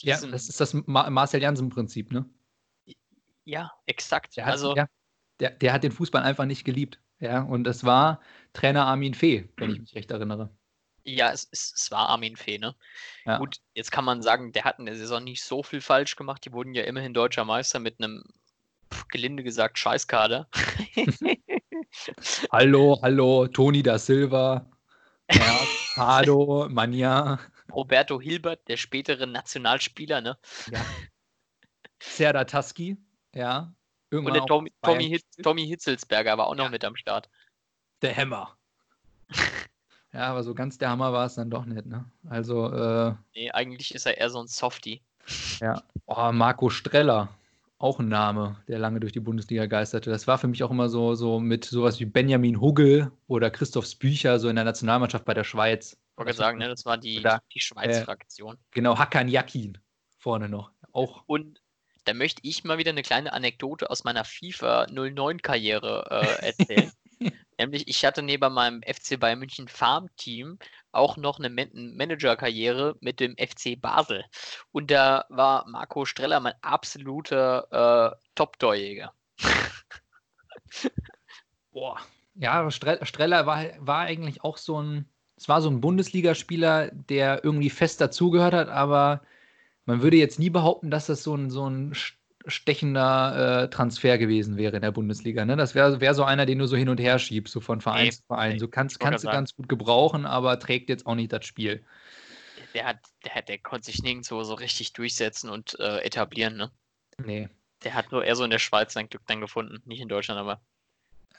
Ja, 0.00 0.20
das 0.20 0.48
ist 0.48 0.60
das 0.60 0.74
Ma 0.74 1.08
Marcel 1.08 1.42
Jansen-Prinzip, 1.42 2.12
ne? 2.12 2.28
ja, 3.44 3.72
exakt. 3.86 4.36
Der 4.36 4.46
hat, 4.46 4.52
also, 4.52 4.76
ja, 4.76 4.86
der, 5.40 5.50
der 5.50 5.72
hat 5.72 5.82
den 5.82 5.92
Fußball 5.92 6.22
einfach 6.22 6.44
nicht 6.44 6.64
geliebt. 6.64 7.00
Ja, 7.20 7.42
und 7.42 7.64
das 7.64 7.84
war 7.84 8.20
Trainer 8.52 8.86
Armin 8.86 9.14
Fee, 9.14 9.48
wenn 9.56 9.70
ich 9.70 9.80
mich 9.80 9.94
recht 9.94 10.10
erinnere. 10.10 10.50
Ja, 11.04 11.30
es, 11.32 11.48
es, 11.50 11.72
es 11.74 11.90
war 11.90 12.08
Armin 12.08 12.36
Fee, 12.36 12.58
ne? 12.58 12.74
Ja. 13.24 13.38
Gut, 13.38 13.58
jetzt 13.74 13.92
kann 13.92 14.04
man 14.04 14.22
sagen, 14.22 14.52
der 14.52 14.64
hat 14.64 14.78
in 14.78 14.86
der 14.86 14.96
Saison 14.96 15.22
nicht 15.24 15.42
so 15.42 15.62
viel 15.62 15.80
falsch 15.80 16.16
gemacht. 16.16 16.44
Die 16.44 16.52
wurden 16.52 16.74
ja 16.74 16.84
immerhin 16.84 17.14
deutscher 17.14 17.44
Meister 17.44 17.78
mit 17.78 18.00
einem, 18.00 18.24
gelinde 19.08 19.42
gesagt, 19.42 19.78
Scheißkader. 19.78 20.48
Hallo, 22.50 22.98
hallo, 23.02 23.46
Toni 23.48 23.82
da 23.82 23.98
Silva, 23.98 24.66
ja, 25.30 25.60
Pardo, 25.94 26.68
Mania, 26.70 27.38
Roberto 27.70 28.20
Hilbert, 28.20 28.66
der 28.68 28.76
spätere 28.76 29.26
Nationalspieler, 29.26 30.20
ne? 30.20 30.38
ja. 30.70 30.80
Serdar 32.00 32.46
Taski, 32.46 32.96
ja. 33.34 33.58
Und 33.58 33.74
Irgendwann 34.10 34.34
der 34.34 34.42
auch 34.42 34.46
Tommy, 34.46 34.72
Tommy, 34.82 35.08
Hitz, 35.08 35.24
Tommy 35.42 35.66
Hitzelsberger 35.66 36.36
war 36.36 36.46
auch 36.46 36.54
noch 36.54 36.64
Ja. 36.64 36.70
mit 36.70 36.84
am 36.84 36.96
Start. 36.96 37.30
Der 38.02 38.14
Hammer. 38.16 38.56
ja, 40.12 40.20
aber 40.28 40.42
so 40.42 40.54
ganz 40.54 40.76
der 40.78 40.90
Hammer 40.90 41.12
war 41.12 41.26
es 41.26 41.34
dann 41.36 41.50
doch 41.50 41.64
nicht, 41.64 41.86
ne? 41.86 42.10
Also, 42.28 42.72
äh, 42.72 43.14
Nee, 43.34 43.50
eigentlich 43.52 43.94
ist 43.94 44.06
er 44.06 44.18
eher 44.18 44.28
so 44.28 44.40
ein 44.40 44.48
Softie. 44.48 45.02
ja. 45.60 45.82
Oh, 46.06 46.32
Marco 46.32 46.68
Streller. 46.68 47.28
Auch 47.82 47.98
ein 47.98 48.08
Name, 48.08 48.62
der 48.68 48.78
lange 48.78 49.00
durch 49.00 49.12
die 49.12 49.20
Bundesliga 49.20 49.66
geisterte. 49.66 50.10
Das 50.10 50.26
war 50.26 50.38
für 50.38 50.46
mich 50.46 50.62
auch 50.62 50.70
immer 50.70 50.88
so, 50.88 51.14
so 51.14 51.40
mit 51.40 51.64
sowas 51.64 51.98
wie 51.98 52.04
Benjamin 52.04 52.60
Huggel 52.60 53.10
oder 53.26 53.50
Christoph 53.50 53.86
Spücher, 53.86 54.38
so 54.38 54.48
in 54.48 54.56
der 54.56 54.64
Nationalmannschaft 54.64 55.24
bei 55.24 55.34
der 55.34 55.44
Schweiz. 55.44 55.98
Ich 56.12 56.18
wollte 56.18 56.32
sagen, 56.34 56.58
ne, 56.58 56.68
das 56.68 56.84
war 56.84 56.96
die, 56.96 57.18
Oder, 57.18 57.42
die 57.52 57.60
Schweiz-Fraktion. 57.60 58.56
Genau, 58.70 58.98
Hakan 58.98 59.28
Yakin 59.28 59.78
vorne 60.16 60.48
noch. 60.48 60.70
Auch 60.92 61.24
Und 61.26 61.60
da 62.04 62.14
möchte 62.14 62.40
ich 62.44 62.62
mal 62.62 62.78
wieder 62.78 62.90
eine 62.90 63.02
kleine 63.02 63.32
Anekdote 63.32 63.90
aus 63.90 64.04
meiner 64.04 64.24
FIFA 64.24 64.84
09-Karriere 64.84 66.06
äh, 66.10 66.46
erzählen. 66.46 66.92
Nämlich, 67.58 67.88
ich 67.88 68.04
hatte 68.04 68.22
neben 68.22 68.52
meinem 68.52 68.82
FC 68.82 69.18
Bayern 69.18 69.38
München 69.38 69.68
Farm-Team 69.68 70.58
auch 70.92 71.16
noch 71.16 71.38
eine 71.38 71.50
Man 71.50 71.96
Manager-Karriere 71.96 72.96
mit 73.00 73.20
dem 73.20 73.34
FC 73.36 73.80
Basel. 73.80 74.24
Und 74.70 74.90
da 74.90 75.24
war 75.28 75.66
Marco 75.68 76.04
Streller 76.04 76.40
mein 76.40 76.54
absoluter 76.62 78.12
äh, 78.12 78.16
Top-Torjäger. 78.34 79.12
Boah. 81.72 81.98
Ja, 82.34 82.70
Streller 82.70 83.46
war, 83.46 83.64
war 83.78 84.00
eigentlich 84.00 84.42
auch 84.42 84.56
so 84.56 84.80
ein, 84.80 85.06
es 85.36 85.48
war 85.48 85.60
so 85.60 85.68
ein 85.68 85.80
Bundesligaspieler, 85.82 86.90
der 86.92 87.44
irgendwie 87.44 87.70
fest 87.70 88.00
dazugehört 88.00 88.54
hat, 88.54 88.68
aber 88.68 89.22
man 89.84 90.02
würde 90.02 90.16
jetzt 90.16 90.38
nie 90.38 90.48
behaupten, 90.48 90.90
dass 90.90 91.06
das 91.06 91.22
so 91.22 91.34
ein, 91.34 91.50
so 91.50 91.68
ein 91.68 91.94
stechender 92.46 93.64
äh, 93.64 93.70
Transfer 93.70 94.18
gewesen 94.18 94.56
wäre 94.56 94.76
in 94.76 94.82
der 94.82 94.92
Bundesliga. 94.92 95.44
Ne? 95.44 95.56
Das 95.56 95.74
wäre 95.74 96.00
wär 96.00 96.14
so 96.14 96.24
einer, 96.24 96.46
den 96.46 96.58
du 96.58 96.66
so 96.66 96.76
hin 96.76 96.88
und 96.88 96.98
her 96.98 97.18
schiebst, 97.18 97.52
so 97.52 97.60
von 97.60 97.80
Verein 97.80 98.06
Nee, 98.06 98.10
zu 98.10 98.22
Verein. 98.26 98.58
So 98.58 98.68
kannst, 98.68 99.00
kannst 99.00 99.24
du 99.24 99.28
grad 99.28 99.36
ganz 99.36 99.54
gut 99.54 99.68
gebrauchen, 99.68 100.26
aber 100.26 100.58
trägt 100.58 100.88
jetzt 100.88 101.06
auch 101.06 101.14
nicht 101.14 101.32
das 101.32 101.44
Spiel. 101.44 101.84
Der, 102.74 102.86
hat, 102.86 102.98
der, 103.24 103.34
hat, 103.34 103.48
der 103.48 103.58
konnte 103.58 103.86
sich 103.86 104.02
nirgendwo 104.02 104.42
so 104.42 104.54
richtig 104.54 104.92
durchsetzen 104.92 105.50
und 105.50 105.78
äh, 105.78 105.98
etablieren. 105.98 106.56
Ne? 106.56 106.70
Nee. 107.18 107.48
Der 107.84 107.94
hat 107.94 108.12
nur 108.12 108.24
eher 108.24 108.36
so 108.36 108.44
in 108.44 108.50
der 108.50 108.58
Schweiz 108.58 108.92
sein 108.92 109.08
Glück 109.08 109.22
dann 109.26 109.40
gefunden. 109.40 109.82
Nicht 109.84 110.00
in 110.00 110.08
Deutschland, 110.08 110.40
aber. 110.40 110.60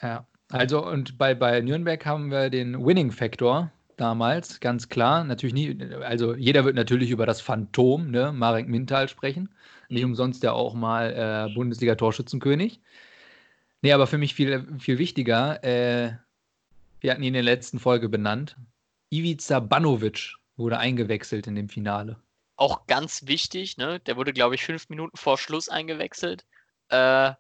Ja. 0.02 0.28
Also, 0.52 0.86
und 0.86 1.18
bei, 1.18 1.34
bei 1.34 1.62
Nürnberg 1.62 2.06
haben 2.06 2.30
wir 2.30 2.50
den 2.50 2.86
Winning 2.86 3.12
Factor 3.12 3.72
damals, 3.98 4.60
ganz 4.60 4.90
klar. 4.90 5.24
Natürlich 5.24 5.54
nie, 5.54 5.94
also 6.04 6.36
jeder 6.36 6.66
wird 6.66 6.76
natürlich 6.76 7.10
über 7.12 7.26
das 7.26 7.42
Phantom, 7.42 8.12
ne, 8.12 8.32
Marek 8.32 8.68
Mintal 8.68 9.08
sprechen. 9.10 9.50
Nicht 9.90 10.06
umsonst 10.06 10.44
ja 10.44 10.54
auch 10.54 10.74
mal 10.74 11.12
äh, 11.50 11.54
Bundesliga-Torschützenkönig. 11.54 12.80
Nee, 13.82 13.92
aber 13.92 14.08
für 14.08 14.18
mich 14.18 14.34
viel, 14.34 14.66
viel 14.80 14.98
wichtiger, 14.98 15.64
äh, 15.64 16.14
wir 17.02 17.12
hatten 17.12 17.22
ihn 17.22 17.28
in 17.28 17.34
der 17.34 17.44
letzten 17.44 17.80
Folge 17.80 18.08
benannt. 18.10 18.56
Ivica 19.10 19.60
Banovic 19.60 20.36
wurde 20.56 20.78
eingewechselt 20.80 21.48
in 21.48 21.56
dem 21.56 21.68
Finale. 21.70 22.18
Auch 22.56 22.88
ganz 22.88 23.28
wichtig, 23.28 23.78
ne? 23.78 24.00
Der 24.02 24.16
wurde, 24.16 24.32
glaube 24.32 24.56
ich, 24.56 24.64
fünf 24.64 24.90
Minuten 24.90 25.18
vor 25.18 25.38
Schluss 25.38 25.70
eingewechselt. 25.70 26.46
Äh, 26.90 27.34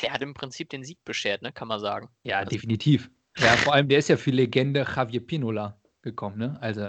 der 0.00 0.12
hat 0.12 0.22
im 0.22 0.34
Prinzip 0.34 0.70
den 0.70 0.84
Sieg 0.84 1.04
beschert, 1.04 1.42
ne? 1.42 1.52
Kann 1.52 1.68
man 1.68 1.80
sagen. 1.80 2.08
Ja, 2.22 2.38
Also- 2.38 2.50
definitiv. 2.50 3.10
Ja, 3.38 3.56
vor 3.56 3.74
allem, 3.74 3.88
der 3.88 3.98
ist 3.98 4.08
ja 4.08 4.16
für 4.16 4.30
Legende 4.30 4.86
Javier 4.94 5.24
Pinola 5.26 5.76
gekommen, 6.02 6.38
ne? 6.38 6.56
Also, 6.60 6.88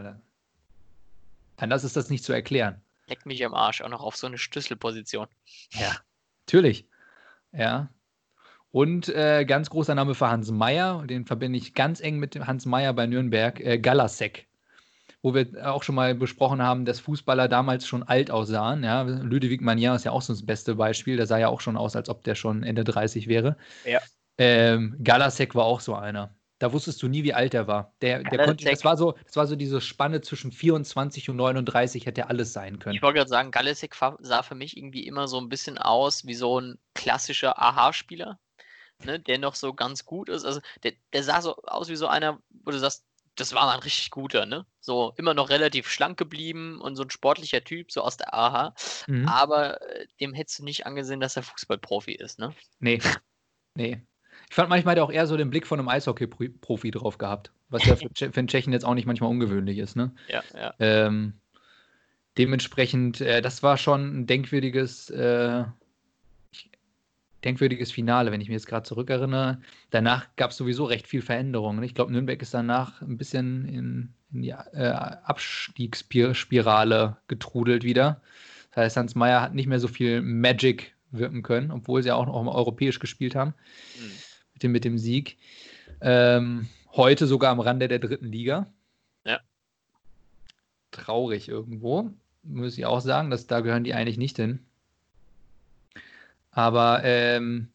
anders 1.58 1.84
ist 1.84 1.96
das 1.96 2.10
nicht 2.10 2.24
zu 2.24 2.34
erklären. 2.34 2.82
Leck 3.08 3.26
mich 3.26 3.44
am 3.46 3.54
Arsch, 3.54 3.82
auch 3.82 3.90
noch 3.90 4.02
auf 4.02 4.16
so 4.16 4.28
eine 4.28 4.38
Schlüsselposition. 4.38 5.28
Ja, 5.72 5.96
natürlich. 6.46 6.88
Ja. 7.52 7.90
Und 8.72 9.10
äh, 9.10 9.46
ganz 9.46 9.70
großer 9.70 9.96
Name 9.96 10.16
für 10.16 10.30
Hans 10.30 10.52
Meyer, 10.52 11.06
den 11.08 11.26
verbinde 11.26 11.58
ich 11.58 11.74
ganz 11.74 12.02
eng 12.02 12.18
mit 12.18 12.36
dem 12.36 12.46
Hans 12.46 12.66
Meyer 12.66 12.94
bei 12.94 13.08
Nürnberg, 13.08 13.60
äh, 13.62 13.80
Galasek. 13.80 14.48
Wo 15.22 15.34
wir 15.34 15.74
auch 15.74 15.82
schon 15.82 15.96
mal 15.96 16.14
besprochen 16.14 16.62
haben, 16.62 16.86
dass 16.86 17.00
Fußballer 17.00 17.48
damals 17.48 17.88
schon 17.88 18.04
alt 18.04 18.30
aussahen. 18.30 18.84
Ja? 18.84 19.04
Ludovic 19.04 19.62
Magnin 19.62 19.94
ist 19.94 20.04
ja 20.04 20.12
auch 20.12 20.22
so 20.22 20.34
das 20.34 20.46
beste 20.46 20.76
Beispiel. 20.76 21.16
Der 21.18 21.26
sah 21.26 21.38
ja 21.38 21.48
auch 21.48 21.62
schon 21.62 21.78
aus, 21.78 21.96
als 21.96 22.10
ob 22.10 22.24
der 22.24 22.36
schon 22.36 22.64
Ende 22.64 22.84
30 22.84 23.28
wäre. 23.28 23.56
Ja. 23.86 24.02
Ähm, 24.38 24.98
Galasek 25.04 25.56
war 25.56 25.66
auch 25.66 25.80
so 25.80 25.96
einer. 25.96 26.36
Da 26.60 26.72
wusstest 26.72 27.02
du 27.04 27.08
nie, 27.08 27.24
wie 27.24 27.34
alt 27.34 27.54
er 27.54 27.68
war. 27.68 27.94
Der, 28.02 28.24
der 28.24 28.46
konnte, 28.46 28.64
Galasek- 28.64 28.72
das, 28.72 28.86
war 28.86 28.98
so, 28.98 29.12
das 29.26 29.36
war 29.36 29.46
so 29.48 29.56
diese 29.56 29.82
Spanne 29.82 30.22
zwischen 30.22 30.52
24 30.52 31.30
und 31.30 31.36
39, 31.36 32.06
hätte 32.06 32.28
alles 32.30 32.54
sein 32.54 32.80
können. 32.80 32.96
Ich 32.96 33.02
wollte 33.02 33.18
gerade 33.18 33.30
sagen, 33.30 33.52
Galesek 33.52 33.94
fa- 33.96 34.18
sah 34.20 34.42
für 34.42 34.56
mich 34.56 34.78
irgendwie 34.78 35.06
immer 35.06 35.28
so 35.28 35.38
ein 35.40 35.50
bisschen 35.50 35.78
aus 35.78 36.26
wie 36.26 36.34
so 36.34 36.60
ein 36.60 36.80
klassischer 36.94 37.62
Aha-Spieler, 37.62 38.40
ne, 39.04 39.20
der 39.20 39.38
noch 39.38 39.56
so 39.56 39.74
ganz 39.74 40.06
gut 40.06 40.30
ist. 40.30 40.46
Also 40.46 40.62
der, 40.84 40.94
der 41.12 41.24
sah 41.24 41.42
so 41.42 41.58
aus 41.64 41.90
wie 41.90 41.98
so 41.98 42.08
einer, 42.08 42.40
wo 42.64 42.72
du 42.72 42.80
sagst, 42.80 43.04
das 43.36 43.54
war 43.54 43.66
mal 43.66 43.74
ein 43.74 43.80
richtig 43.84 44.12
guter, 44.12 44.46
ne? 44.46 44.66
So 44.80 45.14
immer 45.18 45.34
noch 45.34 45.50
relativ 45.50 45.90
schlank 45.90 46.18
geblieben 46.18 46.80
und 46.80 46.96
so 46.96 47.04
ein 47.04 47.10
sportlicher 47.10 47.62
Typ, 47.66 47.92
so 47.92 48.02
aus 48.02 48.16
der 48.16 48.34
AHA. 48.34 48.74
Mhm. 49.08 49.28
Aber 49.28 49.82
äh, 49.82 50.08
dem 50.22 50.34
hättest 50.34 50.60
du 50.60 50.64
nicht 50.64 50.86
angesehen, 50.86 51.20
dass 51.20 51.36
er 51.36 51.44
Fußballprofi 51.44 52.14
ist, 52.14 52.40
ne? 52.40 52.56
Nee. 52.80 53.02
Nee. 53.76 54.02
Ich 54.50 54.56
fand 54.56 54.70
manchmal 54.70 54.92
hat 54.94 55.00
er 55.00 55.04
auch 55.04 55.12
eher 55.12 55.28
so 55.28 55.38
den 55.38 55.50
Blick 55.50 55.68
von 55.68 55.80
einem 55.80 55.90
Eishockey-Profi 55.90 56.92
drauf 56.92 57.18
gehabt. 57.18 57.52
Was 57.70 57.86
ja 57.86 57.96
für, 57.96 58.10
für 58.14 58.38
einen 58.38 58.48
Tschechen 58.48 58.74
jetzt 58.74 58.86
auch 58.86 58.94
nicht 58.94 59.06
manchmal 59.06 59.30
ungewöhnlich 59.30 59.78
ist, 59.78 59.96
ne? 59.96 60.12
Ja, 60.28 60.44
ja. 60.54 60.74
Ähm, 60.80 61.34
dementsprechend, 62.38 63.22
äh, 63.22 63.42
das 63.42 63.64
war 63.64 63.78
schon 63.78 64.22
ein 64.22 64.28
denkwürdiges, 64.28 65.10
äh, 65.10 65.64
denkwürdiges 67.44 67.92
Finale, 67.92 68.32
wenn 68.32 68.42
ich 68.42 68.48
mich 68.50 68.56
jetzt 68.56 68.68
gerade 68.68 68.88
zurückerinnere. 68.88 69.62
Danach 69.92 70.28
gab 70.36 70.52
es 70.52 70.58
sowieso 70.58 70.86
recht 70.86 71.08
viel 71.08 71.22
Veränderungen. 71.22 71.84
Ich 71.84 71.94
glaube, 71.94 72.12
Nürnberg 72.12 72.42
ist 72.42 72.54
danach 72.54 73.02
ein 73.02 73.18
bisschen 73.18 73.68
in, 73.68 74.14
in 74.32 74.42
die 74.42 74.50
äh, 74.50 74.94
Abstiegsspirale 75.24 77.18
getrudelt 77.28 77.84
wieder. 77.84 78.22
Das 78.70 78.78
heißt, 78.78 78.98
Hans 78.98 79.16
Meyer 79.16 79.42
hat 79.42 79.54
nicht 79.54 79.68
mehr 79.68 79.80
so 79.80 79.88
viel 79.88 80.22
Magic 80.22 80.95
wirken 81.18 81.44
können, 81.44 81.72
obwohl 81.72 82.04
sie 82.04 82.12
auch 82.12 82.26
noch 82.26 82.42
mal 82.44 82.54
europäisch 82.54 83.00
gespielt 83.00 83.36
haben 83.36 83.54
Hm. 83.98 84.12
mit 84.54 84.64
dem, 84.64 84.72
mit 84.72 84.86
dem 84.86 84.98
Sieg. 84.98 85.38
Ähm, 86.02 86.68
heute 86.94 87.28
sogar 87.28 87.52
am 87.52 87.60
Rande 87.60 87.88
der 87.88 88.00
dritten 88.00 88.32
Liga. 88.32 88.68
Ja. 89.26 89.40
Traurig 90.92 91.48
irgendwo, 91.50 92.12
muss 92.44 92.78
ich 92.78 92.86
auch 92.86 93.02
sagen, 93.02 93.30
dass 93.30 93.48
da 93.48 93.62
gehören 93.62 93.84
die 93.84 93.94
eigentlich 93.94 94.18
nicht 94.18 94.38
hin. 94.38 94.60
Aber 96.52 97.02
ähm, 97.04 97.68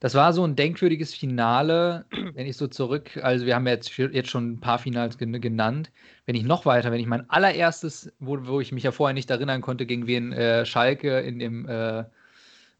das 0.00 0.14
war 0.14 0.32
so 0.32 0.44
ein 0.44 0.54
denkwürdiges 0.54 1.14
Finale, 1.14 2.04
wenn 2.34 2.46
ich 2.46 2.56
so 2.56 2.66
zurück, 2.68 3.18
also 3.22 3.46
wir 3.46 3.54
haben 3.54 3.66
ja 3.66 3.72
jetzt, 3.72 3.96
jetzt 3.96 4.30
schon 4.30 4.52
ein 4.52 4.60
paar 4.60 4.78
Finals 4.78 5.18
gen 5.18 5.40
genannt. 5.40 5.90
Wenn 6.26 6.36
ich 6.36 6.44
noch 6.44 6.66
weiter, 6.66 6.92
wenn 6.92 7.00
ich 7.00 7.06
mein 7.06 7.28
allererstes, 7.30 8.12
wo, 8.20 8.46
wo 8.46 8.60
ich 8.60 8.72
mich 8.72 8.84
ja 8.84 8.92
vorher 8.92 9.14
nicht 9.14 9.30
erinnern 9.30 9.60
konnte, 9.60 9.86
gegen 9.86 10.06
wen 10.06 10.32
äh, 10.32 10.64
Schalke 10.66 11.20
in 11.20 11.38
dem 11.38 11.66
äh, 11.68 12.04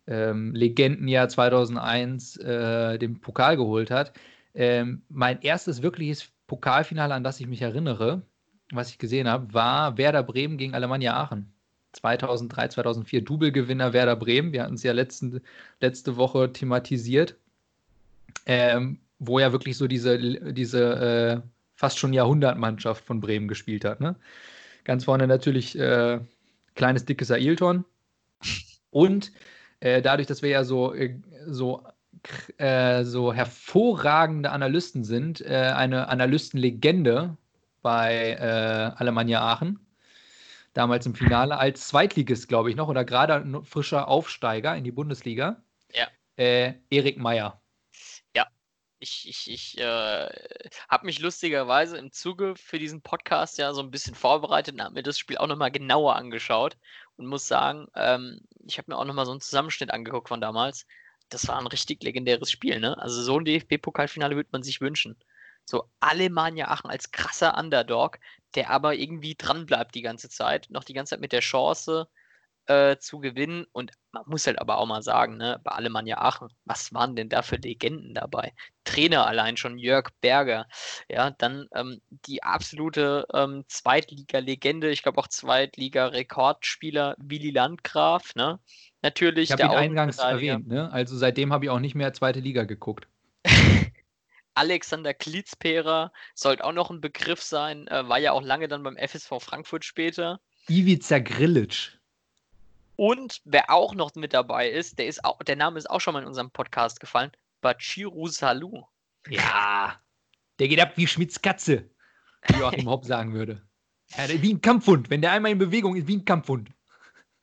ähm, 0.09 0.55
Legendenjahr 0.55 1.29
2001 1.29 2.37
äh, 2.39 2.99
den 2.99 3.21
Pokal 3.21 3.57
geholt 3.57 3.91
hat. 3.91 4.13
Ähm, 4.55 5.03
mein 5.09 5.41
erstes 5.43 5.83
wirkliches 5.83 6.31
Pokalfinale, 6.47 7.15
an 7.15 7.23
das 7.23 7.39
ich 7.41 7.47
mich 7.47 7.63
erinnere, 7.63 8.23
was 8.73 8.91
ich 8.91 8.99
gesehen 8.99 9.29
habe, 9.29 9.53
war 9.53 9.99
Werder 9.99 10.23
Bremen 10.23 10.57
gegen 10.57 10.75
Alemannia 10.75 11.15
Aachen. 11.15 11.53
2003, 11.93 12.69
2004 12.69 13.23
Double-Gewinner 13.23 13.93
Werder 13.93 14.17
Bremen. 14.17 14.53
Wir 14.53 14.63
hatten 14.63 14.75
es 14.75 14.83
ja 14.83 14.93
letzten, 14.93 15.41
letzte 15.81 16.17
Woche 16.17 16.53
thematisiert, 16.53 17.37
ähm, 18.47 18.99
wo 19.19 19.39
ja 19.39 19.53
wirklich 19.53 19.77
so 19.77 19.87
diese, 19.87 20.19
diese 20.53 21.43
äh, 21.45 21.49
fast 21.75 21.99
schon 21.99 22.13
Jahrhundertmannschaft 22.13 23.05
von 23.05 23.21
Bremen 23.21 23.49
gespielt 23.49 23.85
hat. 23.85 24.01
Ne? 24.01 24.17
Ganz 24.85 25.05
vorne 25.05 25.27
natürlich 25.27 25.79
äh, 25.79 26.21
kleines, 26.75 27.05
dickes 27.05 27.31
Ailton. 27.31 27.85
Und 28.91 29.33
äh, 29.81 30.03
dadurch, 30.03 30.26
dass 30.26 30.43
wir 30.43 30.51
ja 30.51 30.64
so, 30.64 30.95
äh, 30.95 31.20
so, 31.47 31.85
äh, 32.59 33.05
so 33.05 33.33
hervorragende 33.33 34.51
Analysten 34.51 35.05
sind, 35.05 35.41
äh, 35.41 35.72
eine 35.74 36.09
Analystenlegende 36.09 37.37
bei 37.83 38.33
äh, 38.33 38.93
Alemannia 38.97 39.41
Aachen, 39.41 39.79
damals 40.74 41.07
im 41.07 41.14
Finale, 41.14 41.59
als 41.59 41.89
Zweitligist, 41.89 42.49
glaube 42.49 42.70
ich 42.70 42.76
noch, 42.76 42.89
oder 42.89 43.05
gerade 43.05 43.35
ein 43.35 43.64
frischer 43.64 44.09
Aufsteiger 44.09 44.76
in 44.76 44.85
die 44.85 44.93
Bundesliga, 44.93 45.62
Ja. 45.95 46.09
äh, 46.37 46.74
Erik 46.91 47.18
Meyer. 47.18 47.61
Ich, 49.01 49.29
ich, 49.29 49.49
ich 49.49 49.79
äh, 49.79 50.29
habe 50.89 51.07
mich 51.07 51.20
lustigerweise 51.20 51.97
im 51.99 52.11
Zuge 52.11 52.55
für 52.57 52.81
diesen 52.81 53.01
Podcast 53.01 53.57
ja 53.57 53.72
so 53.72 53.81
ein 53.81 53.93
bisschen 53.93 54.16
vorbereitet 54.16 54.74
und 54.74 54.83
habe 54.83 54.95
mir 54.95 55.05
das 55.05 55.16
Spiel 55.18 55.39
auch 55.39 55.47
nochmal 55.47 55.70
genauer 55.70 56.16
angeschaut 56.16 56.76
und 57.19 57.27
muss 57.27 57.47
sagen, 57.49 57.89
ähm, 57.95 58.41
ich 58.66 58.79
habe 58.79 58.91
mir 58.91 58.99
auch 58.99 59.05
nochmal 59.05 59.27
so 59.27 59.33
einen 59.33 59.41
Zusammenschnitt 59.41 59.91
angeguckt 59.91 60.29
von 60.29 60.41
damals. 60.41 60.87
Das 61.29 61.47
war 61.49 61.59
ein 61.59 61.66
richtig 61.66 62.03
legendäres 62.03 62.51
Spiel, 62.51 62.81
ne? 62.81 62.99
Also 62.99 63.23
so 63.23 63.39
ein 63.39 63.45
DFB-Pokalfinale 63.45 64.37
würde 64.37 64.49
man 64.53 64.62
sich 64.62 64.81
wünschen. 64.81 65.16
So 65.64 65.91
Alemannia 66.01 66.69
Aachen 66.69 66.91
als 66.91 67.11
krasser 67.11 67.59
Underdog, 67.59 68.19
der 68.55 68.71
aber 68.71 68.95
irgendwie 68.95 69.35
dran 69.35 69.66
bleibt 69.66 69.95
die 69.95 70.03
ganze 70.03 70.31
Zeit, 70.31 70.69
noch 70.71 70.85
die 70.85 70.95
ganze 70.95 71.11
Zeit 71.11 71.21
mit 71.21 71.33
der 71.33 71.41
Chance, 71.41 72.09
äh, 72.69 72.99
zu 72.99 73.19
gewinnen. 73.19 73.66
Und 73.73 73.93
man 74.12 74.23
muss 74.27 74.47
halt 74.47 74.61
aber 74.61 74.79
auch 74.79 74.87
mal 74.87 75.03
sagen, 75.03 75.37
ne, 75.37 75.61
bei 75.64 75.73
Alemannia 75.73 76.19
Aachen, 76.19 76.49
was 76.64 76.93
waren 76.93 77.16
denn 77.16 77.29
da 77.29 77.43
für 77.43 77.57
Legenden 77.57 78.14
dabei? 78.14 78.53
Trainer 78.85 79.27
allein 79.27 79.57
schon, 79.57 79.79
Jörg 79.79 80.11
Berger. 80.21 80.66
Ja, 81.09 81.31
dann 81.31 81.69
ähm, 81.75 82.01
die 82.11 82.43
absolute 82.43 83.27
ähm, 83.35 83.64
Zweitliga-Legende, 83.69 84.91
ich 84.91 85.03
glaube 85.03 85.19
auch 85.19 85.29
Zweitliga-Rekordspieler 85.29 87.16
Willi 87.19 87.51
Landgraf, 87.51 88.35
ne? 88.35 88.61
Natürlich. 89.03 89.51
Ich 89.51 89.53
habe 89.53 89.62
ihn 89.62 89.79
eingangs 89.79 90.19
erwähnt, 90.19 90.69
ne? 90.69 90.91
Also 90.93 91.16
seitdem 91.16 91.53
habe 91.53 91.64
ich 91.64 91.71
auch 91.71 91.81
nicht 91.81 91.95
mehr 91.95 92.12
zweite 92.12 92.41
Liga 92.41 92.64
geguckt. 92.64 93.09
Alexander 94.55 95.14
Klitzperer 95.14 96.12
sollte 96.35 96.64
auch 96.64 96.73
noch 96.73 96.91
ein 96.91 97.01
Begriff 97.01 97.41
sein, 97.41 97.87
äh, 97.87 98.09
war 98.09 98.19
ja 98.19 98.33
auch 98.33 98.43
lange 98.43 98.66
dann 98.66 98.83
beim 98.83 98.97
FSV 98.97 99.35
Frankfurt 99.39 99.85
später. 99.85 100.41
Ivica 100.69 101.21
Grilic. 101.21 101.97
Und 102.99 103.40
wer 103.44 103.70
auch 103.70 103.94
noch 103.94 104.12
mit 104.16 104.34
dabei 104.34 104.68
ist, 104.68 104.99
der 104.99 105.07
ist 105.07 105.24
auch, 105.24 105.40
der 105.44 105.55
Name 105.55 105.78
ist 105.78 105.88
auch 105.88 106.01
schon 106.01 106.14
mal 106.14 106.22
in 106.22 106.26
unserem 106.26 106.51
Podcast 106.51 106.99
gefallen, 106.99 107.30
Bachiru 107.61 108.26
Salou. 108.26 108.88
Ja, 109.28 110.03
der 110.59 110.66
geht 110.66 110.80
ab 110.80 110.96
wie 110.96 111.07
Schmidts 111.07 111.40
Katze, 111.40 111.88
wie 112.49 112.59
Joachim 112.59 112.88
Hopp 112.88 113.05
sagen 113.05 113.34
würde. 113.34 113.62
Ja, 114.16 114.28
wie 114.42 114.53
ein 114.53 114.61
Kampfhund. 114.61 115.11
Wenn 115.11 115.22
der 115.22 115.30
einmal 115.30 115.53
in 115.53 115.59
Bewegung 115.59 115.94
ist, 115.94 116.09
wie 116.09 116.16
ein 116.16 116.24
Kampfhund. 116.24 116.72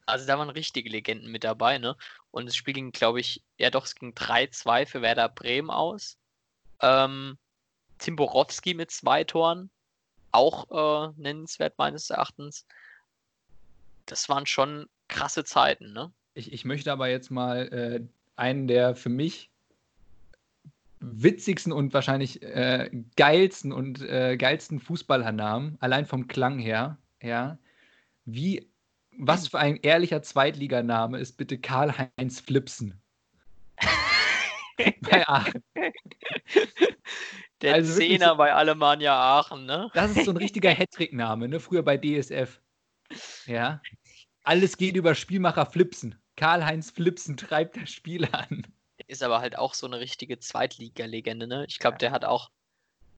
Also 0.06 0.28
da 0.28 0.38
waren 0.38 0.50
richtige 0.50 0.90
Legenden 0.90 1.32
mit 1.32 1.46
dabei, 1.46 1.78
ne? 1.78 1.96
Und 2.32 2.48
das 2.48 2.56
Spiel 2.58 2.74
ging, 2.74 2.92
glaube 2.92 3.22
ich, 3.22 3.42
ja 3.58 3.70
doch, 3.70 3.86
es 3.86 3.96
ging 3.96 4.12
3-2 4.12 4.86
für 4.86 5.02
Werder 5.02 5.30
Bremen 5.30 5.70
aus. 5.70 6.18
Ähm, 6.82 7.38
Tim 8.00 8.18
Borowski 8.18 8.74
mit 8.74 8.92
zwei 8.92 9.24
Toren, 9.24 9.72
auch 10.34 11.08
äh, 11.08 11.14
nennenswert 11.16 11.78
meines 11.78 12.10
Erachtens. 12.10 12.66
Das 14.06 14.30
waren 14.30 14.46
schon 14.46 14.88
krasse 15.08 15.44
Zeiten, 15.44 15.94
ne? 15.94 16.12
Ich, 16.34 16.52
ich 16.52 16.66
möchte 16.66 16.92
aber 16.92 17.08
jetzt 17.08 17.32
mal 17.32 17.68
äh, 17.68 18.02
einen 18.36 18.68
der 18.68 18.96
für 18.96 19.10
mich 19.10 19.50
witzigsten 21.00 21.72
und 21.72 21.94
wahrscheinlich 21.94 22.42
äh, 22.42 22.90
geilsten 23.16 23.72
und 23.72 24.02
äh, 24.02 24.38
geilsten 24.38 24.80
Fußballernamen, 24.80 25.78
allein 25.80 26.06
vom 26.06 26.28
Klang 26.28 26.58
her, 26.60 26.98
ja, 27.22 27.58
wie, 28.26 28.70
was 29.18 29.50
für 29.50 29.60
ein 29.60 29.78
ehrlicher 29.78 30.22
Zweitliganame 30.24 31.20
ist 31.20 31.38
bitte 31.38 31.58
Karl-Heinz 31.58 32.40
Flipsen? 32.40 33.00
bei 35.02 35.28
Aachen. 35.28 35.64
Der 37.62 37.76
also 37.76 37.98
Zehner 37.98 38.30
so, 38.30 38.36
bei 38.36 38.54
Alemannia 38.54 39.16
Aachen, 39.16 39.66
ne? 39.66 39.90
Das 39.94 40.16
ist 40.16 40.26
so 40.26 40.32
ein 40.32 40.38
richtiger 40.38 40.70
Hattrick-Name, 40.78 41.48
ne? 41.48 41.60
Früher 41.60 41.84
bei 41.84 41.98
DSF. 41.98 42.60
Ja. 43.46 43.82
Alles 44.44 44.78
geht 44.78 44.96
über 44.96 45.16
Spielmacher 45.16 45.66
Flipsen. 45.66 46.16
Karl-Heinz 46.36 46.92
Flipsen 46.92 47.38
treibt 47.38 47.78
das 47.78 47.90
Spiel 47.92 48.26
an. 48.32 48.68
Ist 49.08 49.24
aber 49.24 49.40
halt 49.40 49.58
auch 49.58 49.74
so 49.74 49.88
eine 49.88 50.00
richtige 50.00 50.40
Zweitliga-Legende, 50.40 51.48
ne? 51.48 51.66
Ich 51.68 51.80
glaube, 51.80 51.98
der 51.98 52.12
hat 52.12 52.26
auch 52.26 52.50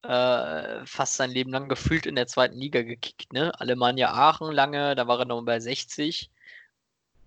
äh, 0.04 0.86
fast 0.86 1.16
sein 1.16 1.32
Leben 1.32 1.52
lang 1.52 1.70
gefühlt 1.70 2.06
in 2.06 2.16
der 2.16 2.28
zweiten 2.28 2.58
Liga 2.58 2.82
gekickt, 2.82 3.34
ne? 3.34 3.58
Alemannia 3.60 4.12
Aachen 4.12 4.52
lange, 4.52 4.96
da 4.96 5.08
war 5.08 5.20
er 5.20 5.26
noch 5.26 5.42
bei 5.44 5.60
60. 5.60 6.30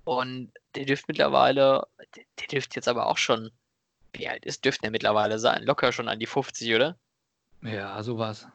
Und 0.05 0.53
der 0.75 0.85
dürfte 0.85 1.07
mittlerweile, 1.09 1.87
der, 2.17 2.25
der 2.39 2.47
dürfte 2.49 2.77
jetzt 2.77 2.89
aber 2.89 3.07
auch 3.07 3.19
schon 3.19 3.51
wie 4.13 4.29
alt 4.29 4.45
ist, 4.45 4.65
dürfte 4.65 4.87
er 4.87 4.91
mittlerweile 4.91 5.39
sein? 5.39 5.65
Locker 5.65 5.93
schon 5.93 6.09
an 6.09 6.19
die 6.19 6.27
50, 6.27 6.75
oder? 6.75 6.97
Ja, 7.63 8.03
sowas. 8.03 8.47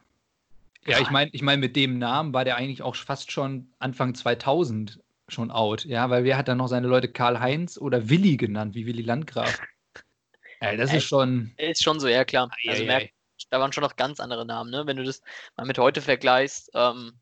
Ja, 0.88 1.00
ich 1.00 1.10
meine, 1.10 1.32
ich 1.34 1.42
mein, 1.42 1.60
mit 1.60 1.76
dem 1.76 1.98
Namen 1.98 2.34
war 2.34 2.46
der 2.46 2.58
eigentlich 2.58 2.82
auch 2.82 2.96
fast 2.96 3.32
schon 3.32 3.74
Anfang 3.80 4.14
2000 4.14 5.00
schon 5.28 5.50
out. 5.50 5.86
Ja, 5.86 6.10
weil 6.10 6.24
wer 6.24 6.38
hat 6.38 6.48
dann 6.48 6.60
noch 6.60 6.68
seine 6.68 6.88
Leute 6.88 7.08
Karl-Heinz 7.08 7.78
oder 7.78 8.10
Willi 8.10 8.38
genannt, 8.38 8.76
wie 8.76 8.86
Willi 8.86 9.02
Landgraf? 9.02 9.60
Ey, 10.60 10.78
das 10.78 10.94
ist 10.94 11.06
schon. 11.06 11.54
Ist 11.58 11.84
schon 11.84 12.00
so, 12.00 12.08
ja 12.08 12.24
klar. 12.24 12.50
Ei, 12.64 12.70
also 12.70 12.84
ei, 12.84 12.88
merkt, 12.88 13.14
da 13.50 13.60
waren 13.60 13.74
schon 13.74 13.84
noch 13.84 13.96
ganz 13.96 14.20
andere 14.20 14.46
Namen, 14.46 14.70
ne? 14.70 14.86
Wenn 14.86 14.98
du 14.98 15.04
das 15.04 15.22
mal 15.58 15.66
mit 15.66 15.78
heute 15.78 16.02
vergleichst, 16.02 16.72
ähm, 16.74 17.14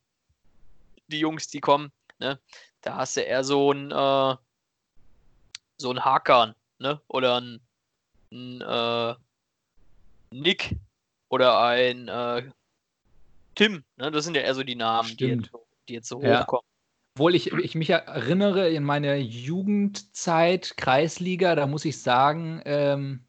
die 1.07 1.20
Jungs, 1.20 1.47
die 1.47 1.61
kommen, 1.61 1.91
ne? 2.20 2.39
Da 2.82 2.95
hast 2.97 3.16
du 3.16 3.22
eher 3.22 3.43
so 3.43 3.72
ein, 3.72 3.91
äh, 3.91 4.36
so 5.78 5.91
ein 5.91 6.03
Hakan, 6.03 6.53
ne? 6.80 7.01
Oder 7.07 7.39
ein 7.39 7.61
ein 8.34 8.61
äh, 8.61 9.16
Nick 10.32 10.76
oder 11.30 11.61
ein 11.61 12.07
äh, 12.07 12.51
Tim. 13.56 13.84
Ne? 13.97 14.12
Das 14.12 14.26
sind 14.26 14.36
ja 14.36 14.41
eher 14.41 14.56
so 14.56 14.64
die 14.64 14.76
Namen, 14.76 15.16
die 15.18 15.26
jetzt, 15.26 15.51
die 15.88 15.93
jetzt, 15.93 16.08
so 16.08 16.22
ja. 16.22 16.41
hochkommen. 16.41 16.66
Obwohl 17.16 17.36
ich, 17.36 17.51
ich 17.51 17.76
mich 17.76 17.91
erinnere, 17.91 18.70
in 18.70 18.84
meiner 18.84 19.16
Jugendzeit, 19.16 20.78
Kreisliga, 20.78 21.56
da 21.56 21.68
muss 21.68 21.86
ich 21.86 22.01
sagen, 22.01 22.62
ähm, 22.66 23.20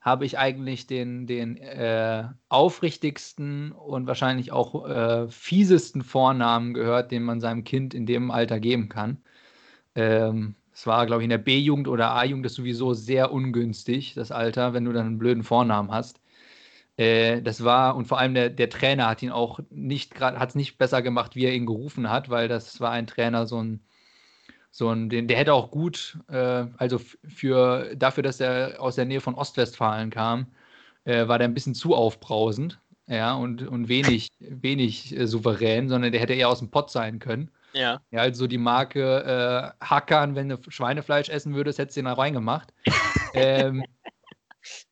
habe 0.00 0.24
ich 0.24 0.38
eigentlich 0.38 0.86
den, 0.86 1.26
den 1.26 1.56
äh, 1.58 2.24
aufrichtigsten 2.48 3.72
und 3.72 4.06
wahrscheinlich 4.06 4.50
auch 4.50 4.88
äh, 4.88 5.28
fiesesten 5.28 6.02
Vornamen 6.02 6.74
gehört, 6.74 7.12
den 7.12 7.22
man 7.22 7.40
seinem 7.40 7.64
Kind 7.64 7.94
in 7.94 8.06
dem 8.06 8.30
Alter 8.30 8.58
geben 8.58 8.88
kann. 8.88 9.18
Ähm, 9.94 10.56
es 10.72 10.86
war, 10.86 11.04
glaube 11.04 11.22
ich, 11.22 11.24
in 11.24 11.30
der 11.30 11.38
B-Jugend 11.38 11.86
oder 11.86 12.12
A-Jugend 12.12 12.46
ist 12.46 12.54
sowieso 12.54 12.94
sehr 12.94 13.32
ungünstig, 13.32 14.14
das 14.14 14.32
Alter, 14.32 14.72
wenn 14.72 14.86
du 14.86 14.92
dann 14.92 15.06
einen 15.06 15.18
blöden 15.18 15.42
Vornamen 15.42 15.92
hast. 15.92 16.20
Äh, 17.00 17.40
das 17.40 17.64
war, 17.64 17.96
und 17.96 18.04
vor 18.08 18.18
allem 18.18 18.34
der, 18.34 18.50
der 18.50 18.68
Trainer 18.68 19.06
hat 19.08 19.22
ihn 19.22 19.30
auch 19.30 19.58
nicht 19.70 20.14
gerade, 20.14 20.38
hat 20.38 20.50
es 20.50 20.54
nicht 20.54 20.76
besser 20.76 21.00
gemacht, 21.00 21.34
wie 21.34 21.46
er 21.46 21.54
ihn 21.54 21.64
gerufen 21.64 22.10
hat, 22.10 22.28
weil 22.28 22.46
das 22.46 22.78
war 22.78 22.90
ein 22.90 23.06
Trainer, 23.06 23.46
so 23.46 23.62
ein, 23.62 23.80
so 24.70 24.90
ein, 24.90 25.08
den, 25.08 25.26
der 25.26 25.38
hätte 25.38 25.54
auch 25.54 25.70
gut, 25.70 26.18
äh, 26.28 26.66
also 26.76 27.00
für 27.26 27.96
dafür, 27.96 28.22
dass 28.22 28.38
er 28.38 28.82
aus 28.82 28.96
der 28.96 29.06
Nähe 29.06 29.22
von 29.22 29.34
Ostwestfalen 29.34 30.10
kam, 30.10 30.48
äh, 31.04 31.26
war 31.26 31.38
der 31.38 31.48
ein 31.48 31.54
bisschen 31.54 31.74
zu 31.74 31.94
aufbrausend, 31.94 32.78
ja, 33.06 33.32
und, 33.32 33.66
und 33.66 33.88
wenig, 33.88 34.28
wenig 34.38 35.16
äh, 35.16 35.26
souverän, 35.26 35.88
sondern 35.88 36.12
der 36.12 36.20
hätte 36.20 36.34
eher 36.34 36.50
aus 36.50 36.58
dem 36.58 36.70
Pott 36.70 36.90
sein 36.90 37.18
können. 37.18 37.50
Ja. 37.72 38.02
Ja, 38.10 38.20
also 38.20 38.46
die 38.46 38.58
Marke 38.58 39.72
äh, 39.80 39.84
Hackern, 39.86 40.34
wenn 40.34 40.50
du 40.50 40.58
Schweinefleisch 40.68 41.30
essen 41.30 41.54
würdest, 41.54 41.78
hättest 41.78 41.96
du 41.96 42.00
den 42.00 42.06
da 42.06 42.12
reingemacht. 42.12 42.74
ähm, 43.32 43.84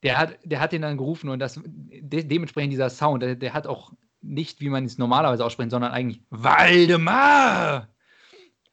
der, 0.02 0.18
hat, 0.18 0.38
der 0.44 0.60
hat 0.60 0.72
den 0.72 0.82
dann 0.82 0.96
gerufen 0.96 1.28
und 1.28 1.38
das 1.38 1.60
de 1.64 2.24
dementsprechend 2.24 2.72
dieser 2.72 2.90
Sound, 2.90 3.22
der, 3.22 3.36
der, 3.36 3.54
hat 3.54 3.66
auch 3.66 3.92
nicht, 4.20 4.60
wie 4.60 4.68
man 4.68 4.84
es 4.84 4.98
normalerweise 4.98 5.44
ausspricht, 5.44 5.70
sondern 5.70 5.92
eigentlich 5.92 6.22
Waldemar! 6.30 7.88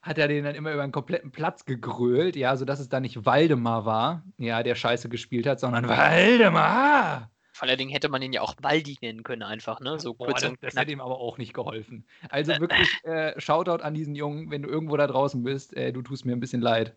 Hat 0.02 0.18
er 0.20 0.28
den 0.28 0.44
dann 0.44 0.54
immer 0.54 0.72
über 0.72 0.84
einen 0.84 0.92
kompletten 0.92 1.32
Platz 1.32 1.66
gegrölt, 1.66 2.36
ja, 2.36 2.56
sodass 2.56 2.80
es 2.80 2.90
dann 2.90 3.02
nicht 3.02 3.26
Waldemar 3.26 3.86
war, 3.86 4.24
ja, 4.38 4.62
der 4.62 4.76
Scheiße 4.76 5.10
gespielt 5.10 5.48
hat, 5.48 5.60
sondern 5.60 5.88
Waldemar! 5.88 7.32
Vor 7.56 7.70
allen 7.70 7.78
Dingen 7.78 7.92
hätte 7.92 8.10
man 8.10 8.22
ihn 8.22 8.34
ja 8.34 8.42
auch 8.42 8.54
Waldi 8.62 8.98
nennen 9.02 9.24
können, 9.24 9.42
einfach, 9.42 9.80
ne? 9.80 9.98
So 9.98 10.14
Boah, 10.14 10.28
kurz 10.28 10.42
das, 10.42 10.52
das 10.60 10.76
hätte 10.76 10.92
ihm 10.92 11.00
aber 11.00 11.18
auch 11.20 11.38
nicht 11.38 11.54
geholfen. 11.54 12.06
Also 12.28 12.52
wirklich, 12.60 12.90
äh, 13.04 13.40
Shoutout 13.40 13.82
an 13.82 13.94
diesen 13.94 14.14
Jungen, 14.14 14.52
wenn 14.52 14.62
du 14.62 14.68
irgendwo 14.68 14.98
da 14.98 15.08
draußen 15.08 15.42
bist, 15.42 15.74
äh, 15.74 15.94
du 15.94 16.02
tust 16.02 16.26
mir 16.26 16.34
ein 16.34 16.42
bisschen 16.42 16.60
leid. 16.60 16.94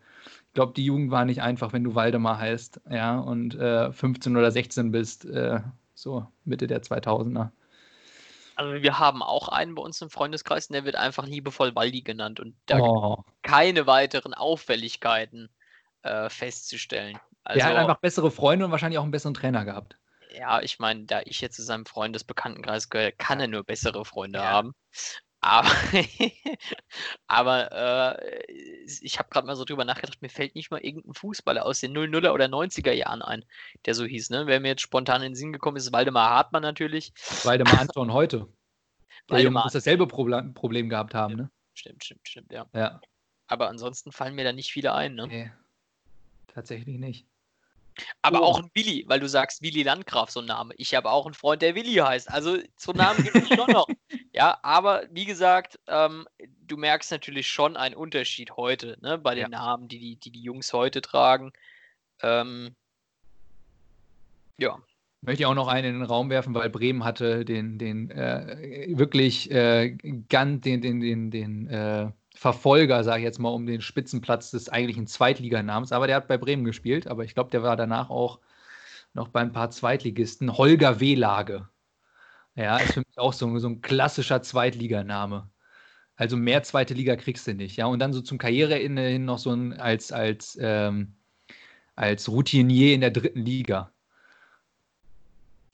Ich 0.48 0.54
glaube, 0.54 0.72
die 0.74 0.84
Jugend 0.84 1.10
war 1.10 1.24
nicht 1.24 1.42
einfach, 1.42 1.72
wenn 1.72 1.84
du 1.84 1.94
Waldemar 1.94 2.38
heißt, 2.38 2.80
ja, 2.90 3.18
und 3.18 3.54
äh, 3.54 3.92
15 3.92 4.36
oder 4.36 4.50
16 4.50 4.90
bist, 4.90 5.24
äh, 5.24 5.60
so 5.94 6.26
Mitte 6.44 6.66
der 6.66 6.82
2000er. 6.82 7.50
Also 8.56 8.82
wir 8.82 8.98
haben 8.98 9.22
auch 9.22 9.48
einen 9.48 9.76
bei 9.76 9.82
uns 9.82 10.00
im 10.02 10.10
Freundeskreis, 10.10 10.68
der 10.68 10.84
wird 10.84 10.96
einfach 10.96 11.26
liebevoll 11.26 11.76
Waldi 11.76 12.02
genannt 12.02 12.40
und 12.40 12.56
da 12.66 12.80
oh. 12.80 13.24
keine 13.42 13.86
weiteren 13.86 14.34
Auffälligkeiten 14.34 15.48
äh, 16.02 16.28
festzustellen. 16.28 17.18
Also, 17.44 17.58
der 17.58 17.66
hat 17.66 17.76
also 17.76 17.88
einfach 17.88 18.00
bessere 18.00 18.30
Freunde 18.32 18.64
und 18.64 18.72
wahrscheinlich 18.72 18.98
auch 18.98 19.04
einen 19.04 19.12
besseren 19.12 19.34
Trainer 19.34 19.64
gehabt 19.64 19.96
ja, 20.38 20.60
ich 20.60 20.78
meine, 20.78 21.04
da 21.04 21.20
ich 21.24 21.40
jetzt 21.40 21.56
zu 21.56 21.62
seinem 21.62 21.86
Freundesbekanntenkreis 21.86 22.88
gehöre, 22.88 23.12
kann 23.12 23.40
er 23.40 23.48
nur 23.48 23.64
bessere 23.64 24.04
Freunde 24.04 24.38
ja. 24.38 24.44
haben. 24.44 24.74
Aber, 25.40 25.70
aber 27.28 28.16
äh, 28.16 28.52
ich 29.00 29.18
habe 29.18 29.28
gerade 29.28 29.46
mal 29.46 29.54
so 29.54 29.64
drüber 29.64 29.84
nachgedacht, 29.84 30.20
mir 30.20 30.28
fällt 30.28 30.54
nicht 30.54 30.70
mal 30.70 30.80
irgendein 30.80 31.14
Fußballer 31.14 31.64
aus 31.64 31.80
den 31.80 31.96
00er 31.96 32.32
oder 32.32 32.46
90er 32.46 32.92
Jahren 32.92 33.22
ein, 33.22 33.44
der 33.86 33.94
so 33.94 34.04
hieß. 34.04 34.30
Ne? 34.30 34.46
Wer 34.46 34.60
mir 34.60 34.68
jetzt 34.68 34.82
spontan 34.82 35.22
in 35.22 35.30
den 35.30 35.36
Sinn 35.36 35.52
gekommen 35.52 35.76
ist, 35.76 35.86
ist 35.86 35.92
Waldemar 35.92 36.30
Hartmann 36.30 36.62
natürlich. 36.62 37.12
Waldemar 37.44 37.80
Anton 37.80 38.12
heute. 38.12 38.48
Der 39.30 39.40
Junge 39.40 39.60
muss 39.60 39.74
dasselbe 39.74 40.06
Problem, 40.06 40.54
Problem 40.54 40.88
gehabt 40.88 41.14
haben. 41.14 41.34
Ne? 41.34 41.50
Stimmt, 41.74 42.02
stimmt, 42.02 42.26
stimmt, 42.26 42.50
ja. 42.50 42.64
ja. 42.72 42.98
Aber 43.46 43.68
ansonsten 43.68 44.10
fallen 44.10 44.34
mir 44.34 44.44
da 44.44 44.54
nicht 44.54 44.72
viele 44.72 44.94
ein. 44.94 45.14
Ne? 45.14 45.26
Nee, 45.26 45.52
tatsächlich 46.46 46.98
nicht. 46.98 47.26
Aber 48.22 48.42
oh. 48.42 48.44
auch 48.44 48.58
ein 48.58 48.70
Willi, 48.74 49.04
weil 49.08 49.20
du 49.20 49.28
sagst 49.28 49.62
Willi 49.62 49.82
Landgraf, 49.82 50.30
so 50.30 50.40
ein 50.40 50.46
Name. 50.46 50.74
Ich 50.76 50.94
habe 50.94 51.10
auch 51.10 51.26
einen 51.26 51.34
Freund, 51.34 51.62
der 51.62 51.74
Willi 51.74 51.94
heißt. 51.94 52.30
Also 52.30 52.58
so 52.76 52.92
Namen 52.92 53.22
gibt 53.22 53.36
es 53.36 53.48
schon 53.48 53.70
noch. 53.70 53.86
Ja, 54.32 54.58
aber 54.62 55.02
wie 55.10 55.24
gesagt, 55.24 55.80
ähm, 55.88 56.26
du 56.66 56.76
merkst 56.76 57.10
natürlich 57.10 57.48
schon 57.48 57.76
einen 57.76 57.96
Unterschied 57.96 58.52
heute, 58.56 58.96
ne, 59.00 59.18
bei 59.18 59.34
den 59.34 59.42
ja. 59.42 59.48
Namen, 59.48 59.88
die 59.88 59.98
die, 59.98 60.16
die 60.16 60.30
die 60.30 60.42
Jungs 60.42 60.72
heute 60.72 61.00
tragen. 61.00 61.52
Ähm, 62.22 62.76
ja. 64.58 64.78
Möchte 65.22 65.42
ich 65.42 65.46
auch 65.46 65.54
noch 65.54 65.66
einen 65.66 65.88
in 65.88 66.00
den 66.00 66.08
Raum 66.08 66.30
werfen, 66.30 66.54
weil 66.54 66.70
Bremen 66.70 67.02
hatte 67.04 67.44
den, 67.44 67.78
den 67.78 68.10
äh, 68.10 68.86
wirklich 68.96 69.50
äh, 69.50 69.96
ganz, 70.28 70.60
den, 70.60 70.80
den, 70.82 71.00
den, 71.00 71.30
den 71.32 71.66
äh, 71.68 72.12
Verfolger, 72.38 73.02
sage 73.02 73.18
ich 73.18 73.24
jetzt 73.24 73.40
mal, 73.40 73.48
um 73.48 73.66
den 73.66 73.80
Spitzenplatz 73.80 74.52
des 74.52 74.68
eigentlichen 74.68 75.08
Zweitliganamens. 75.08 75.90
Aber 75.90 76.06
der 76.06 76.14
hat 76.14 76.28
bei 76.28 76.38
Bremen 76.38 76.64
gespielt, 76.64 77.08
aber 77.08 77.24
ich 77.24 77.34
glaube, 77.34 77.50
der 77.50 77.64
war 77.64 77.76
danach 77.76 78.10
auch 78.10 78.38
noch 79.12 79.26
bei 79.26 79.40
ein 79.40 79.50
paar 79.50 79.70
Zweitligisten. 79.70 80.56
Holger 80.56 81.00
Wehlage. 81.00 81.68
Ja, 82.54 82.76
ist 82.76 82.92
für 82.92 83.00
mich 83.00 83.18
auch 83.18 83.32
so, 83.32 83.58
so 83.58 83.68
ein 83.68 83.82
klassischer 83.82 84.40
Zweitliganame. 84.40 85.50
Also 86.14 86.36
mehr 86.36 86.62
zweite 86.62 86.94
Liga 86.94 87.16
kriegst 87.16 87.44
du 87.48 87.54
nicht. 87.54 87.76
Ja, 87.76 87.86
und 87.86 87.98
dann 87.98 88.12
so 88.12 88.20
zum 88.20 88.38
Karriereende 88.38 89.02
hin 89.02 89.24
noch 89.24 89.38
so 89.38 89.50
ein 89.50 89.72
als, 89.72 90.12
als, 90.12 90.56
ähm, 90.60 91.16
als 91.96 92.28
Routinier 92.28 92.94
in 92.94 93.00
der 93.00 93.10
dritten 93.10 93.44
Liga. 93.44 93.90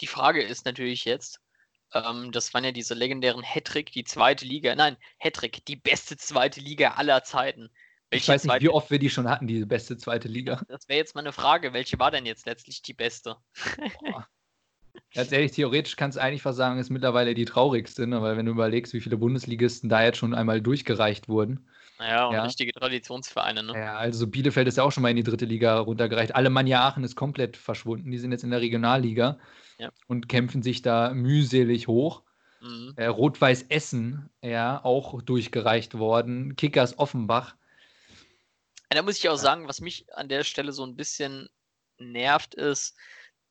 Die 0.01 0.07
Frage 0.07 0.43
ist 0.43 0.65
natürlich 0.65 1.05
jetzt, 1.05 1.41
ähm, 1.95 2.33
das 2.33 2.53
waren 2.53 2.65
ja 2.65 2.73
diese 2.73 2.95
legendären 2.95 3.43
Hattrick, 3.43 3.93
die 3.93 4.05
zweite 4.05 4.45
Liga. 4.45 4.75
Nein, 4.75 4.97
Hattrick, 5.19 5.65
die 5.65 5.77
beste 5.77 6.17
zweite 6.17 6.61
Liga 6.61 6.93
aller 6.93 7.23
Zeiten. 7.25 7.71
Welche 8.11 8.25
ich 8.25 8.29
weiß 8.29 8.45
nicht, 8.45 8.63
wie 8.63 8.69
oft 8.69 8.91
wir 8.91 8.99
die 8.99 9.11
schon 9.11 9.29
hatten, 9.29 9.47
diese 9.47 9.67
beste 9.67 9.97
zweite 9.97 10.29
Liga. 10.29 10.61
Das 10.69 10.89
wäre 10.89 10.99
jetzt 10.99 11.15
mal 11.15 11.23
eine 11.23 11.33
Frage. 11.33 11.73
Welche 11.73 11.99
war 11.99 12.11
denn 12.11 12.27
jetzt 12.27 12.47
letztlich 12.47 12.83
die 12.83 12.95
beste? 12.95 13.37
Ganz 15.15 15.33
ehrlich, 15.33 15.53
theoretisch 15.53 15.97
kannst 15.97 16.17
du 16.17 16.23
eigentlich 16.23 16.43
fast 16.43 16.59
sagen, 16.59 16.79
ist 16.79 16.91
mittlerweile 16.91 17.35
die 17.35 17.45
traurigste, 17.45 18.07
ne? 18.07 18.23
weil 18.23 18.37
wenn 18.37 18.47
du 18.47 18.53
überlegst, 18.53 18.93
wie 18.95 19.01
viele 19.01 19.17
Bundesligisten 19.17 19.89
da 19.89 20.03
jetzt 20.03 20.19
schon 20.19 20.35
einmal 20.35 20.61
durchgereicht 20.61 21.29
wurden. 21.29 21.69
Naja, 21.99 22.27
und 22.27 22.35
ja. 22.35 22.43
richtige 22.43 22.73
Traditionsvereine, 22.73 23.63
ne? 23.63 23.73
Ja, 23.75 23.97
also 23.97 24.27
Bielefeld 24.27 24.67
ist 24.67 24.77
ja 24.77 24.83
auch 24.83 24.91
schon 24.91 25.03
mal 25.03 25.11
in 25.11 25.17
die 25.17 25.23
dritte 25.23 25.45
Liga 25.45 25.79
runtergereicht. 25.79 26.35
Alemannia 26.35 26.87
Aachen 26.87 27.05
ist 27.05 27.15
komplett 27.15 27.57
verschwunden. 27.57 28.11
Die 28.11 28.19
sind 28.19 28.33
jetzt 28.33 28.43
in 28.43 28.51
der 28.51 28.61
Regionalliga 28.61 29.39
ja. 29.79 29.91
und 30.07 30.29
kämpfen 30.29 30.63
sich 30.63 30.83
da 30.83 31.13
mühselig 31.15 31.89
hoch. 31.89 32.23
Mhm. 32.61 32.95
Äh, 32.97 33.07
Rot-Weiß 33.07 33.67
Essen, 33.69 34.31
ja, 34.43 34.83
auch 34.85 35.21
durchgereicht 35.23 35.99
worden. 35.99 36.57
Kickers 36.57 36.99
Offenbach. 36.99 37.57
Da 38.91 39.03
muss 39.03 39.19
ich 39.19 39.29
auch 39.29 39.37
sagen, 39.37 39.67
was 39.69 39.81
mich 39.81 40.07
an 40.15 40.29
der 40.29 40.45
Stelle 40.45 40.73
so 40.73 40.85
ein 40.85 40.97
bisschen 40.97 41.49
nervt, 41.99 42.55
ist, 42.55 42.97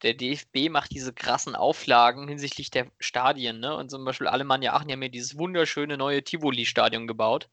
der 0.01 0.13
DFB 0.13 0.69
macht 0.69 0.91
diese 0.91 1.13
krassen 1.13 1.55
Auflagen 1.55 2.28
hinsichtlich 2.28 2.69
der 2.69 2.88
Stadien, 2.99 3.59
ne? 3.59 3.76
Und 3.76 3.89
zum 3.89 4.03
Beispiel 4.03 4.28
Alemannia 4.28 4.74
Aachen 4.74 4.91
haben 4.91 5.01
ja 5.01 5.09
dieses 5.09 5.38
wunderschöne 5.38 5.97
neue 5.97 6.24
Tivoli-Stadion 6.24 7.07
gebaut. 7.07 7.49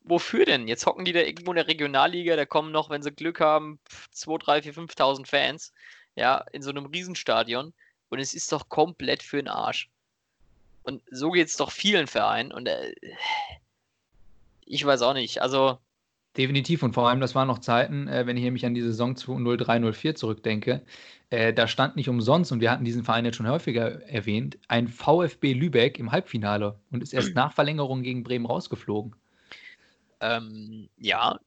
Wofür 0.00 0.44
denn? 0.46 0.68
Jetzt 0.68 0.86
hocken 0.86 1.04
die 1.04 1.12
da 1.12 1.20
irgendwo 1.20 1.50
in 1.52 1.56
der 1.56 1.68
Regionalliga, 1.68 2.36
da 2.36 2.46
kommen 2.46 2.72
noch, 2.72 2.90
wenn 2.90 3.02
sie 3.02 3.12
Glück 3.12 3.40
haben, 3.40 3.80
2, 4.12 4.38
3, 4.38 4.62
4, 4.62 4.74
5.000 4.74 5.26
Fans, 5.26 5.72
ja, 6.14 6.44
in 6.52 6.62
so 6.62 6.70
einem 6.70 6.86
Riesenstadion. 6.86 7.74
Und 8.08 8.18
es 8.18 8.34
ist 8.34 8.52
doch 8.52 8.68
komplett 8.68 9.22
für 9.22 9.36
den 9.36 9.48
Arsch. 9.48 9.90
Und 10.82 11.02
so 11.10 11.30
geht 11.30 11.48
es 11.48 11.56
doch 11.56 11.72
vielen 11.72 12.06
Vereinen. 12.06 12.52
Und 12.52 12.66
äh, 12.66 12.94
ich 14.64 14.84
weiß 14.84 15.02
auch 15.02 15.14
nicht. 15.14 15.42
Also 15.42 15.78
Definitiv 16.36 16.82
und 16.82 16.92
vor 16.92 17.08
allem, 17.08 17.20
das 17.20 17.34
waren 17.34 17.48
noch 17.48 17.60
Zeiten, 17.60 18.08
äh, 18.08 18.26
wenn 18.26 18.36
ich 18.36 18.50
mich 18.50 18.66
an 18.66 18.74
die 18.74 18.82
Saison 18.82 19.16
0304 19.16 20.14
zurückdenke, 20.16 20.82
äh, 21.30 21.54
da 21.54 21.66
stand 21.66 21.96
nicht 21.96 22.10
umsonst, 22.10 22.52
und 22.52 22.60
wir 22.60 22.70
hatten 22.70 22.84
diesen 22.84 23.04
Verein 23.04 23.24
jetzt 23.24 23.36
schon 23.36 23.48
häufiger 23.48 24.02
erwähnt, 24.02 24.58
ein 24.68 24.88
VfB 24.88 25.54
Lübeck 25.54 25.98
im 25.98 26.12
Halbfinale 26.12 26.78
und 26.90 27.02
ist 27.02 27.14
erst 27.14 27.34
nach 27.34 27.54
Verlängerung 27.54 28.02
gegen 28.02 28.22
Bremen 28.22 28.44
rausgeflogen. 28.44 29.16
Ähm, 30.20 30.90
ja, 30.98 31.40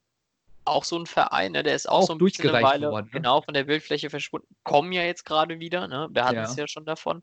auch 0.65 0.83
so 0.83 0.97
ein 0.97 1.05
Verein, 1.05 1.53
ne, 1.53 1.63
der 1.63 1.75
ist 1.75 1.89
auch, 1.89 2.01
auch 2.01 2.07
so 2.07 2.13
ein 2.13 2.19
bisschen 2.19 2.49
eine 2.49 2.63
Weile 2.63 2.91
worden, 2.91 3.07
ne? 3.07 3.11
genau 3.11 3.41
von 3.41 3.53
der 3.53 3.63
Bildfläche 3.63 4.09
verschwunden, 4.09 4.55
kommen 4.63 4.91
ja 4.91 5.03
jetzt 5.03 5.25
gerade 5.25 5.59
wieder, 5.59 5.87
ne? 5.87 6.07
wir 6.11 6.25
hatten 6.25 6.39
es 6.39 6.55
ja. 6.55 6.63
ja 6.63 6.67
schon 6.67 6.85
davon. 6.85 7.21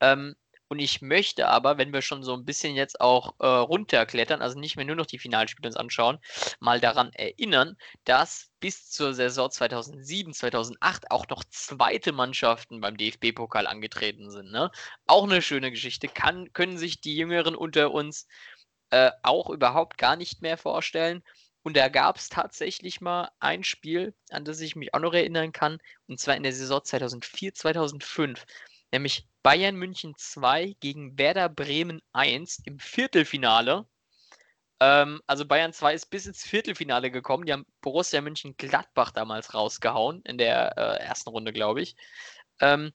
Ähm, 0.00 0.34
und 0.68 0.78
ich 0.78 1.02
möchte 1.02 1.48
aber, 1.48 1.78
wenn 1.78 1.92
wir 1.92 2.02
schon 2.02 2.22
so 2.22 2.34
ein 2.34 2.44
bisschen 2.44 2.74
jetzt 2.74 3.00
auch 3.00 3.34
äh, 3.38 3.46
runterklettern, 3.46 4.40
also 4.40 4.58
nicht 4.58 4.76
mehr 4.76 4.84
nur 4.84 4.96
noch 4.96 5.06
die 5.06 5.18
Finalspiele 5.18 5.68
uns 5.68 5.76
anschauen, 5.76 6.18
mal 6.58 6.80
daran 6.80 7.12
erinnern, 7.12 7.76
dass 8.04 8.50
bis 8.60 8.90
zur 8.90 9.12
Saison 9.14 9.50
2007, 9.50 10.32
2008 10.32 11.10
auch 11.10 11.28
noch 11.28 11.44
zweite 11.44 12.12
Mannschaften 12.12 12.80
beim 12.80 12.96
DFB-Pokal 12.96 13.66
angetreten 13.66 14.30
sind. 14.30 14.50
Ne? 14.50 14.70
Auch 15.06 15.24
eine 15.24 15.42
schöne 15.42 15.70
Geschichte. 15.70 16.08
Kann, 16.08 16.52
können 16.54 16.78
sich 16.78 17.00
die 17.00 17.14
Jüngeren 17.14 17.54
unter 17.54 17.92
uns 17.92 18.26
äh, 18.90 19.10
auch 19.22 19.50
überhaupt 19.50 19.98
gar 19.98 20.16
nicht 20.16 20.40
mehr 20.40 20.56
vorstellen. 20.56 21.22
Und 21.64 21.76
da 21.76 21.88
gab 21.88 22.18
es 22.18 22.28
tatsächlich 22.28 23.00
mal 23.00 23.30
ein 23.40 23.64
Spiel, 23.64 24.14
an 24.30 24.44
das 24.44 24.60
ich 24.60 24.76
mich 24.76 24.94
auch 24.94 25.00
noch 25.00 25.14
erinnern 25.14 25.50
kann, 25.50 25.78
und 26.06 26.20
zwar 26.20 26.36
in 26.36 26.44
der 26.44 26.52
Saison 26.52 26.84
2004, 26.84 27.54
2005 27.54 28.44
nämlich 28.94 29.26
Bayern 29.42 29.74
München 29.74 30.14
2 30.16 30.76
gegen 30.78 31.18
Werder 31.18 31.48
Bremen 31.48 32.00
1 32.12 32.62
im 32.64 32.78
Viertelfinale. 32.78 33.86
Ähm, 34.78 35.20
also 35.26 35.44
Bayern 35.46 35.72
2 35.72 35.94
ist 35.94 36.10
bis 36.10 36.26
ins 36.26 36.44
Viertelfinale 36.44 37.10
gekommen. 37.10 37.44
Die 37.44 37.52
haben 37.52 37.66
Borussia 37.80 38.20
München 38.20 38.56
Gladbach 38.56 39.10
damals 39.10 39.52
rausgehauen, 39.52 40.22
in 40.24 40.38
der 40.38 40.78
äh, 40.78 41.02
ersten 41.02 41.30
Runde, 41.30 41.52
glaube 41.52 41.82
ich. 41.82 41.96
Ähm, 42.60 42.92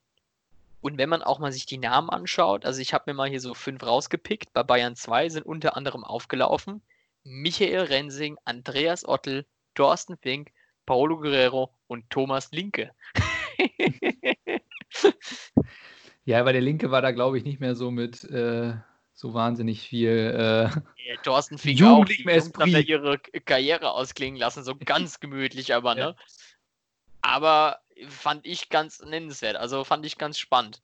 und 0.82 0.98
wenn 0.98 1.10
man 1.10 1.22
auch 1.22 1.40
mal 1.40 1.52
sich 1.52 1.66
die 1.66 1.78
Namen 1.78 2.10
anschaut, 2.10 2.66
also 2.66 2.80
ich 2.80 2.94
habe 2.94 3.04
mir 3.08 3.14
mal 3.14 3.30
hier 3.30 3.42
so 3.42 3.54
fünf 3.54 3.84
rausgepickt. 3.84 4.54
Bei 4.54 4.64
Bayern 4.64 4.96
2 4.96 5.28
sind 5.28 5.46
unter 5.46 5.76
anderem 5.76 6.06
aufgelaufen 6.06 6.82
Michael 7.30 7.86
Rensing, 7.86 8.38
Andreas 8.46 9.08
Ottel, 9.08 9.46
Thorsten 9.76 10.18
Fink, 10.18 10.52
Paulo 10.86 11.18
Guerrero 11.18 11.74
und 11.88 12.10
Thomas 12.10 12.52
Linke. 12.52 12.92
Ja, 16.26 16.46
weil 16.46 16.54
der 16.54 16.62
Linke 16.62 16.92
war 16.92 17.02
da, 17.02 17.10
glaube 17.10 17.40
ich, 17.40 17.44
nicht 17.44 17.60
mehr 17.60 17.74
so 17.74 17.90
mit 17.90 18.24
äh, 18.26 18.76
so 19.14 19.34
wahnsinnig 19.34 19.82
viel. 19.82 20.10
Äh, 20.10 20.64
ja, 20.64 21.16
Thorsten 21.24 21.58
fing 21.58 21.84
auch 21.84 22.06
die 22.06 22.22
Jungs 22.22 22.52
haben 22.56 22.70
ja 22.70 22.80
ihre 22.80 23.18
Karriere 23.18 23.94
ausklingen 23.94 24.40
lassen, 24.40 24.64
so 24.64 24.76
ganz 24.76 25.20
gemütlich, 25.20 25.74
aber, 25.74 25.98
ja. 25.98 26.10
ne? 26.10 26.16
Aber 27.22 27.80
fand 28.08 28.46
ich 28.46 28.70
ganz 28.70 29.02
nennenswert, 29.02 29.56
also 29.56 29.84
fand 29.84 30.06
ich 30.06 30.20
ganz 30.20 30.38
spannend. 30.38 30.84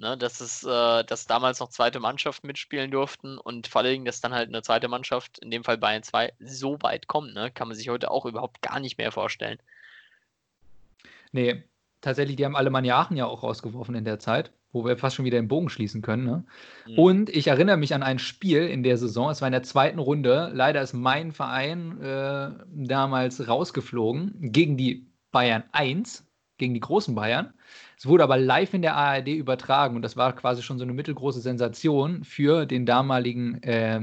Ne, 0.00 0.16
dass 0.16 0.40
es, 0.40 0.62
äh, 0.62 1.04
dass 1.04 1.26
damals 1.26 1.58
noch 1.58 1.70
zweite 1.70 1.98
Mannschaft 1.98 2.44
mitspielen 2.44 2.92
durften 2.92 3.36
und 3.36 3.66
vor 3.66 3.80
allem, 3.80 4.04
dass 4.04 4.20
dann 4.20 4.32
halt 4.32 4.48
eine 4.48 4.62
zweite 4.62 4.86
Mannschaft, 4.86 5.40
in 5.40 5.50
dem 5.50 5.64
Fall 5.64 5.76
Bayern 5.76 6.04
2, 6.04 6.34
so 6.38 6.78
weit 6.82 7.08
kommt, 7.08 7.34
ne, 7.34 7.50
kann 7.50 7.66
man 7.66 7.76
sich 7.76 7.88
heute 7.88 8.12
auch 8.12 8.24
überhaupt 8.24 8.62
gar 8.62 8.78
nicht 8.78 8.96
mehr 8.96 9.10
vorstellen. 9.10 9.58
Nee, 11.32 11.64
tatsächlich, 12.00 12.36
die 12.36 12.44
haben 12.44 12.54
Alemannia 12.54 12.96
Aachen 12.96 13.16
ja 13.16 13.26
auch 13.26 13.42
rausgeworfen 13.42 13.96
in 13.96 14.04
der 14.04 14.20
Zeit 14.20 14.52
wo 14.72 14.84
wir 14.84 14.96
fast 14.96 15.16
schon 15.16 15.24
wieder 15.24 15.40
den 15.40 15.48
Bogen 15.48 15.68
schließen 15.68 16.02
können. 16.02 16.24
Ne? 16.24 16.44
Mhm. 16.86 16.98
Und 16.98 17.30
ich 17.30 17.46
erinnere 17.46 17.76
mich 17.76 17.94
an 17.94 18.02
ein 18.02 18.18
Spiel 18.18 18.66
in 18.66 18.82
der 18.82 18.98
Saison, 18.98 19.30
es 19.30 19.40
war 19.40 19.48
in 19.48 19.52
der 19.52 19.62
zweiten 19.62 19.98
Runde. 19.98 20.50
Leider 20.52 20.82
ist 20.82 20.92
mein 20.92 21.32
Verein 21.32 22.00
äh, 22.00 22.50
damals 22.74 23.48
rausgeflogen 23.48 24.52
gegen 24.52 24.76
die 24.76 25.06
Bayern 25.30 25.64
1, 25.72 26.26
gegen 26.58 26.74
die 26.74 26.80
großen 26.80 27.14
Bayern. 27.14 27.52
Es 27.96 28.06
wurde 28.06 28.24
aber 28.24 28.36
live 28.36 28.74
in 28.74 28.82
der 28.82 28.96
ARD 28.96 29.28
übertragen 29.28 29.96
und 29.96 30.02
das 30.02 30.16
war 30.16 30.34
quasi 30.34 30.62
schon 30.62 30.78
so 30.78 30.84
eine 30.84 30.92
mittelgroße 30.92 31.40
Sensation 31.40 32.24
für 32.24 32.66
den 32.66 32.86
damaligen 32.86 33.62
äh, 33.62 34.00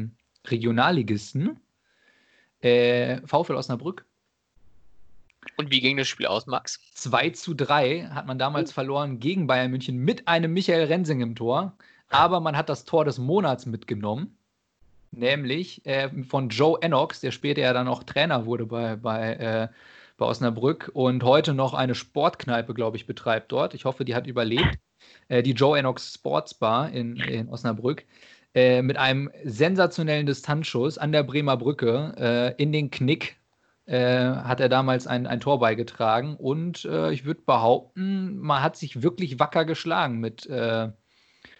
Regionalligisten 0.47 1.59
äh, 2.61 3.21
VfL 3.25 3.55
Osnabrück. 3.55 4.05
Und 5.57 5.71
wie 5.71 5.79
ging 5.79 5.97
das 5.97 6.07
Spiel 6.07 6.25
aus, 6.25 6.47
Max? 6.47 6.79
2 6.95 7.29
zu 7.31 7.53
3 7.53 8.07
hat 8.07 8.25
man 8.25 8.39
damals 8.39 8.71
oh. 8.71 8.73
verloren 8.73 9.19
gegen 9.19 9.47
Bayern 9.47 9.71
München 9.71 9.97
mit 9.97 10.27
einem 10.27 10.53
Michael 10.53 10.87
Rensing 10.87 11.21
im 11.21 11.35
Tor. 11.35 11.77
Aber 12.09 12.39
man 12.39 12.57
hat 12.57 12.69
das 12.69 12.85
Tor 12.85 13.05
des 13.05 13.19
Monats 13.19 13.65
mitgenommen. 13.65 14.37
Nämlich 15.11 15.85
äh, 15.85 16.09
von 16.23 16.49
Joe 16.49 16.81
Enox, 16.81 17.21
der 17.21 17.31
später 17.31 17.61
ja 17.61 17.73
dann 17.73 17.87
auch 17.87 18.03
Trainer 18.03 18.45
wurde 18.45 18.65
bei, 18.65 18.95
bei, 18.95 19.33
äh, 19.33 19.67
bei 20.17 20.25
Osnabrück 20.25 20.91
und 20.93 21.23
heute 21.23 21.53
noch 21.53 21.73
eine 21.73 21.95
Sportkneipe, 21.95 22.73
glaube 22.73 22.97
ich, 22.97 23.05
betreibt 23.05 23.51
dort. 23.51 23.73
Ich 23.73 23.85
hoffe, 23.85 24.05
die 24.05 24.15
hat 24.15 24.27
überlebt. 24.27 24.79
Äh, 25.27 25.43
die 25.43 25.51
Joe 25.51 25.77
Enox 25.77 26.13
Sports 26.13 26.53
Bar 26.53 26.91
in, 26.91 27.17
in 27.17 27.49
Osnabrück. 27.49 28.05
Äh, 28.53 28.81
mit 28.81 28.97
einem 28.97 29.29
sensationellen 29.43 30.25
Distanzschuss 30.25 30.97
an 30.97 31.11
der 31.11 31.23
Bremer 31.23 31.57
Brücke 31.57 32.13
äh, 32.57 32.61
in 32.61 32.71
den 32.71 32.89
Knick 32.89 33.35
äh, 33.85 33.97
hat 33.99 34.59
er 34.61 34.69
damals 34.69 35.07
ein, 35.07 35.27
ein 35.27 35.41
Tor 35.41 35.59
beigetragen. 35.59 36.35
Und 36.37 36.85
äh, 36.85 37.11
ich 37.11 37.25
würde 37.25 37.41
behaupten, 37.45 38.37
man 38.39 38.63
hat 38.63 38.77
sich 38.77 39.03
wirklich 39.03 39.39
wacker 39.39 39.65
geschlagen 39.65 40.19
mit 40.19 40.47
äh, 40.47 40.89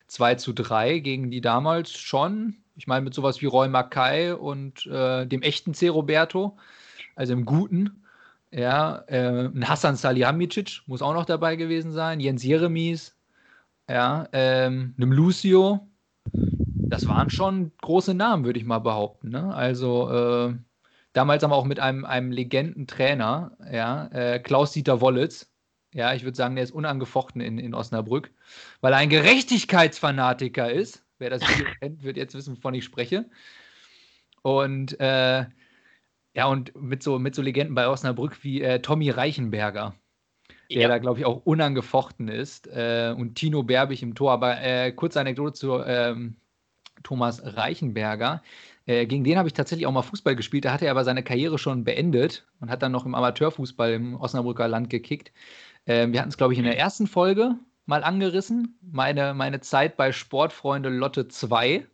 2 0.08 0.36
zu 0.36 0.54
3 0.54 1.00
gegen 1.00 1.32
die 1.32 1.42
damals 1.42 1.92
schon, 1.92 2.56
ich 2.76 2.88
meine, 2.88 3.04
mit 3.04 3.14
sowas 3.14 3.42
wie 3.42 3.48
Roy 3.48 3.68
Mackay 3.68 4.32
und 4.32 4.86
äh, 4.88 5.26
dem 5.26 5.42
echten 5.42 5.74
C. 5.74 5.88
Roberto, 5.90 6.58
also 7.16 7.34
im 7.34 7.46
Guten. 7.46 8.05
Ja, 8.52 9.04
äh, 9.08 9.48
ein 9.48 9.68
Hassan 9.68 9.96
Salihamidzic 9.96 10.82
muss 10.86 11.02
auch 11.02 11.14
noch 11.14 11.26
dabei 11.26 11.56
gewesen 11.56 11.92
sein, 11.92 12.20
Jens 12.20 12.44
Jeremies, 12.44 13.16
ja, 13.90 14.28
ähm, 14.32 14.94
einem 14.98 15.12
Lucio. 15.12 15.88
Das 16.88 17.08
waren 17.08 17.30
schon 17.30 17.72
große 17.82 18.14
Namen, 18.14 18.46
würde 18.46 18.60
ich 18.60 18.66
mal 18.66 18.80
behaupten. 18.80 19.30
Ne? 19.30 19.54
Also, 19.54 20.10
äh, 20.12 20.56
Damals 21.16 21.46
aber 21.46 21.56
auch 21.56 21.64
mit 21.64 21.80
einem, 21.80 22.04
einem 22.04 22.34
Legendentrainer, 22.34 23.56
ja, 23.72 24.08
äh, 24.08 24.38
Klaus-Dieter 24.38 25.00
Wollitz. 25.00 25.50
Ja, 25.94 26.14
ich 26.14 26.26
würde 26.26 26.36
sagen, 26.36 26.56
der 26.56 26.66
ist 26.66 26.74
unangefochten 26.74 27.40
in, 27.40 27.58
in 27.58 27.74
Osnabrück, 27.74 28.32
weil 28.82 28.92
er 28.92 29.00
ein 29.00 29.08
Gerechtigkeitsfanatiker 29.10 30.70
ist. 30.70 31.06
Wer 31.18 31.30
das 31.30 31.42
Video 31.44 31.68
kennt, 31.80 32.04
wird 32.04 32.18
jetzt 32.18 32.36
wissen, 32.36 32.58
wovon 32.58 32.74
ich 32.74 32.84
spreche. 32.84 33.30
Und 34.42 35.00
äh, 35.00 35.46
ja, 36.36 36.46
und 36.48 36.76
mit 36.80 37.02
so, 37.02 37.18
mit 37.20 37.34
so 37.36 37.42
Legenden 37.42 37.76
bei 37.76 37.88
Osnabrück 37.88 38.44
wie 38.44 38.62
äh, 38.62 38.80
Tommy 38.82 39.10
Reichenberger, 39.10 39.96
der 40.70 40.82
Ja. 40.82 40.88
da, 40.90 40.98
glaube 40.98 41.20
ich, 41.20 41.26
auch 41.26 41.46
unangefochten 41.46 42.28
ist. 42.28 42.68
Äh, 42.68 43.14
und 43.18 43.36
Tino 43.36 43.64
Berbig 43.64 44.04
im 44.04 44.16
Tor. 44.16 44.32
Aber 44.34 44.62
äh, 44.62 44.92
kurze 44.92 45.20
Anekdote 45.22 45.54
zu 45.54 45.82
ähm, 45.84 46.36
Thomas 47.04 47.42
Reichenberger. 47.44 48.44
Äh, 48.86 49.06
gegen 49.06 49.24
den 49.24 49.38
habe 49.38 49.48
ich 49.48 49.54
tatsächlich 49.54 49.88
auch 49.88 49.92
mal 49.92 50.02
Fußball 50.02 50.36
gespielt. 50.36 50.66
Da 50.66 50.74
hatte 50.74 50.86
er 50.86 50.92
aber 50.92 51.04
seine 51.06 51.24
Karriere 51.24 51.58
schon 51.58 51.84
beendet 51.84 52.46
und 52.60 52.70
hat 52.70 52.84
dann 52.84 52.92
noch 52.92 53.06
im 53.06 53.16
Amateurfußball 53.16 53.94
im 53.94 54.16
Osnabrücker 54.16 54.68
Land 54.68 54.90
gekickt. 54.90 55.32
Ähm, 55.88 56.14
wir 56.14 56.20
hatten 56.20 56.30
es, 56.30 56.38
glaube 56.38 56.54
ich, 56.54 56.60
in 56.60 56.66
der 56.66 56.78
ersten 56.78 57.08
Folge 57.08 57.56
mal 57.86 58.04
angerissen. 58.04 58.78
Meine, 58.82 59.34
meine 59.34 59.62
Zeit 59.62 59.98
bei 59.98 60.12
Sportfreunde 60.12 60.90
Lotte 60.90 61.28
2, 61.28 61.86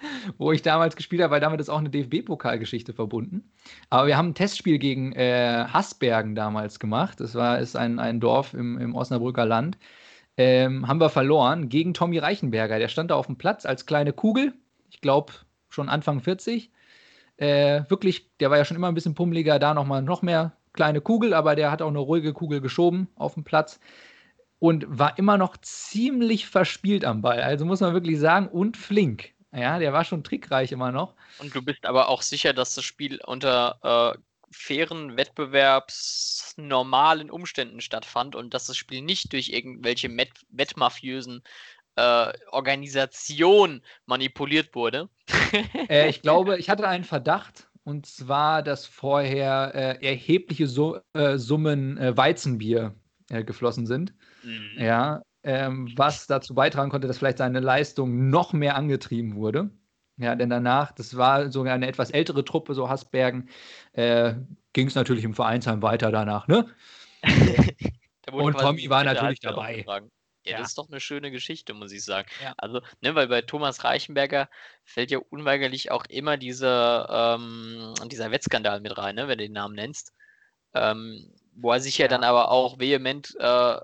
wo 0.38 0.52
ich 0.52 0.62
damals 0.62 0.96
gespielt 0.96 1.22
habe, 1.22 1.32
weil 1.32 1.40
damit 1.40 1.60
ist 1.60 1.68
auch 1.68 1.78
eine 1.78 1.90
DFB-Pokalgeschichte 1.90 2.92
verbunden. 2.92 3.50
Aber 3.90 4.06
wir 4.06 4.16
haben 4.16 4.28
ein 4.28 4.34
Testspiel 4.34 4.78
gegen 4.78 5.12
äh, 5.12 5.66
Hasbergen 5.72 6.34
damals 6.34 6.78
gemacht. 6.78 7.20
Das 7.20 7.34
war, 7.34 7.58
ist 7.58 7.76
ein, 7.76 7.98
ein 7.98 8.20
Dorf 8.20 8.54
im, 8.54 8.78
im 8.78 8.94
Osnabrücker 8.94 9.46
Land. 9.46 9.78
Ähm, 10.36 10.86
haben 10.86 11.00
wir 11.00 11.10
verloren 11.10 11.68
gegen 11.68 11.94
Tommy 11.94 12.18
Reichenberger. 12.18 12.78
Der 12.78 12.88
stand 12.88 13.10
da 13.10 13.16
auf 13.16 13.26
dem 13.26 13.36
Platz 13.36 13.66
als 13.66 13.86
kleine 13.86 14.12
Kugel. 14.12 14.54
Ich 14.90 15.00
glaube, 15.00 15.32
schon 15.68 15.88
Anfang 15.88 16.20
40. 16.20 16.70
Äh, 17.36 17.82
wirklich, 17.88 18.36
der 18.38 18.50
war 18.50 18.56
ja 18.56 18.64
schon 18.64 18.76
immer 18.76 18.88
ein 18.88 18.94
bisschen 18.94 19.14
pummeliger, 19.14 19.58
da 19.58 19.74
nochmal 19.74 20.02
noch 20.02 20.22
mehr 20.22 20.52
kleine 20.72 21.00
Kugel, 21.00 21.34
aber 21.34 21.56
der 21.56 21.70
hat 21.70 21.82
auch 21.82 21.88
eine 21.88 21.98
ruhige 21.98 22.32
Kugel 22.32 22.60
geschoben 22.60 23.08
auf 23.16 23.34
dem 23.34 23.44
Platz 23.44 23.80
und 24.58 24.86
war 24.88 25.18
immer 25.18 25.38
noch 25.38 25.56
ziemlich 25.56 26.46
verspielt 26.48 27.04
am 27.04 27.22
Ball. 27.22 27.40
Also 27.40 27.64
muss 27.64 27.80
man 27.80 27.94
wirklich 27.94 28.18
sagen, 28.18 28.48
und 28.48 28.76
flink. 28.76 29.32
Ja, 29.52 29.78
der 29.78 29.92
war 29.92 30.04
schon 30.04 30.24
trickreich 30.24 30.72
immer 30.72 30.90
noch. 30.92 31.14
Und 31.38 31.54
du 31.54 31.62
bist 31.62 31.86
aber 31.86 32.08
auch 32.08 32.22
sicher, 32.22 32.52
dass 32.52 32.74
das 32.74 32.84
Spiel 32.84 33.20
unter 33.24 34.14
äh, 34.14 34.18
fairen, 34.50 35.16
wettbewerbsnormalen 35.16 37.30
Umständen 37.30 37.80
stattfand 37.80 38.36
und 38.36 38.52
dass 38.54 38.66
das 38.66 38.76
Spiel 38.76 39.02
nicht 39.02 39.32
durch 39.32 39.48
irgendwelche 39.48 40.08
Met 40.08 40.30
wettmafiösen 40.50 41.42
äh, 41.96 42.32
Organisationen 42.50 43.82
manipuliert 44.06 44.74
wurde. 44.74 45.08
Äh, 45.88 46.10
ich 46.10 46.20
glaube, 46.20 46.58
ich 46.58 46.68
hatte 46.68 46.86
einen 46.86 47.04
Verdacht, 47.04 47.70
und 47.84 48.04
zwar, 48.04 48.62
dass 48.62 48.84
vorher 48.84 49.72
äh, 49.74 49.96
erhebliche 50.06 50.66
Su 50.66 50.98
äh, 51.14 51.38
Summen 51.38 51.96
äh, 51.96 52.14
Weizenbier 52.14 52.94
geflossen 53.30 53.86
sind. 53.86 54.12
Mhm. 54.42 54.76
Ja, 54.78 55.22
ähm, 55.48 55.90
was 55.96 56.26
dazu 56.26 56.54
beitragen 56.54 56.90
konnte, 56.90 57.08
dass 57.08 57.16
vielleicht 57.16 57.38
seine 57.38 57.60
Leistung 57.60 58.28
noch 58.28 58.52
mehr 58.52 58.76
angetrieben 58.76 59.34
wurde. 59.34 59.70
Ja, 60.18 60.34
denn 60.34 60.50
danach, 60.50 60.92
das 60.92 61.16
war 61.16 61.50
sogar 61.50 61.74
eine 61.74 61.86
etwas 61.86 62.10
ältere 62.10 62.44
Truppe, 62.44 62.74
so 62.74 62.90
Hasbergen, 62.90 63.48
äh, 63.92 64.34
ging 64.74 64.88
es 64.88 64.94
natürlich 64.94 65.24
im 65.24 65.32
Vereinsheim 65.32 65.80
weiter 65.80 66.12
danach, 66.12 66.48
ne? 66.48 66.66
Und 68.30 68.58
Tommy 68.58 68.90
war 68.90 69.04
natürlich 69.04 69.40
Halbzeit 69.42 69.50
dabei. 69.50 69.84
Ja, 70.44 70.52
Ja. 70.52 70.58
das 70.58 70.68
ist 70.68 70.78
doch 70.78 70.88
eine 70.90 71.00
schöne 71.00 71.30
Geschichte, 71.30 71.72
muss 71.72 71.92
ich 71.92 72.04
sagen. 72.04 72.28
Ja. 72.42 72.52
Also, 72.58 72.82
ne, 73.00 73.14
weil 73.14 73.28
bei 73.28 73.40
Thomas 73.40 73.84
Reichenberger 73.84 74.50
fällt 74.84 75.10
ja 75.10 75.18
unweigerlich 75.30 75.90
auch 75.90 76.04
immer 76.10 76.36
dieser, 76.36 77.36
ähm, 77.38 77.94
dieser 78.08 78.30
Wettskandal 78.30 78.80
mit 78.80 78.98
rein, 78.98 79.14
ne, 79.14 79.28
wenn 79.28 79.38
du 79.38 79.44
den 79.44 79.52
Namen 79.52 79.74
nennst. 79.74 80.12
Ähm, 80.74 81.32
wo 81.54 81.72
er 81.72 81.80
sich 81.80 81.96
ja, 81.96 82.04
Ja. 82.04 82.08
dann 82.08 82.24
aber 82.24 82.50
auch 82.50 82.78
vehement 82.78 83.34
äh, 83.40 83.76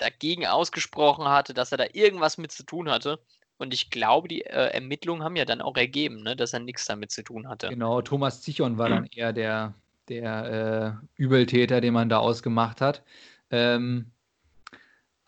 dagegen 0.00 0.46
ausgesprochen 0.46 1.26
hatte, 1.28 1.54
dass 1.54 1.72
er 1.72 1.78
da 1.78 1.84
irgendwas 1.92 2.38
mit 2.38 2.52
zu 2.52 2.64
tun 2.64 2.90
hatte. 2.90 3.20
Und 3.58 3.74
ich 3.74 3.90
glaube, 3.90 4.28
die 4.28 4.42
äh, 4.42 4.72
Ermittlungen 4.72 5.22
haben 5.22 5.36
ja 5.36 5.44
dann 5.44 5.60
auch 5.60 5.76
ergeben, 5.76 6.22
ne, 6.22 6.34
dass 6.34 6.54
er 6.54 6.60
nichts 6.60 6.86
damit 6.86 7.10
zu 7.10 7.22
tun 7.22 7.48
hatte. 7.48 7.68
Genau, 7.68 8.00
Thomas 8.00 8.40
Zichon 8.40 8.78
war 8.78 8.88
dann 8.88 9.06
eher 9.14 9.34
der, 9.34 9.74
der 10.08 10.98
äh, 11.18 11.22
Übeltäter, 11.22 11.82
den 11.82 11.92
man 11.92 12.08
da 12.08 12.18
ausgemacht 12.18 12.80
hat. 12.80 13.02
Ähm, 13.50 14.12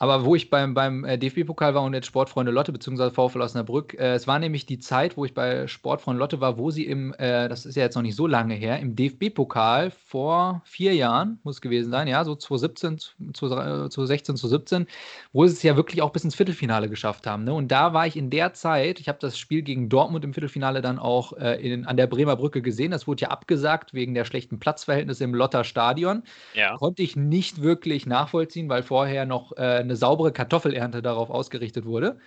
aber 0.03 0.24
wo 0.24 0.34
ich 0.34 0.50
beim, 0.50 0.74
beim 0.74 1.05
äh, 1.05 1.16
DFB-Pokal 1.16 1.76
war 1.76 1.82
und 1.84 1.94
jetzt 1.94 2.09
Sportfreunde 2.09 2.50
Lotte 2.50 2.72
bzw. 2.72 3.11
VfL 3.11 3.40
Osnabrück, 3.40 3.94
äh, 3.94 4.14
es 4.14 4.26
war 4.26 4.40
nämlich 4.40 4.66
die 4.66 4.80
Zeit, 4.80 5.16
wo 5.16 5.24
ich 5.24 5.32
bei 5.32 5.68
Sportfreunde 5.68 6.18
Lotte 6.18 6.40
war, 6.40 6.59
wo 6.59 6.72
sie 6.72 6.86
im, 6.86 7.14
äh, 7.18 7.48
das 7.48 7.64
ist 7.66 7.76
ja 7.76 7.84
jetzt 7.84 7.94
noch 7.94 8.03
nicht 8.03 8.16
so 8.16 8.26
lange 8.26 8.55
her, 8.55 8.80
im 8.80 8.96
DFB-Pokal 8.96 9.92
vor 9.92 10.61
vier 10.64 10.92
Jahren, 10.96 11.38
muss 11.44 11.55
es 11.55 11.61
gewesen 11.61 11.92
sein, 11.92 12.09
ja, 12.09 12.24
so 12.24 12.34
2017, 12.34 12.98
2016, 13.32 14.36
2017, 14.38 14.86
wo 15.32 15.46
sie 15.46 15.53
es 15.53 15.62
ja 15.62 15.76
wirklich 15.76 16.03
auch 16.03 16.11
bis 16.11 16.24
ins 16.24 16.34
Viertelfinale 16.34 16.88
geschafft 16.88 17.28
haben. 17.28 17.44
Ne? 17.44 17.55
Und 17.55 17.70
da 17.70 17.94
war 17.94 18.05
ich 18.05 18.16
in 18.16 18.28
der 18.28 18.55
Zeit, 18.55 18.98
ich 18.98 19.07
habe 19.07 19.18
das 19.20 19.38
Spiel 19.38 19.62
gegen 19.62 19.88
Dortmund 19.88 20.24
im 20.24 20.34
Viertelfinale 20.34 20.82
dann 20.82 20.98
auch 20.98 21.32
äh, 21.34 21.61
in, 21.62 21.86
an 21.86 21.96
der 21.96 22.09
Bremer 22.09 22.34
Brücke 22.34 22.61
gesehen. 22.61 22.90
Das 22.90 23.07
wurde 23.07 23.20
ja 23.22 23.28
abgesagt 23.28 23.94
wegen 23.94 24.14
der 24.14 24.24
schlechten 24.24 24.59
Platzverhältnisse 24.59 25.22
im 25.22 25.32
Lotter 25.32 25.62
Stadion. 25.62 26.24
Ja. 26.55 26.74
Konnte 26.74 27.05
ich 27.05 27.14
nicht 27.14 27.62
wirklich 27.62 28.05
nachvollziehen, 28.05 28.68
weil 28.68 28.82
vorher 28.82 29.26
noch 29.26 29.57
äh, 29.57 29.91
eine 29.93 29.97
saubere 29.97 30.32
Kartoffelernte 30.32 31.03
darauf 31.03 31.30
ausgerichtet 31.30 31.84
wurde. 31.84 32.18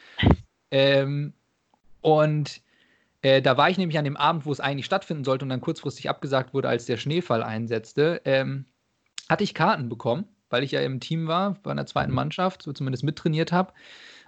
Ähm, 0.71 1.33
und 2.01 2.61
äh, 3.23 3.41
da 3.41 3.57
war 3.57 3.69
ich 3.69 3.77
nämlich 3.77 3.97
an 3.97 4.05
dem 4.05 4.17
Abend, 4.17 4.45
wo 4.45 4.51
es 4.51 4.59
eigentlich 4.59 4.85
stattfinden 4.85 5.23
sollte 5.23 5.45
und 5.45 5.49
dann 5.49 5.61
kurzfristig 5.61 6.09
abgesagt 6.09 6.53
wurde, 6.53 6.69
als 6.69 6.85
der 6.85 6.97
Schneefall 6.97 7.41
einsetzte, 7.41 8.21
ähm, 8.25 8.65
hatte 9.27 9.43
ich 9.43 9.55
Karten 9.55 9.89
bekommen, 9.89 10.25
weil 10.49 10.63
ich 10.63 10.71
ja 10.71 10.81
im 10.81 10.99
Team 10.99 11.27
war, 11.27 11.55
bei 11.63 11.71
einer 11.71 11.87
zweiten 11.87 12.13
Mannschaft, 12.13 12.61
so 12.61 12.71
zumindest 12.71 13.03
mittrainiert 13.03 13.51
habe. 13.51 13.73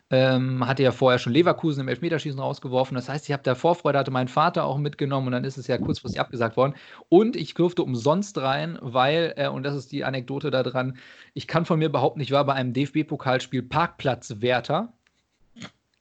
Ähm, 0.09 0.65
hatte 0.65 0.83
ja 0.83 0.93
vorher 0.93 1.19
schon 1.19 1.33
Leverkusen 1.33 1.81
im 1.81 1.89
Elfmeterschießen 1.89 2.39
rausgeworfen. 2.39 2.95
Das 2.95 3.09
heißt, 3.09 3.27
ich 3.27 3.33
habe 3.33 3.43
da 3.43 3.55
Vorfreude, 3.55 3.99
hatte 3.99 4.11
meinen 4.11 4.29
Vater 4.29 4.63
auch 4.63 4.77
mitgenommen 4.77 5.27
und 5.27 5.33
dann 5.33 5.43
ist 5.43 5.57
es 5.57 5.67
ja 5.67 5.77
kurzfristig 5.77 6.21
abgesagt 6.21 6.55
worden. 6.55 6.75
Und 7.09 7.35
ich 7.35 7.53
durfte 7.53 7.83
umsonst 7.83 8.37
rein, 8.37 8.77
weil, 8.81 9.33
äh, 9.35 9.49
und 9.49 9.63
das 9.63 9.75
ist 9.75 9.91
die 9.91 10.05
Anekdote 10.05 10.49
daran, 10.49 10.97
ich 11.33 11.47
kann 11.47 11.65
von 11.65 11.79
mir 11.79 11.89
behaupten, 11.89 12.21
ich 12.21 12.31
war 12.31 12.45
bei 12.45 12.53
einem 12.53 12.71
DFB-Pokalspiel 12.71 13.63
Parkplatzwärter. 13.63 14.93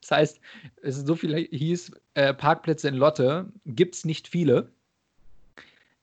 Das 0.01 0.11
heißt, 0.13 0.41
es 0.83 0.99
ist 0.99 1.07
so 1.09 1.17
viel 1.17 1.49
hieß, 1.51 1.91
äh, 2.15 2.33
Parkplätze 2.33 2.89
in 2.89 2.95
Lotte 2.95 3.53
gibt 3.65 3.97
es 3.97 4.05
nicht 4.05 4.29
viele. 4.29 4.71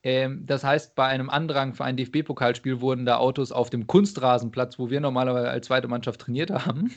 Ähm, 0.03 0.45
das 0.45 0.65
heißt, 0.65 0.95
bei 0.95 1.05
einem 1.05 1.29
Andrang 1.29 1.73
für 1.73 1.85
ein 1.85 1.95
DFB-Pokalspiel 1.95 2.81
wurden 2.81 3.05
da 3.05 3.17
Autos 3.17 3.53
auf 3.53 3.69
dem 3.69 3.87
Kunstrasenplatz, 3.87 4.77
wo 4.77 4.89
wir 4.89 4.99
normalerweise 4.99 5.49
als 5.49 5.67
zweite 5.67 5.87
Mannschaft 5.87 6.19
trainiert 6.19 6.51
haben, 6.51 6.91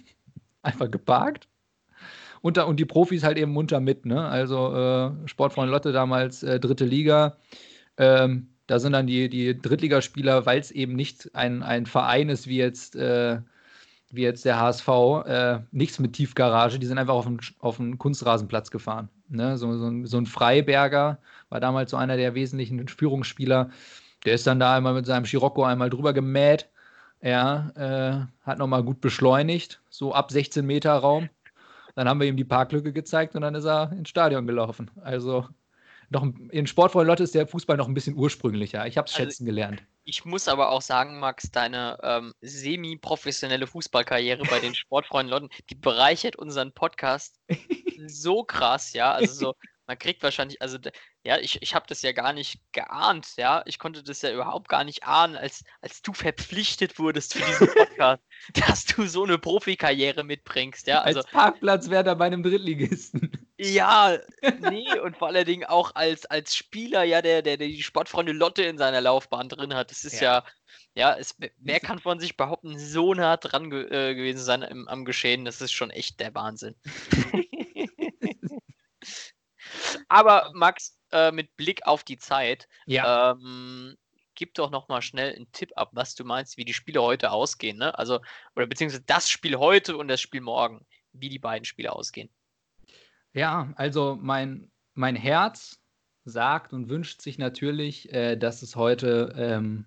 einfach 0.67 0.91
geparkt. 0.91 1.49
Und, 2.43 2.57
da, 2.57 2.65
und 2.65 2.79
die 2.79 2.85
Profis 2.85 3.25
halt 3.25 3.39
eben 3.39 3.53
munter 3.53 3.81
mit. 3.81 4.07
Ne? 4.07 4.25
Also 4.25 4.75
äh, 4.75 5.29
Sportfreund 5.29 5.71
Lotte 5.71 5.93
damals 5.93 6.43
äh, 6.43 6.61
dritte 6.61 6.85
Liga. 6.85 7.39
Ähm, 7.97 8.49
da 8.67 8.79
sind 8.79 8.93
dann 8.93 9.07
die, 9.07 9.29
die 9.29 9.61
Drittligaspieler, 9.61 10.45
weil 10.47 10.61
es 10.61 10.71
eben 10.71 10.95
nicht 10.95 11.35
ein, 11.35 11.63
ein 11.63 11.87
Verein 11.87 12.29
ist 12.29 12.47
wie 12.47 12.59
jetzt, 12.59 12.97
äh, 12.97 13.41
wie 14.11 14.23
jetzt 14.23 14.45
der 14.45 14.61
HSV, 14.61 14.89
äh, 15.27 15.59
nichts 15.73 15.99
mit 15.99 16.13
Tiefgarage, 16.13 16.79
die 16.79 16.87
sind 16.87 16.99
einfach 16.99 17.15
auf 17.15 17.27
den, 17.27 17.41
auf 17.61 17.77
den 17.77 17.99
Kunstrasenplatz 17.99 18.71
gefahren. 18.71 19.09
Ne? 19.29 19.57
So, 19.57 19.77
so, 19.77 19.87
ein, 19.87 20.07
so 20.07 20.19
ein 20.19 20.27
Freiberger 20.27 21.19
war 21.49 21.61
damals 21.61 21.91
so 21.91 21.97
einer 21.97 22.17
der 22.17 22.35
wesentlichen 22.35 22.87
Führungsspieler. 22.89 23.71
Der 24.25 24.35
ist 24.35 24.47
dann 24.47 24.61
da 24.61 24.77
einmal 24.77 24.95
mit 24.95 25.07
seinem 25.07 25.25
Scirocco 25.25 25.65
einmal 25.65 25.91
drüber 25.91 26.13
gemäht. 26.13 26.69
Ja, 27.27 27.71
äh, 27.75 28.27
hat 28.47 28.59
nochmal 28.59 28.85
gut 28.85 29.01
beschleunigt, 29.01 29.81
so 29.91 30.15
ab 30.15 30.31
16 30.31 30.65
Meter 30.65 30.93
Raum. 30.93 31.29
Dann 31.97 32.09
haben 32.09 32.21
wir 32.21 32.29
ihm 32.29 32.37
die 32.37 32.45
Parklücke 32.45 32.93
gezeigt 32.93 33.35
und 33.35 33.41
dann 33.43 33.55
ist 33.57 33.65
er 33.65 33.91
ins 33.93 34.11
Stadion 34.11 34.47
gelaufen. 34.47 34.91
Also 35.03 35.49
noch 36.11 36.25
in 36.51 36.67
Sportfreund 36.69 37.09
Lotte 37.09 37.25
ist 37.25 37.35
der 37.35 37.49
Fußball 37.49 37.77
noch 37.77 37.89
ein 37.89 37.95
bisschen 37.95 38.15
ursprünglicher. 38.17 38.87
Ich 38.87 38.97
habe 38.97 39.07
es 39.09 39.15
Also- 39.15 39.25
schätzen 39.25 39.45
gelernt. 39.45 39.83
Ich 40.09 40.25
muss 40.25 40.47
aber 40.47 40.71
auch 40.71 40.83
sagen, 40.83 41.19
Max, 41.19 41.51
deine 41.51 41.99
ähm, 42.05 42.33
semi-professionelle 42.41 43.67
Fußballkarriere 43.67 44.45
bei 44.49 44.61
den 44.61 44.75
Sportfreunden 44.77 45.31
Lotten, 45.33 45.49
die 45.69 45.75
bereichert 45.75 46.37
unseren 46.37 46.71
Podcast 46.73 47.41
so 48.07 48.45
krass, 48.45 48.93
ja. 48.93 49.11
Also 49.13 49.35
so, 49.35 49.55
man 49.87 49.99
kriegt 49.99 50.23
wahrscheinlich, 50.23 50.61
also 50.61 50.79
ja, 51.25 51.39
ich, 51.39 51.63
ich 51.63 51.75
habe 51.75 51.87
das 51.89 52.03
ja 52.03 52.13
gar 52.13 52.33
nicht 52.33 52.61
geahnt, 52.73 53.29
ja. 53.37 53.63
Ich 53.67 53.79
konnte 53.79 54.03
das 54.03 54.23
ja 54.23 54.33
überhaupt 54.33 54.69
gar 54.69 54.85
nicht 54.85 55.05
ahnen, 55.05 55.37
als, 55.37 55.65
als 55.81 56.03
du 56.03 56.13
verpflichtet 56.13 56.99
wurdest 56.99 57.35
für 57.35 57.45
diesen 57.45 57.69
Podcast, 57.69 58.23
dass 58.55 58.85
du 58.85 59.07
so 59.07 59.25
eine 59.25 59.39
Profikarriere 59.39 60.25
mitbringst, 60.25 60.87
ja. 60.87 61.01
Also 61.01 61.21
Als 61.21 61.31
Parkplatzwärter 61.31 62.17
bei 62.17 62.27
einem 62.27 62.43
Drittligisten. 62.43 63.31
ja, 63.59 64.19
nee, 64.71 64.99
und 64.99 65.17
vor 65.17 65.29
allen 65.29 65.47
Dingen 65.47 65.65
auch 65.65 65.95
als, 65.95 66.27
als 66.27 66.57
Spieler, 66.57 67.05
ja, 67.05 67.23
der, 67.23 67.43
der, 67.43 67.57
der 67.57 67.69
die 67.69 67.83
Sportfreunde 67.83 68.33
Lotte 68.33 68.63
in 68.63 68.79
seiner 68.79 69.01
Laufbahn 69.01 69.49
drin 69.49 69.75
hat. 69.75 69.91
Das 69.91 70.05
ist 70.05 70.21
ja, 70.21 70.45
ja, 70.95 71.15
es, 71.15 71.37
wer 71.59 71.81
kann 71.81 71.99
von 71.99 72.19
sich 72.19 72.37
behaupten, 72.37 72.79
so 72.79 73.15
nah 73.15 73.37
dran 73.37 73.71
ge 73.71 73.85
äh, 73.85 74.15
gewesen 74.15 74.41
sein 74.41 74.63
im, 74.63 74.89
am 74.89 75.05
Geschehen? 75.05 75.45
Das 75.45 75.61
ist 75.61 75.73
schon 75.73 75.91
echt 75.91 76.21
der 76.21 76.35
Wahnsinn. 76.35 76.75
Aber 80.09 80.51
Max, 80.55 80.99
äh, 81.13 81.33
mit 81.33 81.57
Blick 81.57 81.87
auf 81.87 82.05
die 82.05 82.19
Zeit, 82.19 82.69
Ja. 82.87 83.33
ähm, 83.33 83.97
gib 84.35 84.55
doch 84.55 84.71
noch 84.71 84.89
mal 84.89 85.03
schnell 85.03 85.35
einen 85.35 85.51
Tipp 85.53 85.73
ab, 85.77 85.91
was 85.93 86.15
du 86.15 86.25
meinst, 86.25 86.57
wie 86.57 86.65
die 86.65 86.75
Spiele 86.75 87.03
heute 87.03 87.31
ausgehen, 87.33 87.79
ne? 87.79 87.99
Also, 87.99 88.21
oder 88.55 88.67
beziehungsweise 88.67 89.05
das 89.07 89.31
Spiel 89.31 89.57
heute 89.57 89.97
und 89.97 90.09
das 90.09 90.21
Spiel 90.21 90.41
morgen, 90.43 90.85
wie 91.13 91.29
die 91.29 91.39
beiden 91.39 91.65
Spiele 91.65 91.93
ausgehen. 91.93 92.29
Ja, 93.33 93.73
also 93.77 94.19
mein 94.21 94.71
mein 94.95 95.17
Herz 95.17 95.79
sagt 96.25 96.73
und 96.73 96.89
wünscht 96.89 97.23
sich 97.23 97.39
natürlich, 97.39 98.13
äh, 98.13 98.37
dass 98.37 98.63
es 98.63 98.77
heute 98.77 99.35
ähm, 99.37 99.87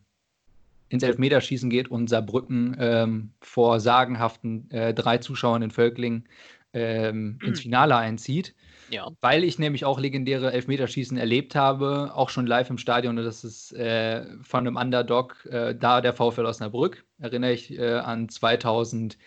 ins 0.88 1.04
Elfmeterschießen 1.04 1.70
geht 1.70 1.90
und 1.90 2.08
Saarbrücken 2.10 2.76
ähm, 2.80 3.34
vor 3.42 3.80
sagenhaften 3.80 4.70
äh, 4.72 4.94
drei 4.94 5.18
Zuschauern 5.18 5.62
in 5.62 5.72
Völklingen 5.72 6.28
ähm, 6.74 7.40
ins 7.44 7.62
Finale 7.62 7.96
einzieht. 7.96 8.56
Ja. 8.90 9.08
Weil 9.22 9.44
ich 9.44 9.60
nämlich 9.60 9.86
auch 9.86 10.00
legendäre 10.00 10.52
Elfmeterschießen 10.52 11.18
erlebt 11.18 11.56
habe, 11.56 12.12
auch 12.16 12.30
schon 12.30 12.48
live 12.48 12.70
im 12.70 12.78
Stadion. 12.78 13.18
Und 13.18 13.26
das 13.26 13.44
ist 13.44 13.72
äh, 13.74 14.26
von 14.42 14.66
einem 14.66 14.78
Underdog, 14.78 15.46
äh, 15.46 15.76
da 15.76 16.02
der 16.02 16.14
VfL 16.14 16.46
Osnabrück, 16.46 17.06
erinnere 17.20 17.52
ich 17.52 17.78
äh, 17.78 17.94
an 17.94 18.30
2009, 18.30 19.18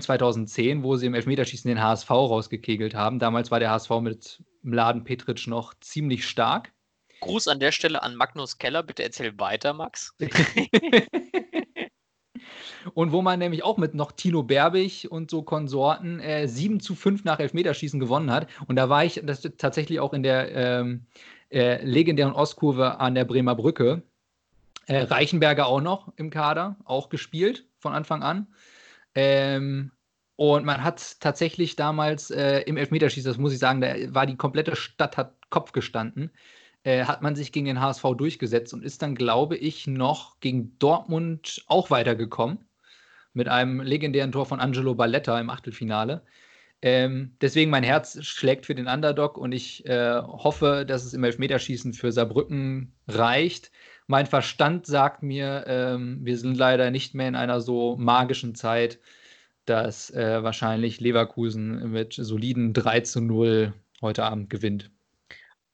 2010, 0.00 0.82
wo 0.82 0.96
sie 0.96 1.06
im 1.06 1.14
Elfmeterschießen 1.14 1.68
den 1.68 1.82
HSV 1.82 2.10
rausgekegelt 2.10 2.94
haben. 2.94 3.18
Damals 3.18 3.50
war 3.50 3.60
der 3.60 3.70
HSV 3.70 3.90
mit 4.00 4.42
Mladen 4.62 5.04
Petric 5.04 5.46
noch 5.46 5.74
ziemlich 5.80 6.26
stark. 6.26 6.72
Gruß 7.20 7.48
an 7.48 7.60
der 7.60 7.72
Stelle 7.72 8.02
an 8.02 8.16
Magnus 8.16 8.58
Keller. 8.58 8.82
Bitte 8.82 9.02
erzähl 9.02 9.38
weiter, 9.38 9.74
Max. 9.74 10.16
und 12.94 13.12
wo 13.12 13.22
man 13.22 13.38
nämlich 13.38 13.64
auch 13.64 13.78
mit 13.78 13.94
noch 13.94 14.12
Tino 14.12 14.42
Berbig 14.42 15.10
und 15.10 15.30
so 15.30 15.42
Konsorten 15.42 16.20
äh, 16.20 16.48
7 16.48 16.80
zu 16.80 16.94
5 16.94 17.24
nach 17.24 17.40
Elfmeterschießen 17.40 18.00
gewonnen 18.00 18.30
hat. 18.30 18.48
Und 18.66 18.76
da 18.76 18.88
war 18.88 19.04
ich 19.04 19.20
das 19.24 19.42
tatsächlich 19.58 20.00
auch 20.00 20.12
in 20.12 20.22
der 20.22 20.54
ähm, 20.54 21.06
äh, 21.50 21.84
legendären 21.84 22.34
Ostkurve 22.34 23.00
an 23.00 23.14
der 23.14 23.24
Bremer 23.24 23.54
Brücke. 23.54 24.02
Äh, 24.86 25.02
Reichenberger 25.02 25.66
auch 25.66 25.80
noch 25.80 26.12
im 26.16 26.30
Kader, 26.30 26.76
auch 26.84 27.08
gespielt 27.08 27.66
von 27.78 27.92
Anfang 27.92 28.22
an. 28.22 28.48
Ähm, 29.14 29.92
und 30.36 30.64
man 30.64 30.82
hat 30.82 31.20
tatsächlich 31.20 31.76
damals 31.76 32.30
äh, 32.30 32.60
im 32.60 32.76
Elfmeterschießen, 32.76 33.30
das 33.30 33.38
muss 33.38 33.52
ich 33.52 33.58
sagen, 33.58 33.80
da 33.80 33.94
war 34.08 34.26
die 34.26 34.36
komplette 34.36 34.74
Stadt 34.74 35.16
hat 35.16 35.36
Kopf 35.50 35.72
gestanden 35.72 36.32
äh, 36.84 37.04
hat 37.04 37.22
man 37.22 37.36
sich 37.36 37.52
gegen 37.52 37.66
den 37.66 37.80
HSV 37.80 38.02
durchgesetzt 38.16 38.74
und 38.74 38.84
ist 38.84 39.02
dann, 39.02 39.14
glaube 39.14 39.56
ich, 39.56 39.86
noch 39.86 40.40
gegen 40.40 40.78
Dortmund 40.78 41.64
auch 41.66 41.90
weitergekommen. 41.90 42.58
Mit 43.34 43.48
einem 43.48 43.80
legendären 43.80 44.32
Tor 44.32 44.46
von 44.46 44.60
Angelo 44.60 44.94
Balletta 44.94 45.38
im 45.40 45.50
Achtelfinale. 45.50 46.22
Ähm, 46.82 47.36
deswegen 47.40 47.70
mein 47.70 47.84
Herz 47.84 48.22
schlägt 48.24 48.66
für 48.66 48.74
den 48.74 48.88
Underdog 48.88 49.38
und 49.38 49.52
ich 49.52 49.86
äh, 49.86 50.20
hoffe, 50.20 50.84
dass 50.86 51.04
es 51.04 51.14
im 51.14 51.22
Elfmeterschießen 51.22 51.92
für 51.92 52.10
Saarbrücken 52.10 52.92
reicht. 53.06 53.70
Mein 54.08 54.26
Verstand 54.26 54.86
sagt 54.86 55.22
mir, 55.22 55.64
ähm, 55.68 56.18
wir 56.22 56.36
sind 56.36 56.56
leider 56.56 56.90
nicht 56.90 57.14
mehr 57.14 57.28
in 57.28 57.36
einer 57.36 57.60
so 57.60 57.96
magischen 57.96 58.56
Zeit, 58.56 58.98
dass 59.64 60.10
äh, 60.10 60.42
wahrscheinlich 60.42 61.00
Leverkusen 61.00 61.92
mit 61.92 62.14
soliden 62.14 62.72
3 62.72 63.00
zu 63.02 63.20
0 63.20 63.74
heute 64.02 64.24
Abend 64.24 64.50
gewinnt. 64.50 64.90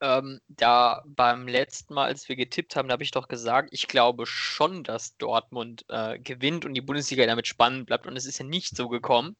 Ähm, 0.00 0.40
da 0.48 1.02
beim 1.06 1.48
letzten 1.48 1.94
Mal, 1.94 2.04
als 2.04 2.28
wir 2.28 2.36
getippt 2.36 2.76
haben, 2.76 2.92
habe 2.92 3.02
ich 3.02 3.10
doch 3.10 3.28
gesagt, 3.28 3.70
ich 3.72 3.88
glaube 3.88 4.26
schon, 4.26 4.84
dass 4.84 5.16
Dortmund 5.16 5.84
äh, 5.88 6.18
gewinnt 6.18 6.64
und 6.64 6.74
die 6.74 6.80
Bundesliga 6.80 7.26
damit 7.26 7.48
spannend 7.48 7.86
bleibt. 7.86 8.06
Und 8.06 8.16
es 8.16 8.26
ist 8.26 8.38
ja 8.38 8.44
nicht 8.44 8.76
so 8.76 8.88
gekommen. 8.88 9.36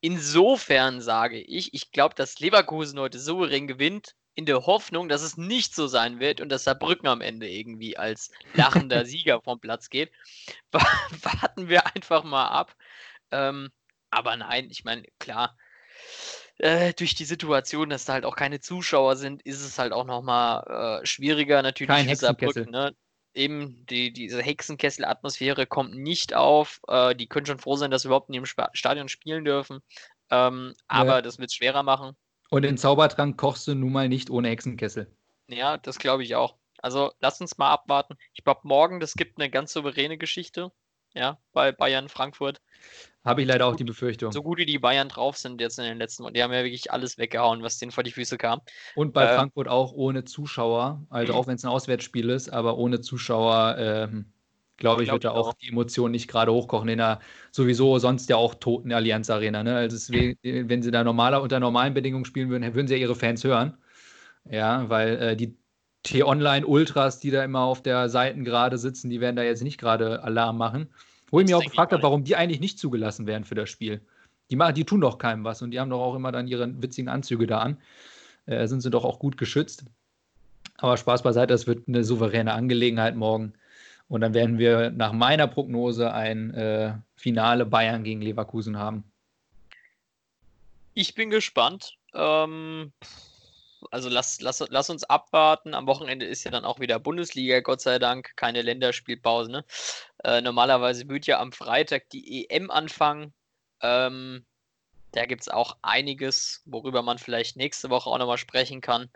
Insofern 0.00 1.00
sage 1.00 1.40
ich, 1.40 1.74
ich 1.74 1.90
glaube, 1.90 2.14
dass 2.14 2.38
Leverkusen 2.40 2.98
heute 2.98 3.18
souverän 3.18 3.66
gewinnt, 3.66 4.14
in 4.34 4.46
der 4.46 4.64
Hoffnung, 4.64 5.08
dass 5.08 5.22
es 5.22 5.36
nicht 5.36 5.74
so 5.74 5.86
sein 5.86 6.20
wird 6.20 6.40
und 6.40 6.48
dass 6.48 6.64
Saarbrücken 6.64 7.08
am 7.08 7.20
Ende 7.20 7.48
irgendwie 7.48 7.96
als 7.96 8.30
lachender 8.54 9.04
Sieger 9.04 9.42
vom 9.42 9.60
Platz 9.60 9.90
geht. 9.90 10.12
Warten 10.72 11.68
wir 11.68 11.94
einfach 11.94 12.24
mal 12.24 12.48
ab. 12.48 12.74
Ähm, 13.30 13.70
aber 14.10 14.36
nein, 14.36 14.68
ich 14.70 14.84
meine, 14.84 15.04
klar, 15.18 15.56
äh, 16.60 16.92
durch 16.92 17.14
die 17.14 17.24
Situation, 17.24 17.90
dass 17.90 18.04
da 18.04 18.14
halt 18.14 18.24
auch 18.24 18.36
keine 18.36 18.60
Zuschauer 18.60 19.16
sind, 19.16 19.42
ist 19.42 19.64
es 19.64 19.78
halt 19.78 19.92
auch 19.92 20.04
nochmal 20.04 21.00
äh, 21.02 21.06
schwieriger. 21.06 21.62
Natürlich 21.62 21.88
Kein 21.88 22.06
Hexenkessel. 22.06 22.66
ne? 22.66 22.94
Eben, 23.32 23.86
die, 23.86 24.12
diese 24.12 24.42
Hexenkessel-Atmosphäre 24.42 25.66
kommt 25.66 25.94
nicht 25.94 26.34
auf. 26.34 26.80
Äh, 26.88 27.14
die 27.14 27.28
können 27.28 27.46
schon 27.46 27.58
froh 27.58 27.76
sein, 27.76 27.90
dass 27.90 28.02
sie 28.02 28.08
überhaupt 28.08 28.28
in 28.28 28.34
dem 28.34 28.44
Sp 28.44 28.68
Stadion 28.72 29.08
spielen 29.08 29.44
dürfen. 29.44 29.80
Ähm, 30.30 30.74
aber 30.86 31.16
ja. 31.16 31.22
das 31.22 31.38
wird 31.38 31.50
es 31.50 31.54
schwerer 31.54 31.82
machen. 31.82 32.16
Und 32.50 32.62
den 32.62 32.76
Zaubertrank 32.76 33.38
kochst 33.38 33.66
du 33.66 33.74
nun 33.74 33.92
mal 33.92 34.08
nicht 34.08 34.30
ohne 34.30 34.48
Hexenkessel. 34.48 35.10
Ja, 35.48 35.78
das 35.78 35.98
glaube 35.98 36.24
ich 36.24 36.34
auch. 36.34 36.56
Also 36.82 37.12
lass 37.20 37.40
uns 37.40 37.58
mal 37.58 37.70
abwarten. 37.70 38.16
Ich 38.34 38.44
glaube, 38.44 38.60
morgen, 38.64 39.00
das 39.00 39.14
gibt 39.14 39.38
eine 39.38 39.50
ganz 39.50 39.72
souveräne 39.72 40.18
Geschichte. 40.18 40.72
Ja, 41.14 41.38
bei 41.52 41.72
Bayern 41.72 42.08
Frankfurt. 42.08 42.60
Habe 43.24 43.42
ich 43.42 43.48
leider 43.48 43.66
auch 43.66 43.76
die 43.76 43.84
Befürchtung. 43.84 44.32
So 44.32 44.42
gut 44.42 44.58
wie 44.58 44.66
die 44.66 44.78
Bayern 44.78 45.08
drauf 45.08 45.36
sind 45.36 45.60
jetzt 45.60 45.78
in 45.78 45.84
den 45.84 45.98
letzten 45.98 46.22
Monaten. 46.22 46.34
Die 46.34 46.42
haben 46.42 46.52
ja 46.52 46.64
wirklich 46.64 46.90
alles 46.90 47.18
weggehauen, 47.18 47.62
was 47.62 47.78
denen 47.78 47.92
vor 47.92 48.02
die 48.02 48.12
Füße 48.12 48.38
kam. 48.38 48.60
Und 48.94 49.12
bei 49.12 49.24
äh, 49.24 49.34
Frankfurt 49.34 49.68
auch 49.68 49.92
ohne 49.92 50.24
Zuschauer. 50.24 51.04
Also 51.10 51.34
auch 51.34 51.46
wenn 51.46 51.56
es 51.56 51.64
ein 51.64 51.70
Auswärtsspiel 51.70 52.30
ist, 52.30 52.48
aber 52.48 52.78
ohne 52.78 53.02
Zuschauer, 53.02 53.76
ähm, 53.78 54.32
glaube 54.78 55.02
ich, 55.02 55.08
glaub 55.08 55.16
wird 55.16 55.24
da 55.24 55.32
auch 55.32 55.52
die 55.52 55.68
Emotionen 55.68 56.12
nicht 56.12 56.28
gerade 56.28 56.50
hochkochen 56.50 56.88
in 56.88 56.96
der 56.96 57.20
sowieso 57.50 57.98
sonst 57.98 58.30
ja 58.30 58.36
auch 58.36 58.54
toten 58.54 58.90
Allianz 58.90 59.28
Arena. 59.28 59.62
Ne? 59.62 59.76
Also 59.76 59.96
deswegen, 59.96 60.38
wenn 60.42 60.82
sie 60.82 60.90
da 60.90 61.04
normaler, 61.04 61.42
unter 61.42 61.60
normalen 61.60 61.92
Bedingungen 61.92 62.24
spielen 62.24 62.48
würden, 62.48 62.74
würden 62.74 62.88
sie 62.88 62.94
ja 62.94 63.00
ihre 63.00 63.14
Fans 63.16 63.44
hören. 63.44 63.76
Ja, 64.48 64.88
weil 64.88 65.16
äh, 65.18 65.36
die 65.36 65.58
T-Online-Ultras, 66.02 67.20
die 67.20 67.30
da 67.30 67.44
immer 67.44 67.60
auf 67.60 67.82
der 67.82 68.08
Seiten 68.08 68.44
gerade 68.44 68.78
sitzen, 68.78 69.10
die 69.10 69.20
werden 69.20 69.36
da 69.36 69.42
jetzt 69.42 69.62
nicht 69.62 69.78
gerade 69.78 70.22
Alarm 70.22 70.56
machen. 70.56 70.88
Wo 71.30 71.40
ich 71.40 71.46
mir 71.46 71.56
auch 71.56 71.64
gefragt 71.64 71.92
habe, 71.92 72.02
warum 72.02 72.24
die 72.24 72.34
eigentlich 72.36 72.60
nicht 72.60 72.78
zugelassen 72.78 73.26
werden 73.26 73.44
für 73.44 73.54
das 73.54 73.70
Spiel. 73.70 74.00
Die, 74.50 74.56
machen, 74.56 74.74
die 74.74 74.84
tun 74.84 75.00
doch 75.00 75.18
keinem 75.18 75.44
was 75.44 75.62
und 75.62 75.70
die 75.70 75.78
haben 75.78 75.90
doch 75.90 76.00
auch 76.00 76.16
immer 76.16 76.32
dann 76.32 76.48
ihre 76.48 76.82
witzigen 76.82 77.08
Anzüge 77.08 77.46
da 77.46 77.58
an. 77.58 77.76
Äh, 78.46 78.66
sind 78.66 78.80
sie 78.80 78.90
doch 78.90 79.04
auch 79.04 79.18
gut 79.18 79.36
geschützt. 79.36 79.84
Aber 80.78 80.96
Spaß 80.96 81.22
beiseite, 81.22 81.52
das 81.52 81.66
wird 81.66 81.86
eine 81.86 82.02
souveräne 82.02 82.52
Angelegenheit 82.52 83.14
morgen. 83.14 83.52
Und 84.08 84.22
dann 84.22 84.34
werden 84.34 84.58
wir 84.58 84.90
nach 84.90 85.12
meiner 85.12 85.46
Prognose 85.46 86.12
ein 86.12 86.52
äh, 86.54 86.94
Finale 87.14 87.64
Bayern 87.64 88.02
gegen 88.02 88.22
Leverkusen 88.22 88.76
haben. 88.76 89.04
Ich 90.94 91.14
bin 91.14 91.30
gespannt. 91.30 91.96
Ähm, 92.12 92.92
also 93.90 94.08
lass, 94.08 94.40
lass, 94.40 94.64
lass 94.68 94.90
uns 94.90 95.04
abwarten. 95.04 95.74
Am 95.74 95.86
Wochenende 95.86 96.26
ist 96.26 96.44
ja 96.44 96.50
dann 96.50 96.64
auch 96.64 96.80
wieder 96.80 96.98
Bundesliga, 96.98 97.60
Gott 97.60 97.80
sei 97.80 97.98
Dank, 97.98 98.36
keine 98.36 98.62
Länderspielpause. 98.62 99.50
Ne? 99.50 99.64
Äh, 100.24 100.40
normalerweise 100.40 101.08
wird 101.08 101.26
ja 101.26 101.40
am 101.40 101.52
Freitag 101.52 102.10
die 102.10 102.48
EM 102.48 102.70
anfangen. 102.70 103.32
Ähm, 103.82 104.44
da 105.12 105.26
gibt 105.26 105.42
es 105.42 105.48
auch 105.48 105.76
einiges, 105.82 106.62
worüber 106.66 107.02
man 107.02 107.18
vielleicht 107.18 107.56
nächste 107.56 107.90
Woche 107.90 108.08
auch 108.10 108.18
nochmal 108.18 108.38
sprechen 108.38 108.80
kann. 108.80 109.10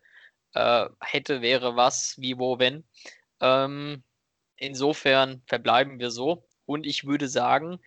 Äh, 0.54 0.88
hätte, 1.00 1.42
wäre 1.42 1.76
was, 1.76 2.14
wie, 2.18 2.38
wo, 2.38 2.58
wenn. 2.58 2.84
Ähm, 3.40 4.02
insofern 4.56 5.42
verbleiben 5.46 5.98
wir 5.98 6.10
so. 6.10 6.46
Und 6.66 6.86
ich 6.86 7.06
würde 7.06 7.28
sagen, 7.28 7.78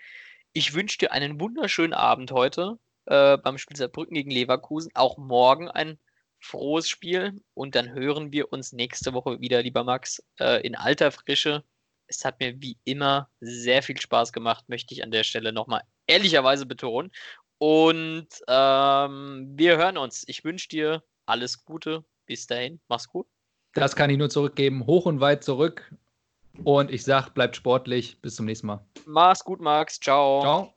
ich 0.53 0.73
wünsche 0.73 0.99
dir 0.99 1.11
einen 1.11 1.39
wunderschönen 1.39 1.93
Abend 1.93 2.31
heute 2.31 2.77
äh, 3.05 3.37
beim 3.37 3.57
Spiel 3.57 3.77
Saarbrücken 3.77 4.15
gegen 4.15 4.31
Leverkusen. 4.31 4.91
Auch 4.93 5.17
morgen 5.17 5.69
ein 5.69 5.97
frohes 6.39 6.87
Spiel 6.87 7.41
und 7.53 7.75
dann 7.75 7.91
hören 7.91 8.31
wir 8.31 8.51
uns 8.51 8.73
nächste 8.73 9.13
Woche 9.13 9.39
wieder, 9.39 9.61
lieber 9.61 9.83
Max, 9.83 10.23
äh, 10.39 10.65
in 10.65 10.75
alter 10.75 11.11
Frische. 11.11 11.63
Es 12.07 12.23
hat 12.23 12.39
mir 12.39 12.61
wie 12.61 12.77
immer 12.85 13.29
sehr 13.41 13.83
viel 13.83 13.99
Spaß 13.99 14.31
gemacht, 14.31 14.69
möchte 14.69 14.93
ich 14.93 15.03
an 15.03 15.11
der 15.11 15.23
Stelle 15.23 15.51
nochmal 15.51 15.81
ehrlicherweise 16.07 16.65
betonen. 16.65 17.11
Und 17.59 18.27
ähm, 18.47 19.53
wir 19.55 19.77
hören 19.77 19.97
uns. 19.97 20.23
Ich 20.27 20.43
wünsche 20.43 20.69
dir 20.69 21.03
alles 21.25 21.65
Gute. 21.65 22.05
Bis 22.25 22.45
dahin. 22.45 22.79
Mach's 22.87 23.07
gut. 23.07 23.27
Das 23.73 23.95
kann 23.95 24.09
ich 24.09 24.17
nur 24.17 24.29
zurückgeben. 24.29 24.85
Hoch 24.85 25.05
und 25.05 25.21
weit 25.21 25.43
zurück. 25.43 25.93
Und 26.63 26.91
ich 26.91 27.03
sag, 27.03 27.29
bleibt 27.29 27.55
sportlich. 27.55 28.19
Bis 28.21 28.35
zum 28.35 28.45
nächsten 28.45 28.67
Mal. 28.67 28.85
Mach's 29.05 29.43
gut, 29.43 29.59
Max. 29.59 29.99
Ciao. 29.99 30.41
Ciao. 30.41 30.76